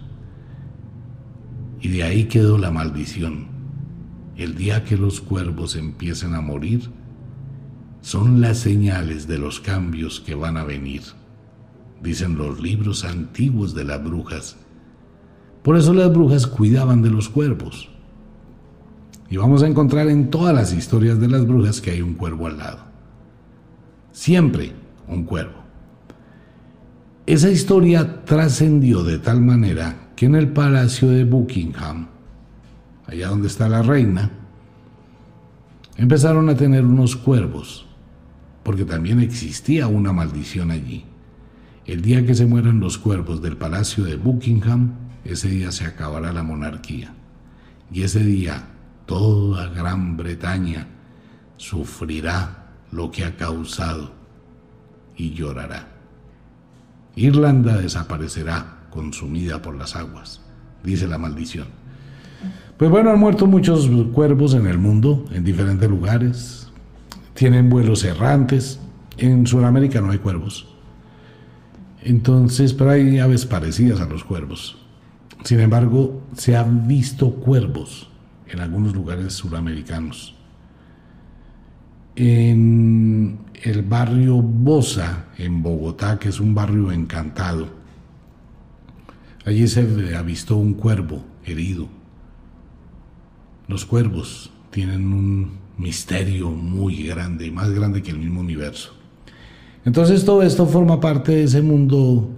Y 1.80 1.88
de 1.88 2.02
ahí 2.02 2.24
quedó 2.24 2.58
la 2.58 2.70
maldición. 2.70 3.48
El 4.36 4.54
día 4.54 4.84
que 4.84 4.96
los 4.96 5.20
cuervos 5.20 5.76
empiecen 5.76 6.34
a 6.34 6.40
morir, 6.40 6.90
son 8.00 8.40
las 8.40 8.58
señales 8.58 9.26
de 9.26 9.38
los 9.38 9.60
cambios 9.60 10.20
que 10.20 10.34
van 10.34 10.56
a 10.56 10.64
venir, 10.64 11.02
dicen 12.02 12.38
los 12.38 12.60
libros 12.60 13.04
antiguos 13.04 13.74
de 13.74 13.84
las 13.84 14.02
brujas. 14.02 14.56
Por 15.62 15.76
eso 15.76 15.92
las 15.92 16.10
brujas 16.12 16.46
cuidaban 16.46 17.02
de 17.02 17.10
los 17.10 17.28
cuervos. 17.28 17.90
Y 19.28 19.36
vamos 19.36 19.62
a 19.62 19.66
encontrar 19.66 20.08
en 20.08 20.30
todas 20.30 20.54
las 20.54 20.72
historias 20.72 21.20
de 21.20 21.28
las 21.28 21.46
brujas 21.46 21.80
que 21.80 21.90
hay 21.90 22.00
un 22.00 22.14
cuervo 22.14 22.46
al 22.46 22.58
lado 22.58 22.87
siempre 24.12 24.72
un 25.06 25.24
cuervo. 25.24 25.58
Esa 27.26 27.50
historia 27.50 28.24
trascendió 28.24 29.04
de 29.04 29.18
tal 29.18 29.40
manera 29.40 30.08
que 30.16 30.26
en 30.26 30.34
el 30.34 30.48
palacio 30.48 31.08
de 31.10 31.24
Buckingham, 31.24 32.08
allá 33.06 33.28
donde 33.28 33.48
está 33.48 33.68
la 33.68 33.82
reina, 33.82 34.30
empezaron 35.96 36.48
a 36.48 36.56
tener 36.56 36.86
unos 36.86 37.16
cuervos, 37.16 37.86
porque 38.62 38.84
también 38.84 39.20
existía 39.20 39.88
una 39.88 40.12
maldición 40.12 40.70
allí. 40.70 41.04
El 41.84 42.02
día 42.02 42.24
que 42.24 42.34
se 42.34 42.46
mueran 42.46 42.80
los 42.80 42.98
cuervos 42.98 43.42
del 43.42 43.56
palacio 43.56 44.04
de 44.04 44.16
Buckingham, 44.16 44.92
ese 45.24 45.48
día 45.48 45.70
se 45.70 45.84
acabará 45.84 46.32
la 46.32 46.42
monarquía. 46.42 47.14
Y 47.92 48.02
ese 48.02 48.24
día 48.24 48.68
toda 49.06 49.68
Gran 49.68 50.16
Bretaña 50.16 50.86
sufrirá 51.56 52.57
lo 52.92 53.10
que 53.10 53.24
ha 53.24 53.36
causado 53.36 54.12
y 55.16 55.34
llorará. 55.34 55.88
Irlanda 57.16 57.76
desaparecerá 57.76 58.86
consumida 58.90 59.60
por 59.60 59.76
las 59.76 59.96
aguas, 59.96 60.40
dice 60.84 61.06
la 61.06 61.18
maldición. 61.18 61.66
Pues 62.76 62.90
bueno, 62.90 63.10
han 63.10 63.18
muerto 63.18 63.46
muchos 63.46 63.90
cuervos 64.12 64.54
en 64.54 64.66
el 64.66 64.78
mundo, 64.78 65.24
en 65.32 65.42
diferentes 65.42 65.90
lugares. 65.90 66.68
Tienen 67.34 67.68
vuelos 67.68 68.04
errantes. 68.04 68.78
En 69.16 69.48
Sudamérica 69.48 70.00
no 70.00 70.12
hay 70.12 70.18
cuervos. 70.18 70.68
Entonces, 72.02 72.72
pero 72.72 72.90
hay 72.90 73.18
aves 73.18 73.46
parecidas 73.46 74.00
a 74.00 74.06
los 74.06 74.22
cuervos. 74.22 74.78
Sin 75.42 75.58
embargo, 75.58 76.22
se 76.36 76.56
han 76.56 76.86
visto 76.86 77.32
cuervos 77.32 78.08
en 78.46 78.60
algunos 78.60 78.94
lugares 78.94 79.32
suramericanos 79.34 80.37
en 82.18 83.38
el 83.62 83.82
barrio 83.82 84.42
Bosa, 84.42 85.26
en 85.38 85.62
Bogotá, 85.62 86.18
que 86.18 86.30
es 86.30 86.40
un 86.40 86.52
barrio 86.52 86.90
encantado. 86.90 87.68
Allí 89.44 89.68
se 89.68 90.16
avistó 90.16 90.56
un 90.56 90.74
cuervo 90.74 91.24
herido. 91.44 91.86
Los 93.68 93.84
cuervos 93.84 94.50
tienen 94.70 95.12
un 95.12 95.58
misterio 95.78 96.50
muy 96.50 97.04
grande, 97.04 97.52
más 97.52 97.70
grande 97.70 98.02
que 98.02 98.10
el 98.10 98.18
mismo 98.18 98.40
universo. 98.40 98.94
Entonces 99.84 100.24
todo 100.24 100.42
esto 100.42 100.66
forma 100.66 100.98
parte 100.98 101.36
de 101.36 101.44
ese 101.44 101.62
mundo 101.62 102.30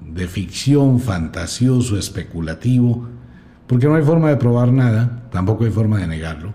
de 0.00 0.26
ficción, 0.26 1.00
fantasioso, 1.00 1.98
especulativo, 1.98 3.06
porque 3.66 3.86
no 3.86 3.94
hay 3.94 4.02
forma 4.02 4.30
de 4.30 4.36
probar 4.36 4.72
nada, 4.72 5.28
tampoco 5.30 5.64
hay 5.64 5.70
forma 5.70 5.98
de 5.98 6.06
negarlo. 6.06 6.54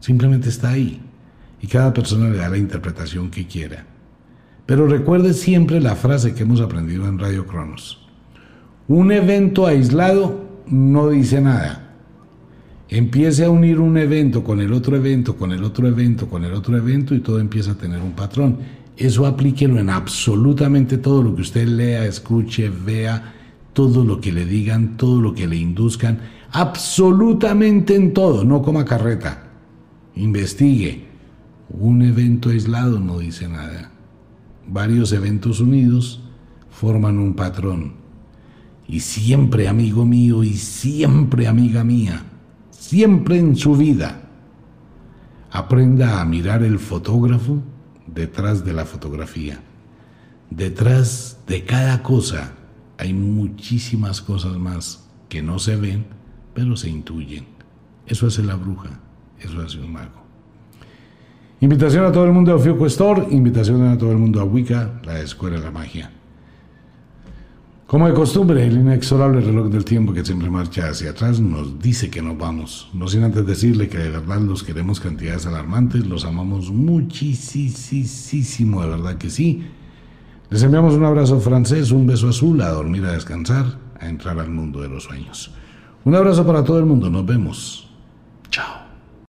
Simplemente 0.00 0.50
está 0.50 0.70
ahí 0.70 1.07
y 1.60 1.66
cada 1.66 1.92
persona 1.92 2.28
le 2.28 2.38
da 2.38 2.48
la 2.48 2.58
interpretación 2.58 3.30
que 3.30 3.46
quiera. 3.46 3.86
Pero 4.66 4.86
recuerde 4.86 5.32
siempre 5.32 5.80
la 5.80 5.96
frase 5.96 6.34
que 6.34 6.42
hemos 6.42 6.60
aprendido 6.60 7.08
en 7.08 7.18
Radio 7.18 7.46
Cronos. 7.46 8.06
Un 8.86 9.12
evento 9.12 9.66
aislado 9.66 10.46
no 10.66 11.08
dice 11.08 11.40
nada. 11.40 11.84
empiece 12.90 13.44
a 13.44 13.50
unir 13.50 13.80
un 13.80 13.98
evento 13.98 14.42
con 14.42 14.60
el 14.60 14.72
otro 14.72 14.96
evento, 14.96 15.36
con 15.36 15.52
el 15.52 15.62
otro 15.62 15.86
evento, 15.88 16.28
con 16.28 16.44
el 16.44 16.54
otro 16.54 16.76
evento 16.76 17.14
y 17.14 17.20
todo 17.20 17.38
empieza 17.38 17.72
a 17.72 17.78
tener 17.78 18.00
un 18.00 18.12
patrón. 18.12 18.58
Eso 18.96 19.26
aplíquelo 19.26 19.78
en 19.78 19.90
absolutamente 19.90 20.98
todo 20.98 21.22
lo 21.22 21.34
que 21.34 21.42
usted 21.42 21.66
lea, 21.66 22.04
escuche, 22.04 22.70
vea, 22.70 23.34
todo 23.72 24.04
lo 24.04 24.20
que 24.20 24.32
le 24.32 24.44
digan, 24.44 24.96
todo 24.96 25.20
lo 25.20 25.34
que 25.34 25.46
le 25.46 25.56
induzcan, 25.56 26.18
absolutamente 26.50 27.94
en 27.94 28.12
todo, 28.12 28.44
no 28.44 28.60
coma 28.60 28.84
carreta. 28.84 29.48
Investigue. 30.16 31.07
Un 31.70 32.02
evento 32.02 32.48
aislado 32.50 32.98
no 32.98 33.18
dice 33.18 33.48
nada. 33.48 33.90
Varios 34.66 35.12
eventos 35.12 35.60
unidos 35.60 36.22
forman 36.70 37.18
un 37.18 37.34
patrón. 37.34 37.94
Y 38.86 39.00
siempre, 39.00 39.68
amigo 39.68 40.06
mío, 40.06 40.42
y 40.44 40.54
siempre, 40.54 41.46
amiga 41.46 41.84
mía, 41.84 42.24
siempre 42.70 43.38
en 43.38 43.54
su 43.54 43.76
vida, 43.76 44.22
aprenda 45.50 46.20
a 46.20 46.24
mirar 46.24 46.62
el 46.62 46.78
fotógrafo 46.78 47.62
detrás 48.06 48.64
de 48.64 48.72
la 48.72 48.86
fotografía. 48.86 49.60
Detrás 50.50 51.40
de 51.46 51.64
cada 51.64 52.02
cosa 52.02 52.54
hay 52.96 53.12
muchísimas 53.12 54.22
cosas 54.22 54.56
más 54.56 55.06
que 55.28 55.42
no 55.42 55.58
se 55.58 55.76
ven, 55.76 56.06
pero 56.54 56.76
se 56.76 56.88
intuyen. 56.88 57.44
Eso 58.06 58.26
hace 58.26 58.42
la 58.42 58.54
bruja, 58.54 59.00
eso 59.38 59.60
hace 59.60 59.78
un 59.78 59.92
mago. 59.92 60.27
Invitación 61.60 62.04
a 62.04 62.12
todo 62.12 62.24
el 62.24 62.32
mundo 62.32 62.52
a 62.52 62.54
Ofiuco 62.54 62.86
Store, 62.86 63.26
invitación 63.30 63.84
a 63.88 63.98
todo 63.98 64.12
el 64.12 64.18
mundo 64.18 64.40
a 64.40 64.44
Wicca, 64.44 65.00
la 65.02 65.20
Escuela 65.20 65.58
de 65.58 65.64
la 65.64 65.72
Magia. 65.72 66.08
Como 67.88 68.06
de 68.06 68.14
costumbre, 68.14 68.64
el 68.64 68.74
inexorable 68.74 69.40
reloj 69.40 69.68
del 69.68 69.84
tiempo 69.84 70.12
que 70.12 70.24
siempre 70.24 70.48
marcha 70.50 70.88
hacia 70.88 71.10
atrás 71.10 71.40
nos 71.40 71.80
dice 71.80 72.10
que 72.10 72.22
nos 72.22 72.38
vamos. 72.38 72.88
No 72.94 73.08
sin 73.08 73.24
antes 73.24 73.44
decirle 73.44 73.88
que 73.88 73.98
de 73.98 74.10
verdad 74.10 74.40
los 74.40 74.62
queremos 74.62 75.00
cantidades 75.00 75.46
alarmantes, 75.46 76.06
los 76.06 76.24
amamos 76.24 76.70
muchísimo, 76.70 78.82
de 78.82 78.90
verdad 78.90 79.16
que 79.16 79.28
sí. 79.28 79.64
Les 80.50 80.62
enviamos 80.62 80.94
un 80.94 81.06
abrazo 81.06 81.40
francés, 81.40 81.90
un 81.90 82.06
beso 82.06 82.28
azul, 82.28 82.62
a 82.62 82.68
dormir, 82.68 83.04
a 83.04 83.10
descansar, 83.12 83.80
a 83.98 84.08
entrar 84.08 84.38
al 84.38 84.50
mundo 84.50 84.80
de 84.80 84.90
los 84.90 85.02
sueños. 85.04 85.50
Un 86.04 86.14
abrazo 86.14 86.46
para 86.46 86.62
todo 86.62 86.78
el 86.78 86.86
mundo, 86.86 87.10
nos 87.10 87.26
vemos. 87.26 87.90
Chao. 88.48 88.87